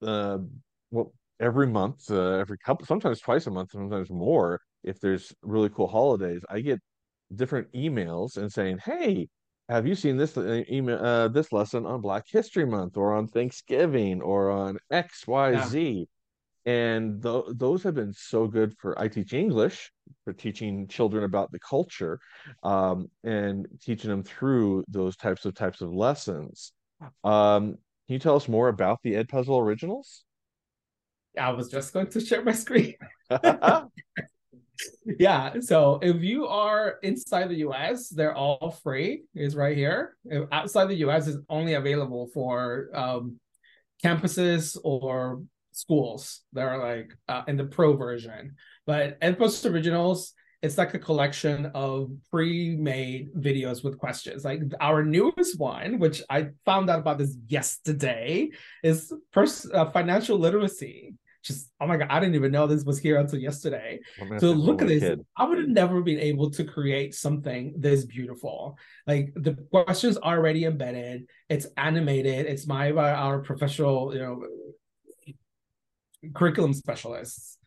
uh, 0.03 0.39
well 0.91 1.13
every 1.41 1.67
month, 1.69 2.11
uh, 2.11 2.39
every 2.39 2.59
couple, 2.59 2.87
sometimes 2.87 3.21
twice 3.21 3.47
a 3.47 3.51
month, 3.51 3.71
sometimes 3.73 4.11
more. 4.11 4.61
If 4.85 4.99
there's 5.01 5.33
really 5.43 5.69
cool 5.69 5.87
holidays, 5.87 6.43
I 6.49 6.61
get 6.61 6.81
different 7.37 7.73
emails 7.73 8.37
and 8.37 8.53
saying, 8.53 8.79
"Hey, 8.85 9.29
have 9.69 9.87
you 9.87 9.95
seen 9.95 10.17
this 10.17 10.37
uh, 10.37 10.63
email 10.71 10.99
uh, 11.05 11.29
this 11.29 11.53
lesson 11.53 11.87
on 11.87 12.01
Black 12.01 12.25
History 12.29 12.67
Month 12.67 12.97
or 12.97 13.13
on 13.15 13.29
Thanksgiving 13.29 14.21
or 14.23 14.51
on 14.51 14.79
X 14.91 15.27
Y 15.27 15.53
Yeah. 15.53 15.67
Z?" 15.69 16.09
And 16.65 17.23
th 17.23 17.45
those 17.57 17.83
have 17.85 17.95
been 17.95 18.13
so 18.13 18.47
good 18.47 18.75
for 18.79 18.99
I 18.99 19.09
teach 19.09 19.33
English 19.33 19.93
for 20.25 20.33
teaching 20.33 20.87
children 20.89 21.25
about 21.25 21.51
the 21.53 21.59
culture 21.61 22.21
um, 22.63 23.09
and 23.25 23.67
teaching 23.81 24.11
them 24.11 24.23
through 24.25 24.85
those 24.89 25.17
types 25.17 25.45
of 25.45 25.55
types 25.55 25.81
of 25.81 25.93
lessons. 25.93 26.73
Um, 27.25 27.79
can 28.07 28.15
you 28.15 28.19
tell 28.21 28.37
us 28.37 28.49
more 28.49 28.69
about 28.69 29.01
the 29.03 29.15
Edpuzzle 29.15 29.61
originals? 29.61 30.25
I 31.39 31.51
was 31.51 31.71
just 31.71 31.93
going 31.93 32.09
to 32.09 32.21
share 32.21 32.43
my 32.45 32.53
screen. 32.53 32.95
yeah. 35.19 35.55
So 35.61 35.99
if 36.03 36.23
you 36.23 36.47
are 36.47 36.97
inside 37.03 37.49
the 37.49 37.67
US, 37.69 38.09
they're 38.09 38.35
all 38.35 38.79
free. 38.83 39.23
It's 39.35 39.55
right 39.55 39.77
here. 39.77 40.17
If 40.25 40.49
outside 40.53 40.87
the 40.87 40.97
US, 41.07 41.27
is 41.27 41.39
only 41.49 41.75
available 41.75 42.29
for 42.33 42.89
um, 42.95 43.39
campuses 44.05 44.77
or 44.85 45.43
schools 45.73 46.43
that 46.53 46.63
are 46.63 46.79
like 46.79 47.13
uh, 47.29 47.43
in 47.49 47.57
the 47.57 47.65
pro 47.65 47.97
version. 47.97 48.57
But 48.87 49.21
Edpuzzle 49.21 49.71
Originals, 49.73 50.35
it's 50.63 50.79
like 50.79 50.95
a 50.95 50.99
collection 50.99 51.67
of 51.75 52.13
pre-made 52.31 53.35
videos 53.35 53.83
with 53.83 53.99
questions. 53.99 54.45
Like 54.45 54.63
our 54.81 55.03
newest 55.03 55.59
one, 55.59 55.99
which 55.99 56.23
I 56.31 56.51
found 56.65 56.89
out 56.89 57.01
about 57.01 57.19
this 57.19 57.37
yesterday, 57.49 58.51
is 58.85 59.13
pers- 59.33 59.69
uh, 59.73 59.91
financial 59.91 60.39
literacy. 60.39 61.15
Just 61.43 61.71
oh 61.81 61.87
my 61.89 61.97
god, 61.97 62.07
I 62.11 62.21
didn't 62.21 62.37
even 62.37 62.53
know 62.53 62.67
this 62.69 62.85
was 62.85 62.99
here 63.01 63.19
until 63.19 63.39
yesterday. 63.41 63.99
I'm 64.21 64.29
gonna 64.29 64.35
have 64.35 64.41
So 64.41 64.53
look 64.53 64.81
at 64.81 64.89
this. 64.89 65.01
kid. 65.01 65.21
I 65.37 65.45
would 65.45 65.59
have 65.59 65.69
never 65.69 66.01
been 66.01 66.21
able 66.21 66.51
to 66.53 66.63
create 66.65 67.15
something 67.15 67.75
this 67.77 68.05
beautiful. 68.05 68.79
Like 69.09 69.33
the 69.35 69.55
questions 69.73 70.17
are 70.19 70.37
already 70.39 70.65
embedded. 70.65 71.27
It's 71.49 71.67
animated. 71.77 72.47
It's 72.47 72.67
my 72.67 72.93
uh, 72.93 73.01
our 73.01 73.41
professional, 73.41 74.15
you 74.15 74.21
know, 74.21 74.45
curriculum 76.35 76.73
specialists. 76.73 77.59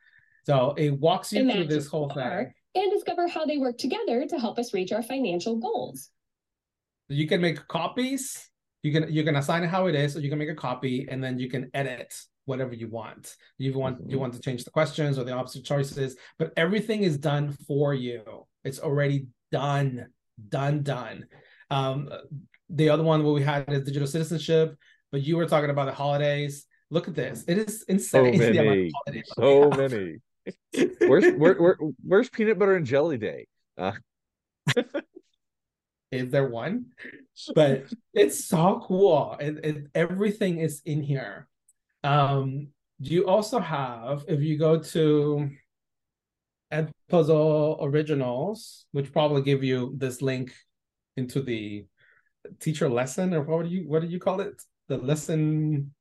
So 0.45 0.73
it 0.78 0.91
walks 0.91 1.34
you 1.34 1.51
through 1.51 1.65
this 1.65 1.88
whole 1.88 2.09
thing. 2.09 2.53
and 2.76 2.91
discover 2.91 3.28
how 3.28 3.45
they 3.45 3.57
work 3.57 3.78
together 3.78 4.26
to 4.28 4.39
help 4.39 4.59
us 4.59 4.73
reach 4.73 4.91
our 4.91 5.01
financial 5.01 5.57
goals. 5.57 6.09
You 7.09 7.28
can 7.28 7.41
make 7.41 7.67
copies. 7.67 8.49
You 8.84 8.91
can 8.93 9.11
you 9.11 9.23
can 9.23 9.36
assign 9.36 9.63
it 9.63 9.67
how 9.67 9.88
it 9.88 9.95
is, 9.95 10.15
or 10.15 10.19
you 10.21 10.30
can 10.30 10.38
make 10.39 10.49
a 10.49 10.55
copy, 10.55 11.07
and 11.09 11.23
then 11.23 11.39
you 11.39 11.49
can 11.49 11.69
edit 11.73 12.13
whatever 12.46 12.74
you 12.74 12.88
want. 12.88 13.36
You 13.58 13.74
want 13.78 14.00
you 14.10 14.18
Mhm. 14.18 14.20
want 14.22 14.34
to 14.34 14.39
change 14.39 14.64
the 14.64 14.72
questions 14.72 15.18
or 15.20 15.24
the 15.24 15.34
opposite 15.34 15.66
choices, 15.66 16.16
but 16.39 16.54
everything 16.58 17.04
is 17.04 17.18
done 17.18 17.52
for 17.68 17.93
you. 17.93 18.46
It's 18.64 18.80
already 18.80 19.28
done, 19.52 20.08
done, 20.50 20.84
done. 20.84 21.28
Um, 21.70 22.10
the 22.70 22.89
other 22.89 23.04
one 23.04 23.24
what 23.24 23.34
we 23.36 23.43
had 23.43 23.72
is 23.72 23.84
digital 23.84 24.08
citizenship, 24.08 24.76
but 25.12 25.22
you 25.22 25.38
were 25.38 25.46
talking 25.48 25.70
about 25.70 25.86
the 25.86 25.93
holidays. 25.93 26.66
Look 26.91 27.08
at 27.08 27.16
this. 27.16 27.43
It 27.48 27.58
is 27.58 27.84
insane. 27.88 28.34
of 28.34 28.39
many, 28.39 28.58
holidays 28.58 28.93
that 29.06 29.16
we 29.16 29.24
so 29.36 29.70
many. 29.72 30.18
Where's 31.10 31.34
where, 31.36 31.56
where 31.56 31.78
where's 32.04 32.30
peanut 32.30 32.60
butter 32.60 32.76
and 32.76 32.86
jelly 32.86 33.18
day? 33.18 33.48
Uh, 33.78 33.93
Is 36.12 36.30
there 36.30 36.48
one? 36.48 36.86
But 37.56 37.86
it's 38.14 38.46
so 38.46 38.80
cool. 38.86 39.36
And 39.39 39.89
everything 39.96 40.60
is 40.60 40.82
in 40.86 41.02
here. 41.02 41.48
Um, 42.06 42.68
do 43.01 43.10
you 43.10 43.28
also 43.28 43.60
have, 43.60 44.26
if 44.28 44.41
you 44.41 44.58
go 44.58 44.80
to 44.80 45.49
Ed 46.72 46.91
Puzzle 47.10 47.80
Originals, 47.82 48.86
which 48.91 49.12
probably 49.12 49.41
give 49.41 49.64
you 49.64 49.93
this 49.97 50.22
link 50.22 50.53
into 51.18 51.41
the 51.41 51.86
teacher 52.60 52.88
lesson, 52.88 53.34
or 53.34 53.41
what 53.41 53.66
do 53.66 53.72
you 53.72 53.88
what 53.88 54.01
do 54.01 54.08
you 54.08 54.20
call 54.20 54.39
it? 54.39 54.62
The 54.88 54.97
lesson, 54.97 55.93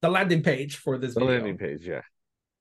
the 0.00 0.08
landing 0.08 0.42
page 0.42 0.76
for 0.76 0.98
this 0.98 1.14
the 1.14 1.20
video. 1.20 1.34
landing 1.34 1.58
page, 1.58 1.86
yeah. 1.86 2.00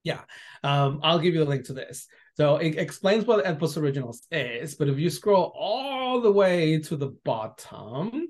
Yeah. 0.04 0.22
Um, 0.64 0.99
I'll 1.04 1.20
give 1.20 1.34
you 1.34 1.43
the 1.43 1.49
link 1.49 1.66
to 1.66 1.74
this. 1.74 2.08
So 2.36 2.58
it 2.58 2.78
explains 2.78 3.26
what 3.26 3.45
Edpuzzle 3.45 3.82
Originals 3.82 4.24
is, 4.32 4.76
but 4.76 4.89
if 4.89 4.97
you 4.97 5.10
scroll 5.10 5.54
all 5.56 6.22
the 6.22 6.32
way 6.32 6.80
to 6.80 6.95
the 6.95 7.16
bottom, 7.24 8.28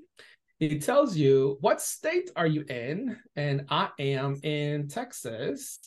it 0.62 0.82
tells 0.82 1.16
you 1.16 1.58
what 1.60 1.82
state 1.82 2.30
are 2.36 2.46
you 2.46 2.64
in, 2.68 3.16
and 3.34 3.66
I 3.68 3.88
am 3.98 4.38
in 4.44 4.86
Texas. 4.86 5.80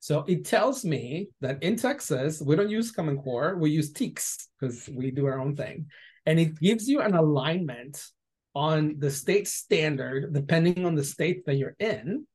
So 0.00 0.24
it 0.26 0.46
tells 0.46 0.86
me 0.86 1.28
that 1.42 1.62
in 1.62 1.76
Texas 1.76 2.40
we 2.40 2.56
don't 2.56 2.70
use 2.70 2.92
Common 2.92 3.18
Core, 3.18 3.58
we 3.58 3.70
use 3.70 3.92
TEKS 3.92 4.48
because 4.58 4.88
we 4.88 5.10
do 5.10 5.26
our 5.26 5.38
own 5.38 5.54
thing, 5.54 5.88
and 6.24 6.40
it 6.40 6.58
gives 6.58 6.88
you 6.88 7.02
an 7.02 7.14
alignment 7.14 8.02
on 8.54 8.94
the 8.98 9.10
state 9.10 9.48
standard 9.48 10.32
depending 10.32 10.86
on 10.86 10.94
the 10.94 11.04
state 11.04 11.44
that 11.44 11.56
you're 11.56 11.76
in 11.78 12.26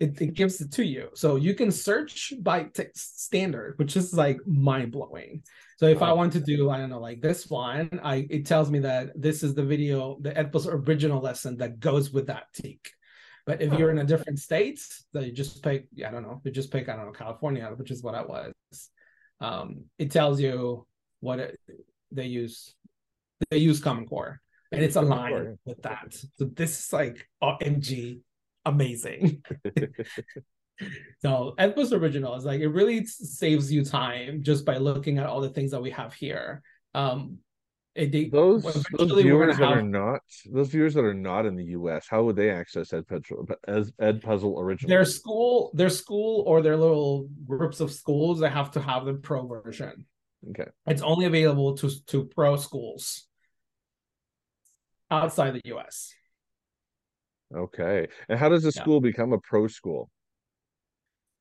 it, 0.00 0.20
it 0.20 0.34
gives 0.34 0.60
it 0.60 0.72
to 0.72 0.84
you. 0.84 1.08
So 1.14 1.36
you 1.36 1.54
can 1.54 1.70
search 1.70 2.32
by 2.40 2.64
t- 2.64 2.84
standard, 2.94 3.74
which 3.76 3.96
is 3.96 4.12
like 4.12 4.38
mind 4.46 4.92
blowing. 4.92 5.42
So 5.78 5.86
if 5.86 6.02
I 6.02 6.12
want 6.12 6.32
to 6.34 6.40
do, 6.40 6.70
I 6.70 6.78
don't 6.78 6.90
know, 6.90 7.00
like 7.00 7.20
this 7.20 7.48
one, 7.48 8.00
I 8.02 8.26
it 8.30 8.46
tells 8.46 8.70
me 8.70 8.80
that 8.80 9.20
this 9.20 9.42
is 9.42 9.54
the 9.54 9.64
video, 9.64 10.18
the 10.20 10.30
Edpuzzle 10.30 10.86
original 10.86 11.20
lesson 11.20 11.56
that 11.58 11.80
goes 11.80 12.10
with 12.10 12.26
that 12.26 12.44
TEK. 12.54 12.90
But 13.46 13.60
if 13.60 13.78
you're 13.78 13.90
in 13.90 13.98
a 13.98 14.04
different 14.04 14.38
state, 14.38 14.80
that 15.12 15.26
you 15.26 15.32
just 15.32 15.62
pick, 15.62 15.86
I 16.04 16.10
don't 16.10 16.22
know, 16.22 16.40
you 16.44 16.50
just 16.50 16.70
pick, 16.70 16.88
I 16.88 16.96
don't 16.96 17.06
know, 17.06 17.12
California, 17.12 17.70
which 17.76 17.90
is 17.90 18.02
what 18.02 18.14
I 18.14 18.22
was. 18.22 18.54
Um, 19.40 19.84
it 19.98 20.10
tells 20.10 20.40
you 20.40 20.86
what 21.20 21.40
it, 21.40 21.60
they 22.10 22.26
use. 22.26 22.74
They 23.50 23.58
use 23.58 23.80
Common 23.80 24.06
Core, 24.06 24.40
and 24.72 24.82
it's 24.82 24.96
aligned 24.96 25.58
with 25.66 25.82
that. 25.82 26.14
So 26.36 26.46
this 26.54 26.78
is 26.78 26.92
like 26.92 27.28
OMG 27.42 28.20
amazing. 28.64 29.42
so 31.20 31.54
Edpuzzle 31.58 32.00
Original 32.00 32.34
is 32.34 32.44
like 32.44 32.60
it 32.60 32.68
really 32.68 33.04
saves 33.06 33.72
you 33.72 33.84
time 33.84 34.42
just 34.42 34.64
by 34.64 34.76
looking 34.76 35.18
at 35.18 35.26
all 35.26 35.40
the 35.40 35.50
things 35.50 35.70
that 35.70 35.82
we 35.82 35.90
have 35.90 36.14
here. 36.14 36.62
Um, 36.94 37.38
it, 37.94 38.10
they, 38.10 38.24
Those 38.24 38.64
those 38.98 39.22
viewers 39.22 39.56
gonna 39.56 39.70
that 39.70 39.78
are 39.78 39.82
not 39.82 40.20
those 40.50 40.68
viewers 40.68 40.94
that 40.94 41.04
are 41.04 41.14
not 41.14 41.46
in 41.46 41.54
the 41.54 41.66
U.S. 41.66 42.06
How 42.10 42.24
would 42.24 42.34
they 42.34 42.50
access 42.50 42.90
Edpuzzle 42.90 43.54
as 43.68 43.92
Edpuzzle 43.92 44.60
original? 44.60 44.88
their 44.88 45.04
school, 45.04 45.70
their 45.74 45.90
school 45.90 46.42
or 46.44 46.60
their 46.60 46.76
little 46.76 47.28
groups 47.46 47.78
of 47.78 47.92
schools 47.92 48.40
that 48.40 48.50
have 48.50 48.72
to 48.72 48.80
have 48.80 49.04
the 49.04 49.14
pro 49.14 49.46
version. 49.46 50.06
Okay. 50.50 50.68
It's 50.86 51.02
only 51.02 51.26
available 51.26 51.76
to 51.76 52.04
to 52.06 52.24
pro 52.24 52.56
schools 52.56 53.28
outside 55.08 55.54
the 55.54 55.76
US. 55.76 56.12
Okay. 57.54 58.08
And 58.28 58.38
how 58.38 58.48
does 58.48 58.64
a 58.64 58.72
Yeah. 58.74 58.82
school 58.82 59.00
become 59.00 59.32
a 59.32 59.38
pro 59.38 59.66
school? 59.68 60.10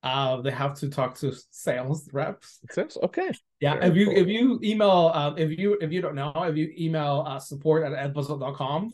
Uh, 0.04 0.42
they 0.42 0.52
have 0.52 0.74
to 0.76 0.90
talk 0.90 1.16
to 1.16 1.34
sales 1.50 2.10
reps. 2.12 2.60
Says 2.72 2.98
okay. 3.04 3.32
Yeah, 3.62 3.76
Very 3.80 3.88
if 3.90 3.96
you 3.96 4.06
cool. 4.08 4.18
if 4.18 4.28
you 4.28 4.60
email 4.62 5.12
um 5.14 5.38
if 5.38 5.58
you 5.58 5.78
if 5.80 5.92
you 5.94 6.02
don't 6.02 6.16
know 6.16 6.34
if 6.44 6.58
you 6.58 6.74
email 6.78 7.24
uh, 7.26 7.40
support 7.40 7.84
at 7.86 7.94
edpuzzle.com 8.14 8.92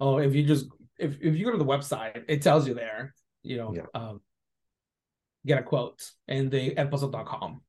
or 0.00 0.22
if 0.22 0.34
you 0.34 0.44
just 0.44 0.66
if 0.98 1.16
if 1.22 1.34
you 1.34 1.46
go 1.46 1.52
to 1.52 1.56
the 1.58 1.64
website 1.64 2.24
it 2.28 2.42
tells 2.42 2.68
you 2.68 2.74
there 2.74 3.14
you 3.42 3.56
know 3.56 3.72
Yeah. 3.74 3.86
um 3.94 4.20
get 5.46 5.58
a 5.58 5.62
quote 5.62 6.02
and 6.28 6.50
the 6.50 6.74
edpuzzle.com 6.74 7.62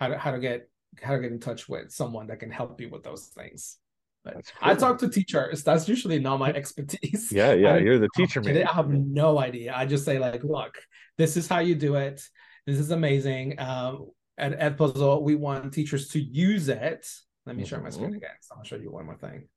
how 0.00 0.08
to 0.08 0.16
how 0.16 0.30
to 0.30 0.38
get 0.38 0.70
how 1.02 1.12
to 1.14 1.20
get 1.20 1.32
in 1.32 1.38
touch 1.38 1.68
with 1.68 1.92
someone 1.92 2.28
that 2.28 2.40
can 2.40 2.50
help 2.50 2.80
you 2.80 2.88
with 2.88 3.02
those 3.02 3.26
things. 3.26 3.76
That's 4.24 4.52
I 4.60 4.74
talk 4.74 4.98
to 4.98 5.08
teachers. 5.08 5.62
That's 5.64 5.88
usually 5.88 6.18
not 6.18 6.38
my 6.38 6.52
expertise. 6.60 7.32
Yeah, 7.32 7.52
yeah. 7.52 7.76
You're 7.76 7.98
the 7.98 8.08
teacher 8.14 8.40
man. 8.42 8.66
I 8.66 8.72
have 8.72 8.90
no 8.90 9.38
idea. 9.38 9.72
I 9.74 9.86
just 9.86 10.04
say 10.04 10.18
like, 10.18 10.44
look, 10.44 10.76
this 11.16 11.36
is 11.36 11.48
how 11.48 11.60
you 11.60 11.74
do 11.74 11.94
it. 11.96 12.22
This 12.66 12.78
is 12.78 12.90
amazing. 12.90 13.58
Um, 13.58 14.10
at 14.36 14.58
Edpuzzle, 14.58 15.22
we 15.22 15.34
want 15.34 15.72
teachers 15.72 16.08
to 16.08 16.20
use 16.20 16.68
it. 16.68 17.06
Let 17.46 17.56
me 17.56 17.64
share 17.64 17.80
my 17.80 17.90
screen 17.90 18.12
Mhm. 18.12 18.16
again. 18.16 18.30
So 18.42 18.54
I'll 18.56 18.64
show 18.64 18.76
you 18.76 18.90
one 18.90 19.06
more 19.06 19.16
thing. 19.16 19.48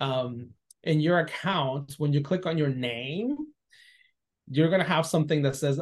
Um, 0.00 0.50
in 0.82 1.00
your 1.00 1.18
account, 1.18 1.94
when 1.98 2.12
you 2.12 2.20
click 2.22 2.46
on 2.46 2.58
your 2.58 2.68
name, 2.68 3.36
you're 4.48 4.70
gonna 4.70 4.84
have 4.84 5.06
something 5.06 5.42
that 5.42 5.56
says 5.56 5.80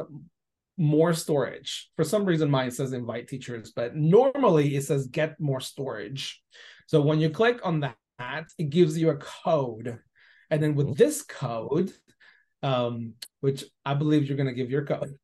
more 0.77 1.13
storage. 1.13 1.89
For 1.95 2.03
some 2.03 2.25
reason, 2.25 2.49
mine 2.49 2.71
says 2.71 2.93
invite 2.93 3.27
teachers, 3.27 3.71
but 3.75 3.95
normally 3.95 4.75
it 4.75 4.83
says 4.83 5.07
get 5.07 5.39
more 5.39 5.59
storage. 5.59 6.41
So 6.87 7.01
when 7.01 7.19
you 7.19 7.29
click 7.29 7.59
on 7.63 7.81
that, 7.81 7.95
it 8.57 8.69
gives 8.69 8.97
you 8.97 9.09
a 9.09 9.17
code. 9.17 9.99
And 10.49 10.61
then 10.63 10.75
with 10.75 10.87
Mhm. 10.87 10.97
this 10.97 11.21
code, 11.21 11.93
um, 12.61 13.13
which 13.39 13.63
I 13.85 13.93
believe 13.93 14.27
you're 14.27 14.37
gonna 14.37 14.53
give 14.53 14.69
your 14.69 14.85
code. 14.85 15.17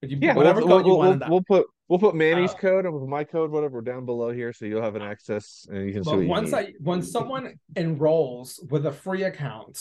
But 0.00 0.10
you, 0.10 0.18
Yeah, 0.20 0.34
whatever 0.34 0.60
we'll, 0.60 0.68
code 0.68 0.86
you 0.86 0.92
we'll, 0.92 0.98
want 0.98 1.20
we'll, 1.20 1.30
we'll 1.30 1.42
put 1.42 1.66
we'll 1.88 1.98
put 1.98 2.14
Manny's 2.14 2.52
Uh, 2.54 2.58
code 2.58 2.84
and 2.84 2.94
we'll 2.94 3.06
my 3.06 3.24
code, 3.24 3.50
whatever, 3.50 3.80
down 3.80 4.06
below 4.06 4.30
here, 4.30 4.52
so 4.52 4.64
you'll 4.64 4.82
have 4.82 4.94
an 4.94 5.02
access 5.02 5.66
and 5.70 5.86
you 5.86 5.92
can 5.92 6.04
see 6.04 6.10
what 6.10 6.26
once 6.26 6.52
need. 6.52 6.58
I 6.58 6.72
when 6.80 7.02
someone 7.02 7.58
enrolls 7.76 8.64
with 8.70 8.86
a 8.86 8.92
free 8.92 9.24
account, 9.24 9.80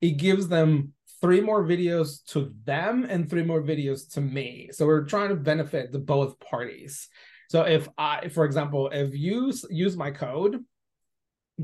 it 0.00 0.12
gives 0.12 0.48
them 0.48 0.94
three 1.20 1.40
more 1.40 1.62
videos 1.62 2.24
to 2.26 2.52
them 2.64 3.04
and 3.08 3.28
three 3.28 3.44
more 3.44 3.62
videos 3.62 4.10
to 4.14 4.20
me. 4.20 4.70
So 4.72 4.86
we're 4.86 5.04
trying 5.04 5.28
to 5.28 5.36
benefit 5.36 5.92
the 5.92 6.00
both 6.00 6.40
parties. 6.40 7.08
So 7.48 7.62
if 7.62 7.88
I, 7.98 8.28
for 8.28 8.44
example, 8.44 8.88
if 8.90 9.14
you 9.14 9.52
use 9.70 9.96
my 9.96 10.10
code, 10.10 10.64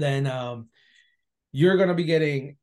then 0.00 0.26
um, 0.26 0.68
you're 1.52 1.76
gonna 1.76 1.94
be 1.94 2.04
getting 2.04 2.56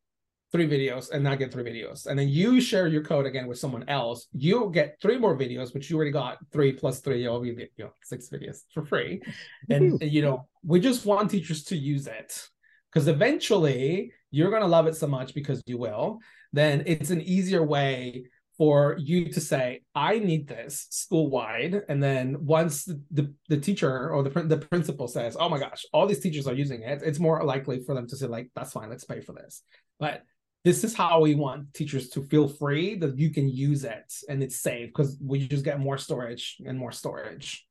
three 0.51 0.67
videos 0.67 1.11
and 1.11 1.23
not 1.23 1.37
get 1.37 1.51
three 1.51 1.63
videos. 1.63 2.05
And 2.05 2.17
then 2.17 2.29
you 2.29 2.61
share 2.61 2.87
your 2.87 3.03
code 3.03 3.25
again 3.25 3.47
with 3.47 3.57
someone 3.57 3.83
else, 3.89 4.27
you'll 4.31 4.69
get 4.69 4.97
three 5.01 5.17
more 5.17 5.37
videos, 5.37 5.73
which 5.73 5.89
you 5.89 5.97
already 5.97 6.11
got 6.11 6.37
three 6.53 6.71
plus 6.71 7.01
three, 7.01 7.21
you'll 7.23 7.41
be 7.41 7.49
you 7.49 7.83
know 7.83 7.91
six 8.03 8.29
videos 8.29 8.59
for 8.73 8.85
free. 8.85 9.21
And 9.69 9.99
you 10.01 10.21
know, 10.21 10.47
we 10.63 10.79
just 10.79 11.05
want 11.05 11.31
teachers 11.31 11.63
to 11.65 11.77
use 11.77 12.07
it 12.07 12.47
because 12.91 13.07
eventually 13.07 14.13
you're 14.31 14.51
gonna 14.51 14.67
love 14.67 14.87
it 14.87 14.95
so 14.95 15.07
much 15.07 15.33
because 15.33 15.61
you 15.65 15.77
will. 15.77 16.19
Then 16.53 16.83
it's 16.85 17.09
an 17.09 17.21
easier 17.21 17.63
way 17.63 18.25
for 18.57 18.95
you 18.97 19.31
to 19.31 19.41
say, 19.41 19.81
I 19.93 20.19
need 20.19 20.47
this 20.47 20.87
school 20.89 21.29
wide. 21.29 21.81
And 21.89 22.01
then 22.01 22.45
once 22.45 22.85
the, 22.85 23.33
the, 23.49 23.57
teacher 23.57 24.09
or 24.09 24.23
the, 24.23 24.43
the 24.43 24.57
principal 24.57 25.07
says, 25.07 25.35
oh 25.39 25.49
my 25.49 25.59
gosh, 25.59 25.85
all 25.91 26.07
these 26.07 26.21
teachers 26.21 26.47
are 26.47 26.53
using 26.53 26.83
it, 26.83 27.01
it's 27.03 27.19
more 27.19 27.43
likely 27.43 27.83
for 27.83 27.93
them 27.93 28.07
to 28.07 28.15
say, 28.15 28.27
like, 28.27 28.49
that's 28.55 28.71
fine, 28.71 28.89
let's 28.89 29.03
pay 29.03 29.19
for 29.19 29.33
this. 29.33 29.61
But 29.99 30.23
this 30.63 30.83
is 30.83 30.95
how 30.95 31.21
we 31.21 31.35
want 31.35 31.73
teachers 31.73 32.09
to 32.09 32.23
feel 32.23 32.47
free 32.47 32.95
that 32.95 33.17
you 33.17 33.29
can 33.29 33.49
use 33.49 33.83
it 33.83 34.11
and 34.29 34.41
it's 34.41 34.61
safe 34.61 34.87
because 34.87 35.17
we 35.21 35.47
just 35.47 35.63
get 35.63 35.79
more 35.79 35.97
storage 35.97 36.57
and 36.65 36.77
more 36.77 36.91
storage. 36.91 37.67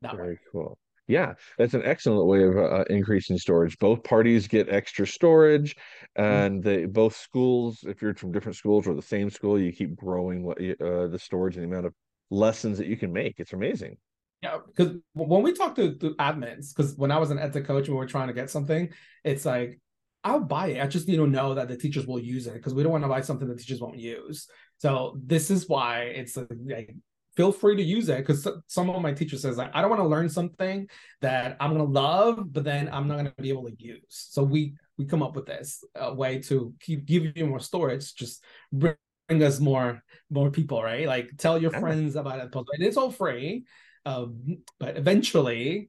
That 0.00 0.14
way. 0.14 0.18
Very 0.18 0.38
cool. 0.50 0.78
Yeah, 1.10 1.34
that's 1.58 1.74
an 1.74 1.82
excellent 1.84 2.26
way 2.28 2.44
of 2.44 2.56
uh, 2.56 2.84
increasing 2.88 3.36
storage. 3.36 3.76
Both 3.78 4.04
parties 4.04 4.46
get 4.46 4.68
extra 4.68 5.04
storage, 5.04 5.74
and 6.14 6.62
they 6.62 6.84
both 6.86 7.16
schools, 7.16 7.80
if 7.82 8.00
you're 8.00 8.14
from 8.14 8.30
different 8.30 8.54
schools 8.54 8.86
or 8.86 8.94
the 8.94 9.02
same 9.02 9.28
school, 9.28 9.60
you 9.60 9.72
keep 9.72 9.96
growing 9.96 10.44
what 10.44 10.60
you- 10.60 10.76
uh, 10.80 11.08
the 11.08 11.18
storage 11.18 11.56
and 11.56 11.64
the 11.64 11.68
amount 11.68 11.86
of 11.86 11.94
lessons 12.30 12.78
that 12.78 12.86
you 12.86 12.96
can 12.96 13.12
make. 13.12 13.40
It's 13.40 13.52
amazing. 13.52 13.96
Yeah, 14.40 14.58
because 14.68 14.98
when 15.14 15.42
we 15.42 15.52
talk 15.52 15.74
to, 15.74 15.96
to 15.96 16.14
admins, 16.14 16.74
because 16.74 16.94
when 16.94 17.10
I 17.10 17.18
was 17.18 17.32
an 17.32 17.38
EdTech 17.38 17.66
coach 17.66 17.88
and 17.88 17.96
we 17.96 17.98
were 17.98 18.06
trying 18.06 18.28
to 18.28 18.34
get 18.34 18.48
something, 18.48 18.88
it's 19.24 19.44
like, 19.44 19.80
I'll 20.22 20.38
buy 20.38 20.68
it. 20.68 20.80
I 20.80 20.86
just 20.86 21.08
need 21.08 21.16
to 21.16 21.26
know 21.26 21.54
that 21.54 21.66
the 21.66 21.76
teachers 21.76 22.06
will 22.06 22.20
use 22.20 22.46
it 22.46 22.54
because 22.54 22.72
we 22.72 22.84
don't 22.84 22.92
want 22.92 23.02
to 23.02 23.08
buy 23.08 23.22
something 23.22 23.48
that 23.48 23.58
teachers 23.58 23.80
won't 23.80 23.98
use. 23.98 24.48
So 24.78 25.18
this 25.26 25.50
is 25.50 25.68
why 25.68 26.02
it's 26.02 26.36
like, 26.36 26.94
feel 27.40 27.52
free 27.52 27.74
to 27.74 27.82
use 27.82 28.10
it 28.10 28.18
because 28.18 28.46
some 28.66 28.90
of 28.90 29.00
my 29.00 29.14
teachers 29.14 29.40
says 29.40 29.56
like, 29.56 29.70
I 29.72 29.80
don't 29.80 29.88
want 29.88 30.02
to 30.02 30.06
learn 30.06 30.28
something 30.28 30.86
that 31.22 31.56
I'm 31.58 31.70
gonna 31.72 31.84
love, 31.84 32.52
but 32.52 32.64
then 32.64 32.90
I'm 32.92 33.08
not 33.08 33.16
gonna 33.16 33.32
be 33.38 33.48
able 33.48 33.64
to 33.64 33.74
use. 33.78 34.02
So 34.08 34.42
we 34.42 34.74
we 34.98 35.06
come 35.06 35.22
up 35.22 35.34
with 35.34 35.46
this 35.46 35.82
uh, 35.98 36.12
way 36.12 36.40
to 36.48 36.74
keep 36.80 37.06
give 37.06 37.34
you 37.34 37.46
more 37.46 37.58
storage, 37.60 38.14
just 38.14 38.44
bring 38.70 38.94
us 39.30 39.58
more 39.58 40.02
more 40.28 40.50
people, 40.50 40.82
right? 40.82 41.06
Like 41.06 41.30
tell 41.38 41.56
your 41.56 41.72
Yeah. 41.72 41.80
friends 41.80 42.14
about 42.14 42.40
it, 42.40 42.54
and 42.54 42.84
it's 42.86 42.98
all 42.98 43.10
free. 43.10 43.64
Um, 44.04 44.58
but 44.78 44.98
eventually, 44.98 45.88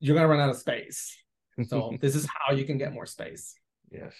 you're 0.00 0.16
gonna 0.16 0.28
run 0.28 0.40
out 0.40 0.48
of 0.48 0.56
space. 0.56 1.14
So 1.66 1.92
this 2.00 2.16
is 2.16 2.26
how 2.32 2.54
you 2.54 2.64
can 2.64 2.78
get 2.78 2.94
more 2.94 3.04
space. 3.04 3.54
Yes. 3.90 4.14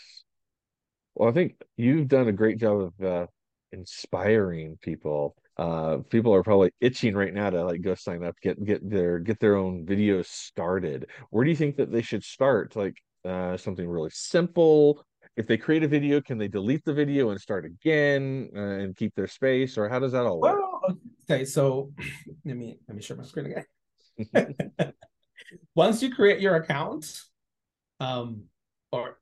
Well, 1.15 1.31
I 1.31 1.33
think 1.33 1.55
you've 1.79 2.09
done 2.09 2.29
a 2.29 2.33
great 2.33 2.59
job 2.59 2.93
of 2.93 3.07
uh, 3.07 3.27
inspiring 3.73 4.77
people. 4.83 5.35
Uh, 5.59 5.99
people 6.09 6.35
are 6.35 6.43
probably 6.43 6.71
itching 6.81 7.15
right 7.15 7.35
now 7.35 7.51
to 7.51 7.65
like 7.65 7.83
go 7.83 7.95
sign 7.95 8.25
up, 8.25 8.35
get 8.41 8.63
get 8.65 8.89
their 8.89 9.19
get 9.19 9.39
their 9.39 9.57
own 9.57 9.85
videos 9.85 10.27
started. 10.27 11.07
Where 11.31 11.45
do 11.45 11.51
you 11.51 11.57
think 11.57 11.77
that 11.77 11.93
they 11.93 12.03
should 12.03 12.25
start? 12.25 12.75
Like 12.75 12.97
uh, 13.25 13.57
something 13.57 13.89
really 13.89 14.11
simple. 14.13 15.05
If 15.37 15.47
they 15.47 15.57
create 15.57 15.83
a 15.83 15.89
video, 15.89 16.21
can 16.21 16.39
they 16.39 16.49
delete 16.49 16.85
the 16.85 16.93
video 16.93 17.31
and 17.31 17.41
start 17.41 17.65
again 17.65 18.51
uh, 18.55 18.61
and 18.61 18.97
keep 18.97 19.15
their 19.15 19.27
space, 19.27 19.79
or 19.79 19.89
how 19.89 19.99
does 19.99 20.13
that 20.13 20.25
all 20.25 20.41
work? 20.41 20.59
Well, 20.59 20.99
okay, 21.31 21.45
so 21.45 21.93
let 22.45 22.57
me 22.57 22.79
let 22.89 22.97
me 22.97 23.03
share 23.03 23.17
my 23.17 23.25
screen 23.25 23.47
again. 23.47 24.55
Once 25.75 26.03
you 26.03 26.15
create 26.15 26.41
your 26.41 26.57
account, 26.57 27.21
um, 28.01 28.45
or 28.91 29.19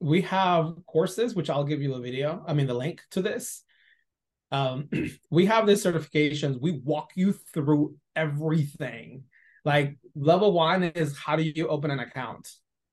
we 0.00 0.22
have 0.22 0.74
courses, 0.86 1.34
which 1.34 1.50
I'll 1.50 1.64
give 1.64 1.82
you 1.82 1.94
a 1.94 2.00
video, 2.00 2.44
I 2.46 2.52
mean 2.52 2.66
the 2.66 2.74
link 2.74 3.02
to 3.12 3.22
this. 3.22 3.62
Um, 4.52 4.88
we 5.30 5.46
have 5.46 5.66
this 5.66 5.84
certifications. 5.84 6.60
We 6.60 6.80
walk 6.84 7.10
you 7.14 7.32
through 7.32 7.96
everything. 8.14 9.24
Like 9.64 9.98
level 10.14 10.52
one 10.52 10.84
is 10.84 11.16
how 11.16 11.36
do 11.36 11.42
you 11.42 11.68
open 11.68 11.90
an 11.90 12.00
account? 12.00 12.48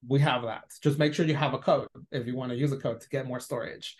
We 0.07 0.19
have 0.19 0.43
that. 0.43 0.65
Just 0.81 0.99
make 0.99 1.13
sure 1.13 1.25
you 1.25 1.35
have 1.35 1.53
a 1.53 1.59
code 1.59 1.87
if 2.11 2.27
you 2.27 2.35
want 2.35 2.51
to 2.51 2.57
use 2.57 2.71
a 2.71 2.77
code 2.77 2.99
to 3.01 3.09
get 3.09 3.27
more 3.27 3.39
storage. 3.39 3.95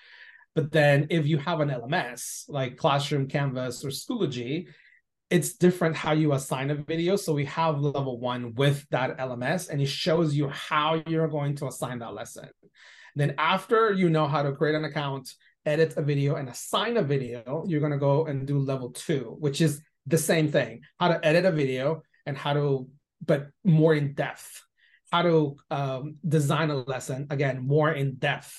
But 0.55 0.71
then 0.71 1.07
if 1.09 1.25
you 1.25 1.37
have 1.37 1.61
an 1.61 1.69
LMS 1.69 2.45
like 2.47 2.77
Classroom, 2.77 3.27
Canvas, 3.27 3.83
or 3.83 3.89
Schoology, 3.89 4.67
it's 5.29 5.53
different 5.53 5.95
how 5.95 6.11
you 6.11 6.33
assign 6.33 6.69
a 6.69 6.75
video. 6.75 7.15
So 7.15 7.33
we 7.33 7.45
have 7.45 7.79
level 7.79 8.19
one 8.19 8.53
with 8.53 8.87
that 8.91 9.17
LMS 9.17 9.69
and 9.69 9.81
it 9.81 9.87
shows 9.87 10.35
you 10.35 10.49
how 10.49 11.01
you're 11.07 11.27
going 11.27 11.55
to 11.55 11.67
assign 11.67 11.99
that 11.99 12.13
lesson. 12.13 12.49
Then 13.15 13.35
after 13.37 13.91
you 13.91 14.09
know 14.09 14.27
how 14.27 14.43
to 14.43 14.51
create 14.53 14.75
an 14.75 14.85
account, 14.85 15.33
edit 15.65 15.95
a 15.97 16.01
video 16.01 16.35
and 16.35 16.49
assign 16.49 16.97
a 16.97 17.03
video, 17.03 17.63
you're 17.67 17.79
going 17.79 17.91
to 17.91 17.97
go 17.97 18.25
and 18.25 18.47
do 18.47 18.59
level 18.59 18.91
two, 18.91 19.35
which 19.39 19.61
is 19.61 19.81
the 20.07 20.17
same 20.17 20.51
thing, 20.51 20.81
how 20.99 21.07
to 21.07 21.25
edit 21.25 21.45
a 21.45 21.51
video 21.51 22.01
and 22.25 22.37
how 22.37 22.53
to, 22.53 22.87
but 23.25 23.47
more 23.63 23.93
in 23.93 24.13
depth, 24.13 24.61
how 25.11 25.21
to 25.21 25.55
um, 25.71 26.15
design 26.27 26.69
a 26.69 26.75
lesson, 26.75 27.27
again, 27.29 27.65
more 27.65 27.91
in 27.91 28.15
depth. 28.15 28.53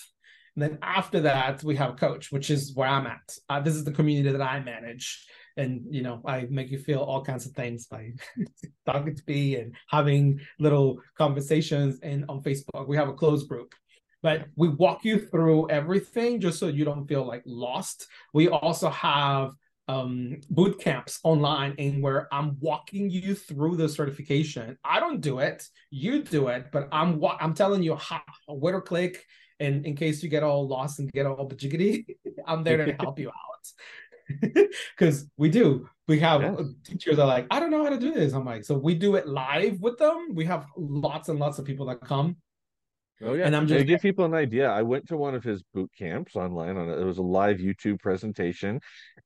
And 0.57 0.63
then 0.63 0.79
after 0.83 1.21
that, 1.23 1.63
we 1.63 1.77
have 1.77 1.97
coach, 1.97 2.31
which 2.31 2.51
is 2.51 2.75
where 2.75 2.89
I'm 2.89 3.07
at. 3.07 3.37
Uh, 3.49 3.61
this 3.61 3.75
is 3.75 3.85
the 3.85 3.93
community 3.93 4.31
that 4.31 4.43
I 4.43 4.61
manage. 4.61 5.27
And 5.57 5.83
you 5.89 6.03
know 6.03 6.21
i 6.27 6.49
make 6.51 6.73
you 6.73 6.81
feel 6.81 6.99
all 6.99 7.23
kinds 7.23 7.47
of 7.47 7.53
things 7.53 7.87
by 7.87 8.11
talking 8.87 9.15
to 9.15 9.23
me 9.29 9.55
and 9.55 9.73
having 9.89 10.41
little 10.59 10.99
conversations 11.17 12.01
and 12.03 12.25
on 12.29 12.43
facebook. 12.43 12.89
We 12.89 12.97
have 12.97 13.09
a 13.09 13.13
closed 13.13 13.49
group 13.49 13.73
but 14.25 14.47
we 14.57 14.69
walk 14.69 15.05
you 15.05 15.21
through 15.21 15.69
everything 15.69 16.41
just 16.41 16.59
so 16.59 16.67
you 16.67 16.83
don't 16.83 17.07
feel 17.07 17.27
like 17.27 17.43
lost. 17.45 18.09
We 18.33 18.49
also 18.49 18.89
have 18.89 19.53
um 19.87 20.41
boot 20.49 20.81
camps 20.81 21.21
online 21.25 21.75
and 21.79 22.03
where 22.03 22.27
i'm 22.33 22.57
walking 22.59 23.11
you 23.11 23.35
through 23.35 23.77
the 23.77 23.87
certification. 23.87 24.79
I 24.83 24.99
don't 24.99 25.21
do 25.21 25.41
it. 25.41 25.69
You 25.91 26.23
do 26.23 26.49
it 26.49 26.69
but 26.73 26.89
i'm 26.91 27.23
i'm 27.39 27.53
telling 27.53 27.83
you 27.83 27.95
how 27.97 28.23
where 28.49 28.73
to 28.73 28.81
click 28.81 29.23
and 29.61 29.85
in 29.85 29.95
case 29.95 30.23
you 30.23 30.31
get 30.31 30.43
all 30.43 30.67
lost 30.67 31.01
and 31.01 31.13
get 31.13 31.27
all 31.27 31.47
jiggity 31.51 32.07
i'm 32.47 32.65
there 32.65 32.87
to 32.87 32.93
help 32.99 33.19
you 33.19 33.29
out. 33.29 33.67
Because 34.97 35.27
we 35.37 35.51
do. 35.51 35.87
We 36.09 36.19
have 36.21 36.41
yeah. 36.41 36.57
teachers 36.83 37.19
are 37.19 37.27
like 37.27 37.47
i 37.51 37.61
don't 37.61 37.71
know 37.71 37.85
how 37.85 37.91
to 37.91 37.99
do 37.99 38.15
this. 38.15 38.33
I'm 38.33 38.47
like 38.47 38.65
so 38.65 38.79
we 38.79 38.95
do 38.95 39.17
it 39.17 39.29
live 39.29 39.83
with 39.83 39.99
them? 39.99 40.29
We 40.33 40.47
have 40.47 40.65
lots 40.79 41.29
and 41.29 41.39
lots 41.39 41.59
of 41.59 41.67
people 41.67 41.85
that 41.89 42.01
come 42.01 42.37
Oh 43.23 43.35
yeah, 43.35 43.47
and 43.47 43.55
I'm 43.55 43.67
just 43.67 43.79
to 43.79 43.85
give 43.85 44.01
people 44.01 44.25
an 44.25 44.35
idea. 44.35 44.69
I 44.69 44.83
went 44.83 45.09
to 45.09 45.17
one 45.17 45.35
of 45.35 45.45
his 45.45 45.63
boot 45.73 45.91
camps 45.97 46.37
online. 46.37 46.77
On 46.77 46.89
it 46.89 47.05
was 47.05 47.19
a 47.19 47.23
live 47.23 47.59
YouTube 47.59 48.01
presentation, 48.01 48.81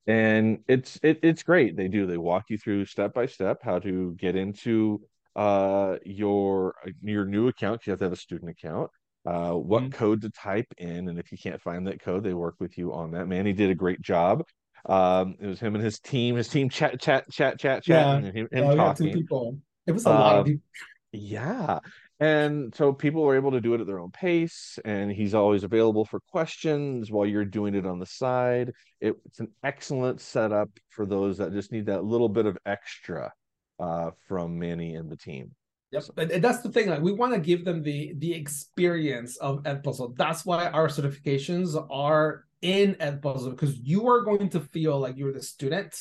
and 0.05 0.59
it's 0.67 0.99
it, 1.01 1.19
it's 1.23 1.43
great. 1.43 1.75
They 1.75 1.87
do 1.87 2.05
they 2.05 2.17
walk 2.17 2.45
you 2.49 2.57
through 2.57 2.85
step 2.85 3.13
by 3.13 3.25
step 3.25 3.59
how 3.63 3.79
to 3.79 4.13
get 4.17 4.35
into 4.35 5.01
uh 5.35 5.97
your 6.05 6.75
your 7.01 7.25
new 7.25 7.47
account. 7.47 7.85
You 7.85 7.91
have 7.91 7.99
to 7.99 8.05
have 8.05 8.13
a 8.13 8.17
student 8.17 8.51
account. 8.51 8.91
Uh, 9.25 9.51
what 9.51 9.83
mm-hmm. 9.83 9.91
code 9.91 10.21
to 10.21 10.29
type 10.29 10.73
in, 10.77 11.09
and 11.09 11.19
if 11.19 11.31
you 11.31 11.37
can't 11.37 11.61
find 11.61 11.87
that 11.87 12.01
code, 12.01 12.23
they 12.23 12.33
work 12.33 12.55
with 12.59 12.77
you 12.77 12.93
on 12.93 13.11
that. 13.11 13.27
Manny 13.27 13.53
did 13.53 13.69
a 13.69 13.75
great 13.75 14.01
job. 14.01 14.43
Um, 14.85 15.35
it 15.39 15.45
was 15.45 15.59
him 15.59 15.75
and 15.75 15.83
his 15.83 15.99
team. 15.99 16.35
His 16.35 16.47
team 16.47 16.69
chat, 16.69 17.01
chat, 17.01 17.29
chat, 17.29 17.59
chat, 17.59 17.83
chat, 17.83 17.85
yeah. 17.85 18.15
and 18.15 18.25
him, 18.25 18.47
him 18.51 18.77
talking. 18.77 19.13
people. 19.13 19.57
It 19.85 19.91
was 19.91 20.05
a 20.05 20.09
lot 20.09 20.33
of 20.35 20.39
um, 20.39 20.45
people. 20.45 20.63
Yeah, 21.11 21.79
and 22.19 22.75
so 22.75 22.91
people 22.91 23.25
are 23.25 23.35
able 23.35 23.51
to 23.51 23.61
do 23.61 23.73
it 23.73 23.81
at 23.81 23.87
their 23.87 23.99
own 23.99 24.11
pace, 24.11 24.77
and 24.83 25.09
he's 25.11 25.33
always 25.33 25.63
available 25.63 26.03
for 26.03 26.19
questions 26.19 27.09
while 27.11 27.25
you're 27.25 27.45
doing 27.45 27.75
it 27.75 27.85
on 27.85 27.99
the 27.99 28.05
side. 28.05 28.73
It, 28.99 29.15
it's 29.25 29.39
an 29.39 29.49
excellent 29.63 30.19
setup 30.19 30.69
for 30.89 31.05
those 31.05 31.37
that 31.37 31.53
just 31.53 31.71
need 31.71 31.85
that 31.85 32.03
little 32.03 32.27
bit 32.27 32.45
of 32.45 32.57
extra 32.65 33.31
uh, 33.79 34.11
from 34.27 34.59
Manny 34.59 34.95
and 34.95 35.09
the 35.09 35.15
team. 35.15 35.51
Yep, 35.91 36.03
and 36.17 36.43
that's 36.43 36.61
the 36.61 36.69
thing. 36.69 36.89
Like, 36.89 37.01
we 37.01 37.13
want 37.13 37.33
to 37.33 37.39
give 37.39 37.63
them 37.63 37.81
the 37.81 38.13
the 38.17 38.33
experience 38.33 39.37
of 39.37 39.63
Edpuzzle. 39.63 40.15
That's 40.17 40.45
why 40.45 40.67
our 40.67 40.87
certifications 40.89 41.73
are 41.89 42.43
in 42.61 42.95
Edpuzzle 42.95 43.51
because 43.51 43.77
you 43.79 44.07
are 44.09 44.21
going 44.21 44.49
to 44.49 44.59
feel 44.59 44.99
like 44.99 45.17
you're 45.17 45.33
the 45.33 45.41
student, 45.41 45.95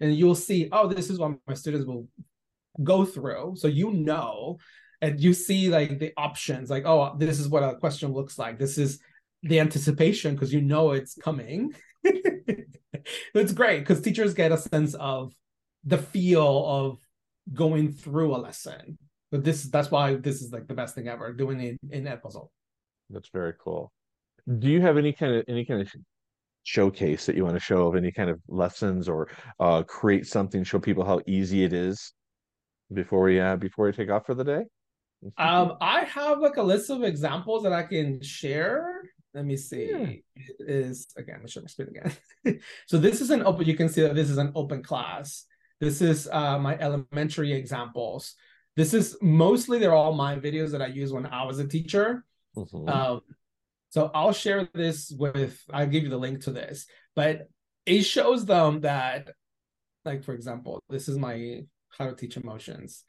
and 0.00 0.16
you'll 0.16 0.34
see, 0.34 0.70
oh, 0.72 0.88
this 0.88 1.10
is 1.10 1.18
what 1.18 1.32
my 1.46 1.54
students 1.54 1.86
will 1.86 2.08
go 2.82 3.04
through. 3.04 3.54
So 3.56 3.68
you 3.68 3.92
know 3.92 4.58
and 5.00 5.20
you 5.20 5.32
see 5.32 5.68
like 5.68 5.98
the 5.98 6.12
options 6.16 6.70
like 6.70 6.84
oh 6.86 7.14
this 7.18 7.38
is 7.38 7.48
what 7.48 7.62
a 7.62 7.76
question 7.76 8.12
looks 8.12 8.38
like. 8.38 8.58
This 8.58 8.78
is 8.78 9.00
the 9.42 9.60
anticipation 9.60 10.34
because 10.34 10.52
you 10.52 10.60
know 10.60 10.92
it's 10.92 11.14
coming. 11.14 11.74
It's 13.34 13.52
great 13.52 13.80
because 13.80 14.02
teachers 14.02 14.34
get 14.34 14.52
a 14.52 14.58
sense 14.58 14.92
of 14.94 15.32
the 15.84 15.96
feel 15.96 16.66
of 16.66 16.98
going 17.54 17.92
through 17.92 18.34
a 18.34 18.36
lesson. 18.36 18.98
But 19.30 19.44
this 19.44 19.64
that's 19.64 19.90
why 19.90 20.16
this 20.16 20.42
is 20.42 20.52
like 20.52 20.66
the 20.66 20.74
best 20.74 20.94
thing 20.94 21.08
ever 21.08 21.32
doing 21.32 21.60
it 21.60 21.78
in 21.90 22.04
Edpuzzle 22.04 22.48
that's 23.10 23.28
very 23.32 23.54
cool. 23.58 23.92
Do 24.58 24.68
you 24.68 24.80
have 24.80 24.96
any 24.96 25.12
kind 25.12 25.34
of 25.34 25.44
any 25.48 25.64
kind 25.64 25.80
of 25.82 25.92
showcase 26.64 27.26
that 27.26 27.36
you 27.36 27.44
want 27.44 27.56
to 27.56 27.60
show 27.60 27.86
of 27.86 27.96
any 27.96 28.12
kind 28.12 28.30
of 28.30 28.40
lessons 28.48 29.08
or 29.08 29.28
uh, 29.58 29.82
create 29.82 30.26
something 30.26 30.64
show 30.64 30.78
people 30.78 31.04
how 31.04 31.20
easy 31.26 31.64
it 31.64 31.72
is 31.72 32.12
before 32.92 33.22
we 33.22 33.40
uh, 33.40 33.56
before 33.56 33.86
we 33.86 33.92
take 33.92 34.10
off 34.10 34.26
for 34.26 34.34
the 34.34 34.44
day 34.44 34.64
um, 35.36 35.76
I 35.80 36.00
have 36.04 36.38
like 36.40 36.56
a 36.56 36.62
list 36.62 36.90
of 36.90 37.02
examples 37.02 37.62
that 37.64 37.72
I 37.72 37.82
can 37.82 38.22
share. 38.22 39.02
Let 39.34 39.44
me 39.44 39.56
see. 39.56 39.90
Yeah. 39.90 40.06
It 40.36 40.68
is 40.68 41.08
again, 41.16 41.46
show 41.46 41.60
my 41.60 41.66
screen 41.66 41.88
again. 41.88 42.60
so 42.86 42.98
this 42.98 43.20
is 43.20 43.30
an 43.30 43.42
open, 43.44 43.66
you 43.66 43.76
can 43.76 43.88
see 43.88 44.02
that 44.02 44.14
this 44.14 44.30
is 44.30 44.38
an 44.38 44.52
open 44.54 44.82
class. 44.82 45.44
This 45.80 46.00
is 46.00 46.28
uh, 46.30 46.58
my 46.58 46.76
elementary 46.78 47.52
examples. 47.52 48.34
This 48.76 48.94
is 48.94 49.16
mostly 49.20 49.78
they're 49.78 49.94
all 49.94 50.14
my 50.14 50.36
videos 50.36 50.70
that 50.72 50.82
I 50.82 50.86
use 50.86 51.12
when 51.12 51.26
I 51.26 51.44
was 51.44 51.58
a 51.58 51.66
teacher. 51.66 52.24
Mm-hmm. 52.56 52.88
Um, 52.88 53.20
so 53.90 54.10
I'll 54.14 54.32
share 54.32 54.68
this 54.74 55.10
with 55.16 55.60
I'll 55.72 55.86
give 55.86 56.04
you 56.04 56.10
the 56.10 56.18
link 56.18 56.44
to 56.44 56.52
this, 56.52 56.86
but 57.16 57.48
it 57.86 58.02
shows 58.02 58.44
them 58.44 58.82
that, 58.82 59.30
like 60.04 60.22
for 60.24 60.34
example, 60.34 60.82
this 60.88 61.08
is 61.08 61.16
my 61.18 61.62
how 61.96 62.06
to 62.06 62.14
teach 62.14 62.36
emotions. 62.36 63.04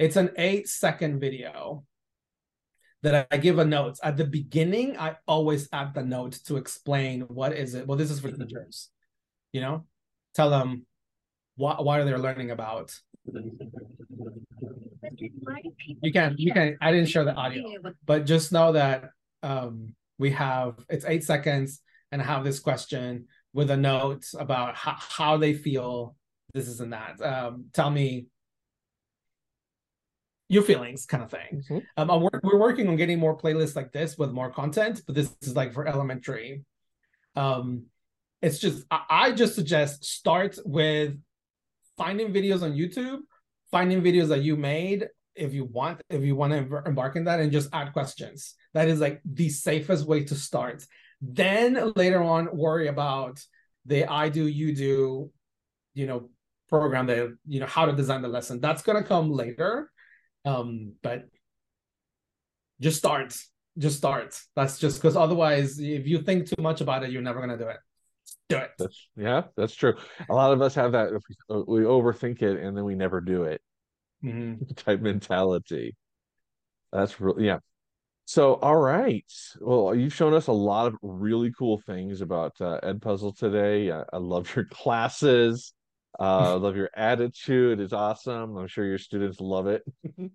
It's 0.00 0.16
an 0.16 0.30
eight 0.38 0.66
second 0.66 1.20
video 1.20 1.84
that 3.02 3.28
I 3.30 3.36
give 3.36 3.58
a 3.58 3.66
note. 3.66 3.98
At 4.02 4.16
the 4.16 4.24
beginning, 4.24 4.96
I 4.96 5.16
always 5.28 5.68
add 5.74 5.92
the 5.92 6.02
note 6.02 6.38
to 6.46 6.56
explain 6.56 7.20
what 7.28 7.52
is 7.52 7.74
it. 7.74 7.86
Well, 7.86 7.98
this 7.98 8.10
is 8.10 8.18
for 8.18 8.30
teachers, 8.30 8.88
you 9.52 9.60
know, 9.60 9.84
tell 10.34 10.48
them 10.48 10.86
what 11.56 11.84
what 11.84 12.00
are 12.00 12.04
they 12.06 12.14
learning 12.14 12.50
about. 12.50 12.98
You 16.00 16.12
can 16.14 16.34
you 16.38 16.54
can 16.54 16.78
I 16.80 16.92
didn't 16.92 17.10
share 17.10 17.26
the 17.26 17.34
audio, 17.34 17.62
but 18.06 18.24
just 18.24 18.52
know 18.52 18.72
that 18.72 19.10
um 19.42 19.94
we 20.18 20.30
have 20.30 20.76
it's 20.88 21.04
eight 21.04 21.24
seconds 21.24 21.82
and 22.10 22.22
I 22.22 22.24
have 22.24 22.42
this 22.42 22.58
question 22.58 23.26
with 23.52 23.70
a 23.70 23.76
note 23.76 24.24
about 24.38 24.76
how, 24.76 24.96
how 24.96 25.36
they 25.36 25.52
feel 25.52 26.16
this 26.54 26.68
is 26.68 26.80
and 26.80 26.94
that. 26.94 27.20
Um, 27.20 27.66
tell 27.74 27.90
me 27.90 28.28
your 30.50 30.64
feelings 30.64 31.06
kind 31.06 31.22
of 31.22 31.30
thing. 31.30 31.62
Mm-hmm. 31.70 32.10
Um, 32.10 32.22
work, 32.22 32.40
we're 32.42 32.58
working 32.58 32.88
on 32.88 32.96
getting 32.96 33.20
more 33.20 33.38
playlists 33.38 33.76
like 33.76 33.92
this 33.92 34.18
with 34.18 34.32
more 34.32 34.50
content, 34.50 35.00
but 35.06 35.14
this 35.14 35.32
is 35.42 35.54
like 35.54 35.72
for 35.72 35.86
elementary. 35.86 36.64
Um, 37.36 37.84
it's 38.42 38.58
just 38.58 38.84
I, 38.90 39.04
I 39.08 39.32
just 39.32 39.54
suggest 39.54 40.04
start 40.04 40.58
with 40.64 41.16
finding 41.96 42.32
videos 42.32 42.62
on 42.62 42.72
YouTube, 42.72 43.20
finding 43.70 44.02
videos 44.02 44.28
that 44.28 44.42
you 44.42 44.56
made 44.56 45.06
if 45.36 45.54
you 45.54 45.66
want 45.66 46.02
if 46.10 46.22
you 46.24 46.34
want 46.34 46.52
to 46.52 46.82
embark 46.84 47.14
in 47.14 47.24
that 47.24 47.38
and 47.38 47.52
just 47.52 47.68
add 47.72 47.92
questions. 47.92 48.54
That 48.74 48.88
is 48.88 48.98
like 48.98 49.20
the 49.24 49.50
safest 49.50 50.04
way 50.04 50.24
to 50.24 50.34
start. 50.34 50.84
Then 51.22 51.92
later 51.94 52.24
on 52.24 52.48
worry 52.56 52.88
about 52.88 53.38
the 53.86 54.04
I 54.04 54.30
do 54.30 54.48
you 54.48 54.74
do, 54.74 55.30
you 55.94 56.06
know, 56.08 56.28
program 56.68 57.06
that 57.06 57.36
you 57.46 57.60
know 57.60 57.66
how 57.66 57.86
to 57.86 57.92
design 57.92 58.22
the 58.22 58.28
lesson. 58.28 58.58
That's 58.58 58.82
gonna 58.82 59.04
come 59.04 59.30
later 59.30 59.92
um, 60.44 60.92
but 61.02 61.24
just 62.80 62.98
start 62.98 63.36
just 63.78 63.98
start. 63.98 64.38
That's 64.56 64.78
just 64.78 65.00
because 65.00 65.16
otherwise, 65.16 65.78
if 65.78 66.06
you 66.06 66.20
think 66.22 66.48
too 66.48 66.60
much 66.60 66.80
about 66.80 67.04
it, 67.04 67.10
you're 67.10 67.22
never 67.22 67.40
gonna 67.40 67.56
do 67.58 67.68
it. 67.68 67.78
Do 68.48 68.56
it. 68.58 68.70
That's 68.78 69.08
yeah, 69.16 69.42
that's 69.56 69.74
true. 69.74 69.94
A 70.28 70.34
lot 70.34 70.52
of 70.52 70.60
us 70.60 70.74
have 70.74 70.92
that. 70.92 71.12
If 71.12 71.22
we, 71.28 71.56
uh, 71.56 71.62
we 71.66 71.80
overthink 71.80 72.42
it 72.42 72.60
and 72.62 72.76
then 72.76 72.84
we 72.84 72.94
never 72.94 73.20
do 73.20 73.44
it 73.44 73.60
Mhm. 74.24 74.76
type 74.84 75.00
mentality. 75.00 75.96
That's 76.92 77.20
real. 77.20 77.40
Yeah. 77.40 77.58
So, 78.26 78.54
all 78.54 78.76
right. 78.76 79.24
Well, 79.60 79.94
you've 79.94 80.14
shown 80.14 80.34
us 80.34 80.46
a 80.46 80.52
lot 80.52 80.86
of 80.86 80.96
really 81.02 81.52
cool 81.58 81.78
things 81.78 82.20
about 82.20 82.60
uh, 82.60 82.80
Edpuzzle 82.82 83.36
today. 83.36 83.90
I, 83.90 84.04
I 84.12 84.18
love 84.18 84.54
your 84.54 84.64
classes. 84.70 85.72
Uh, 86.18 86.54
I 86.54 86.54
love 86.54 86.76
your 86.76 86.90
attitude. 86.94 87.80
It's 87.80 87.92
awesome. 87.92 88.56
I'm 88.56 88.66
sure 88.66 88.84
your 88.84 88.98
students 88.98 89.40
love 89.40 89.66
it. 89.66 89.82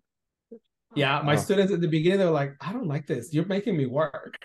Yeah, 0.95 1.21
my 1.25 1.33
Oh. 1.33 1.37
students 1.37 1.73
at 1.73 1.81
the 1.81 1.89
beginning 1.89 2.19
they're 2.19 2.29
like, 2.29 2.53
I 2.61 2.71
don't 2.71 2.87
like 2.87 3.05
this. 3.05 3.33
You're 3.33 3.45
making 3.47 3.75
me 3.75 3.85
work. 3.85 4.37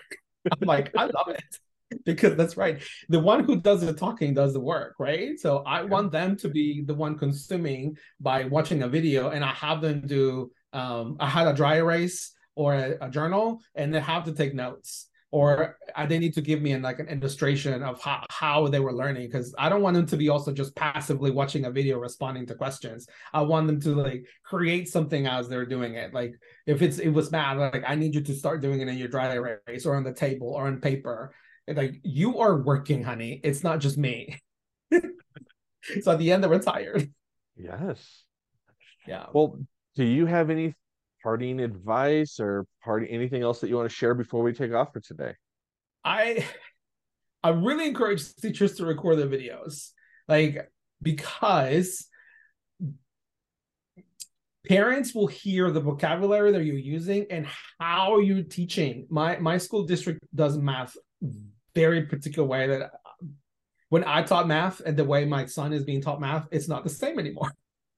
I'm 0.51 0.67
like, 0.67 0.91
I 0.97 1.05
love 1.05 1.29
it. 1.29 1.41
Because 2.05 2.35
that's 2.35 2.55
right. 2.57 2.81
The 3.09 3.19
one 3.19 3.43
who 3.43 3.61
does 3.61 3.81
the 3.81 3.93
talking 3.93 4.33
does 4.33 4.51
the 4.53 4.59
work, 4.61 4.95
right? 4.99 5.37
So 5.39 5.57
I 5.59 5.79
Yeah. 5.81 5.87
want 5.87 6.11
them 6.11 6.35
to 6.37 6.49
be 6.49 6.83
the 6.85 6.93
one 6.93 7.17
consuming 7.17 7.97
by 8.19 8.45
watching 8.45 8.83
a 8.83 8.87
video, 8.89 9.29
and 9.29 9.43
I 9.45 9.51
have 9.53 9.81
them 9.81 10.01
do. 10.07 10.51
Um, 10.73 11.15
I 11.19 11.27
had 11.27 11.47
a 11.47 11.53
dry 11.53 11.75
erase 11.77 12.33
or 12.55 12.75
a, 12.75 12.97
a 13.01 13.09
journal, 13.09 13.61
and 13.75 13.93
they 13.93 13.99
have 13.99 14.23
to 14.25 14.33
take 14.33 14.53
notes, 14.53 15.07
or 15.31 15.77
uh, 15.95 16.05
they 16.05 16.19
need 16.19 16.33
to 16.33 16.41
give 16.41 16.61
me 16.61 16.73
an, 16.73 16.81
like 16.81 16.99
an 16.99 17.07
illustration 17.07 17.81
of 17.81 18.01
how 18.01 18.23
how 18.29 18.67
they 18.67 18.79
were 18.79 18.93
learning. 18.93 19.27
Because 19.27 19.55
I 19.57 19.69
don't 19.69 19.81
want 19.81 19.95
them 19.95 20.05
to 20.07 20.17
be 20.17 20.29
also 20.29 20.51
just 20.51 20.75
passively 20.75 21.31
watching 21.31 21.65
a 21.65 21.71
video 21.71 21.97
responding 21.99 22.45
to 22.47 22.55
questions. 22.55 23.07
I 23.33 23.41
want 23.41 23.67
them 23.67 23.79
to 23.81 23.95
like 23.95 24.25
create 24.43 24.89
something 24.89 25.27
as 25.27 25.47
they're 25.47 25.65
doing 25.65 25.95
it. 25.95 26.13
Like 26.13 26.33
if 26.67 26.81
it's 26.81 26.99
it 26.99 27.09
was 27.09 27.31
math, 27.31 27.57
like 27.57 27.83
I 27.87 27.95
need 27.95 28.13
you 28.13 28.21
to 28.21 28.33
start 28.33 28.61
doing 28.61 28.81
it 28.81 28.89
in 28.89 28.97
your 28.97 29.07
dry 29.07 29.33
erase 29.33 29.85
or 29.85 29.95
on 29.95 30.03
the 30.03 30.13
table 30.13 30.49
or 30.49 30.67
on 30.67 30.81
paper. 30.81 31.33
Like 31.67 31.95
you 32.03 32.39
are 32.39 32.61
working, 32.61 33.03
honey. 33.03 33.39
It's 33.43 33.63
not 33.63 33.79
just 33.79 33.97
me. 33.97 34.37
so 36.01 36.11
at 36.11 36.19
the 36.19 36.31
end, 36.31 36.43
they 36.43 36.47
were 36.47 36.59
tired. 36.59 37.09
Yes. 37.55 38.23
Yeah. 39.07 39.27
Well, 39.33 39.59
do 39.95 40.03
you 40.03 40.25
have 40.25 40.49
any 40.49 40.75
parting 41.23 41.59
advice 41.59 42.39
or 42.39 42.65
party 42.83 43.07
anything 43.09 43.41
else 43.41 43.59
that 43.61 43.69
you 43.69 43.75
want 43.75 43.89
to 43.89 43.95
share 43.95 44.13
before 44.13 44.43
we 44.43 44.53
take 44.53 44.73
off 44.73 44.93
for 44.93 44.99
today? 44.99 45.33
I 46.03 46.45
I 47.43 47.49
really 47.49 47.87
encourage 47.87 48.35
teachers 48.35 48.75
to 48.75 48.85
record 48.85 49.17
their 49.17 49.27
videos. 49.27 49.89
Like 50.27 50.71
because 51.01 52.07
parents 54.67 55.15
will 55.15 55.27
hear 55.27 55.71
the 55.71 55.79
vocabulary 55.79 56.51
that 56.51 56.63
you're 56.63 56.77
using 56.77 57.25
and 57.29 57.47
how 57.79 58.19
you're 58.19 58.43
teaching. 58.43 59.07
My 59.09 59.37
my 59.39 59.57
school 59.57 59.83
district 59.83 60.19
does 60.33 60.57
math 60.57 60.95
very 61.73 62.05
particular 62.05 62.47
way 62.47 62.67
that 62.67 62.91
when 63.89 64.03
I 64.05 64.21
taught 64.21 64.47
math 64.47 64.79
and 64.79 64.95
the 64.95 65.03
way 65.03 65.25
my 65.25 65.45
son 65.45 65.73
is 65.73 65.83
being 65.83 66.01
taught 66.01 66.21
math, 66.21 66.47
it's 66.51 66.69
not 66.69 66.83
the 66.83 66.89
same 66.89 67.19
anymore. 67.19 67.51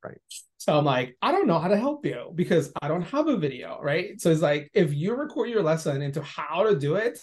Right. 0.04 0.18
So 0.58 0.78
I'm 0.78 0.86
like, 0.86 1.16
I 1.22 1.32
don't 1.32 1.48
know 1.48 1.60
how 1.60 1.68
to 1.70 1.78
help 1.78 2.06
you 2.06 2.32
because 2.36 2.72
I 2.82 2.88
don't 2.88 3.04
have 3.04 3.28
a 3.28 3.38
video, 3.38 3.80
right? 3.82 4.20
So 4.20 4.32
it's 4.32 4.42
like 4.42 4.70
if 4.74 4.94
you 4.94 5.16
record 5.16 5.50
your 5.50 5.64
lesson 5.64 6.02
into 6.02 6.22
how 6.22 6.64
to 6.64 6.78
do 6.78 6.96
it, 6.96 7.20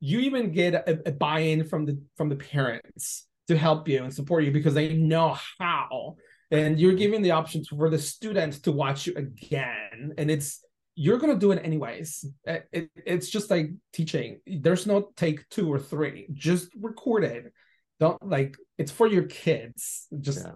you 0.00 0.20
even 0.20 0.52
get 0.52 0.74
a, 0.74 1.08
a 1.08 1.12
buy-in 1.12 1.64
from 1.64 1.84
the 1.86 2.00
from 2.16 2.28
the 2.28 2.36
parents 2.36 3.26
to 3.48 3.56
help 3.56 3.88
you 3.88 4.04
and 4.04 4.12
support 4.14 4.44
you 4.44 4.50
because 4.50 4.74
they 4.74 4.94
know 4.94 5.36
how. 5.58 6.16
And 6.50 6.78
you're 6.80 6.94
giving 6.94 7.22
the 7.22 7.32
option 7.32 7.64
for 7.64 7.90
the 7.90 7.98
students 7.98 8.60
to 8.60 8.72
watch 8.72 9.06
you 9.06 9.14
again. 9.16 10.12
And 10.16 10.30
it's 10.30 10.62
you're 10.94 11.18
going 11.18 11.32
to 11.32 11.38
do 11.38 11.52
it 11.52 11.60
anyways. 11.64 12.24
It, 12.44 12.66
it- 12.72 12.90
it's 13.06 13.28
just 13.30 13.50
like 13.50 13.70
teaching. 13.92 14.40
There's 14.46 14.86
no 14.86 15.10
take 15.16 15.48
two 15.48 15.70
or 15.72 15.78
three. 15.78 16.26
Just 16.32 16.70
record 16.80 17.24
it. 17.24 17.52
Don't 18.00 18.24
like 18.26 18.56
it's 18.78 18.92
for 18.92 19.06
your 19.06 19.24
kids. 19.24 20.06
Just 20.20 20.44
Yeah. 20.46 20.52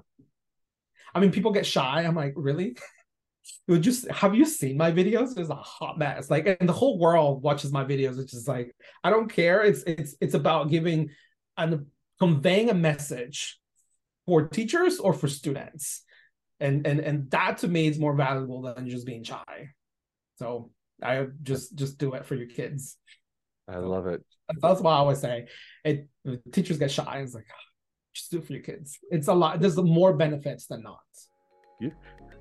I 1.14 1.20
mean 1.20 1.30
people 1.30 1.52
get 1.52 1.66
shy. 1.66 2.02
I'm 2.02 2.14
like 2.14 2.34
really? 2.36 2.68
It 2.68 2.78
would 3.68 3.82
just 3.82 4.10
have 4.10 4.34
you 4.34 4.44
seen 4.44 4.76
my 4.76 4.92
videos? 4.92 5.36
It's 5.38 5.50
a 5.50 5.54
hot 5.54 5.98
mess. 5.98 6.30
Like 6.30 6.56
and 6.60 6.68
the 6.68 6.72
whole 6.72 6.98
world 6.98 7.42
watches 7.42 7.72
my 7.72 7.84
videos. 7.84 8.16
Which 8.16 8.34
is 8.34 8.48
like 8.48 8.74
i 9.04 9.10
don't 9.10 9.32
care. 9.32 9.62
It's 9.62 9.82
it's 9.84 10.14
it's 10.20 10.34
about 10.34 10.70
giving 10.70 11.10
and 11.56 11.86
conveying 12.18 12.70
a 12.70 12.74
message 12.74 13.58
for 14.26 14.48
teachers 14.48 14.98
or 14.98 15.12
for 15.12 15.28
students. 15.28 16.02
And 16.60 16.86
and 16.86 17.00
and 17.00 17.30
that 17.30 17.58
to 17.58 17.68
me 17.68 17.88
is 17.88 17.98
more 17.98 18.14
valuable 18.14 18.62
than 18.62 18.88
just 18.88 19.06
being 19.06 19.24
shy. 19.24 19.68
So 20.36 20.70
i 21.02 21.26
just 21.42 21.74
just 21.74 21.98
do 21.98 22.14
it 22.14 22.24
for 22.26 22.34
your 22.34 22.46
kids. 22.46 22.96
I 23.68 23.76
love 23.78 24.06
it. 24.06 24.22
that's 24.60 24.80
why 24.80 24.92
i 24.92 24.96
always 24.96 25.18
say. 25.18 25.46
It 25.84 26.08
teachers 26.52 26.78
get 26.78 26.90
shy. 26.90 27.20
It's 27.20 27.34
like 27.34 27.46
ah, 27.50 27.71
just 28.12 28.30
do 28.30 28.38
it 28.38 28.44
for 28.44 28.52
your 28.52 28.62
kids 28.62 28.98
it's 29.10 29.28
a 29.28 29.34
lot 29.34 29.60
there's 29.60 29.76
more 29.76 30.12
benefits 30.12 30.66
than 30.66 30.82
not 30.82 31.00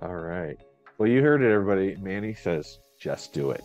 All 0.01 0.15
right. 0.15 0.57
Well, 0.97 1.09
you 1.09 1.21
heard 1.21 1.41
it, 1.41 1.51
everybody. 1.51 1.95
Manny 2.01 2.33
says, 2.33 2.79
just 2.99 3.33
do 3.33 3.51
it. 3.51 3.63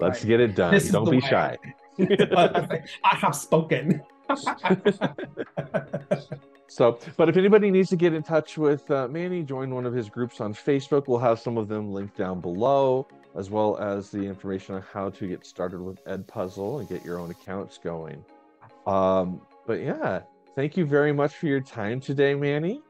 Let's 0.00 0.24
get 0.24 0.40
it 0.40 0.54
done. 0.54 0.72
This 0.72 0.90
Don't 0.90 1.10
be 1.10 1.18
way. 1.18 1.28
shy. 1.28 1.56
i 1.98 3.16
have 3.16 3.34
spoken 3.34 4.00
So, 6.70 6.98
but 7.16 7.30
if 7.30 7.36
anybody 7.38 7.70
needs 7.70 7.88
to 7.88 7.96
get 7.96 8.12
in 8.12 8.22
touch 8.22 8.58
with 8.58 8.90
uh, 8.90 9.08
Manny, 9.08 9.42
join 9.42 9.74
one 9.74 9.86
of 9.86 9.94
his 9.94 10.10
groups 10.10 10.40
on 10.42 10.52
Facebook. 10.52 11.08
We'll 11.08 11.18
have 11.18 11.40
some 11.40 11.56
of 11.56 11.66
them 11.66 11.92
linked 11.92 12.18
down 12.18 12.42
below, 12.42 13.08
as 13.34 13.48
well 13.48 13.78
as 13.78 14.10
the 14.10 14.20
information 14.20 14.74
on 14.74 14.82
how 14.92 15.08
to 15.08 15.26
get 15.26 15.46
started 15.46 15.80
with 15.80 16.04
Edpuzzle 16.04 16.80
and 16.80 16.88
get 16.88 17.04
your 17.06 17.18
own 17.18 17.30
accounts 17.30 17.78
going. 17.78 18.22
Um, 18.86 19.40
but 19.66 19.80
yeah, 19.80 20.20
thank 20.58 20.76
you 20.76 20.84
very 20.84 21.12
much 21.12 21.36
for 21.36 21.46
your 21.46 21.60
time 21.60 22.00
today, 22.00 22.34
Manny. 22.34 22.82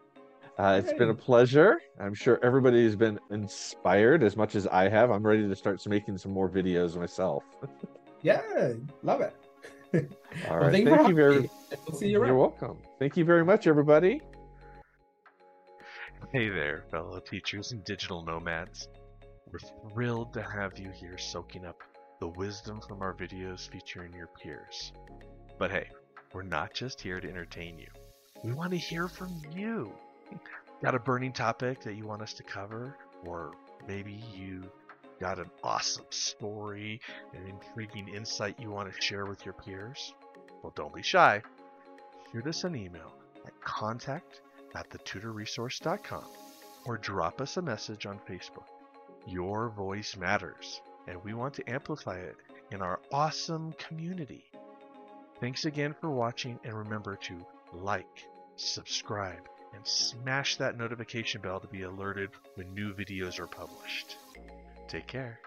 Uh, 0.59 0.81
it's 0.83 0.95
been 0.95 1.11
a 1.11 1.15
pleasure. 1.15 1.79
I'm 2.01 2.15
sure 2.15 2.41
everybody 2.43 2.83
has 2.85 2.97
been 2.97 3.21
inspired 3.31 4.23
as 4.23 4.39
much 4.39 4.55
as 4.55 4.67
I 4.69 4.89
have. 4.89 5.11
I'm 5.11 5.23
ready 5.25 5.47
to 5.47 5.55
start 5.55 5.87
making 5.87 6.17
some 6.17 6.33
more 6.33 6.49
videos 6.49 6.97
myself. 6.97 7.45
yeah 8.23 8.73
love 9.05 9.21
it 9.21 9.37
All 9.95 10.01
Well, 10.49 10.59
right. 10.61 10.73
thank 10.73 10.89
Thank 10.89 10.89
you 10.89 10.89
for 10.89 10.91
you 10.91 10.97
having 10.97 11.17
very 11.17 11.41
me. 11.43 11.51
we'll 11.87 11.99
see 11.99 12.07
you 12.09 12.25
You're 12.25 12.35
welcome. 12.35 12.79
Thank 12.99 13.19
you 13.19 13.25
very 13.27 13.45
much, 13.45 13.67
everybody. 13.67 14.23
Hey 16.33 16.49
there, 16.49 16.85
fellow 16.91 17.21
teachers 17.21 17.73
and 17.73 17.85
digital 17.85 18.25
nomads. 18.25 18.89
We're 19.53 19.91
thrilled 19.93 20.33
to 20.33 20.43
have 20.43 20.79
you 20.79 20.91
here 20.91 21.19
soaking 21.19 21.67
up 21.67 21.77
the 22.19 22.29
wisdom 22.29 22.81
from 22.89 23.03
our 23.03 23.15
videos 23.15 23.71
featuring 23.71 24.15
your 24.15 24.31
peers. 24.43 24.93
But 25.59 25.71
hey, 25.71 25.89
we're 26.33 26.43
not 26.43 26.75
just 26.75 27.01
here 27.01 27.21
to 27.21 27.29
entertain 27.29 27.79
you. 27.79 27.89
We 28.45 28.53
want 28.53 28.71
to 28.73 28.79
hear 28.79 29.09
from 29.09 29.41
you. 29.55 29.93
Got 30.83 30.95
a 30.95 30.99
burning 30.99 31.33
topic 31.33 31.83
that 31.83 31.95
you 31.95 32.07
want 32.07 32.23
us 32.23 32.33
to 32.35 32.43
cover? 32.43 32.95
Or 33.25 33.53
maybe 33.87 34.23
you 34.35 34.65
got 35.21 35.39
an 35.39 35.51
awesome 35.65 36.07
story, 36.11 37.01
an 37.35 37.47
intriguing 37.49 38.09
insight 38.09 38.61
you 38.61 38.71
want 38.71 38.93
to 38.93 39.01
share 39.01 39.27
with 39.27 39.45
your 39.45 39.55
peers? 39.55 40.15
Well, 40.63 40.73
don't 40.77 40.95
be 40.95 41.03
shy. 41.03 41.43
Shoot 42.33 42.47
us 42.47 42.65
an 42.65 42.77
email 42.77 43.13
at 43.47 43.61
contact 43.61 44.41
at 44.75 44.89
thetutorresource.com 44.91 46.25
or 46.85 46.99
drop 46.99 47.41
us 47.41 47.57
a 47.57 47.63
message 47.63 48.07
on 48.07 48.21
Facebook. 48.29 48.67
Your 49.27 49.69
voice 49.71 50.17
matters, 50.17 50.81
and 51.07 51.23
we 51.25 51.35
want 51.35 51.55
to 51.55 51.69
amplify 51.69 52.17
it 52.19 52.37
in 52.71 52.83
our 52.83 53.01
awesome 53.13 53.73
community. 53.73 54.48
Thanks 55.41 55.65
again 55.67 55.95
for 56.01 56.11
watching, 56.11 56.59
and 56.65 56.75
remember 56.75 57.17
to 57.17 57.47
like, 57.73 58.29
subscribe, 58.57 59.49
and 59.75 59.87
smash 59.87 60.57
that 60.57 60.77
notification 60.77 61.41
bell 61.41 61.61
to 61.61 61.69
be 61.69 61.83
alerted 61.83 62.31
when 62.57 62.75
new 62.75 62.93
videos 62.93 63.39
are 63.39 63.47
published. 63.47 64.17
Take 64.89 65.07
care. 65.07 65.39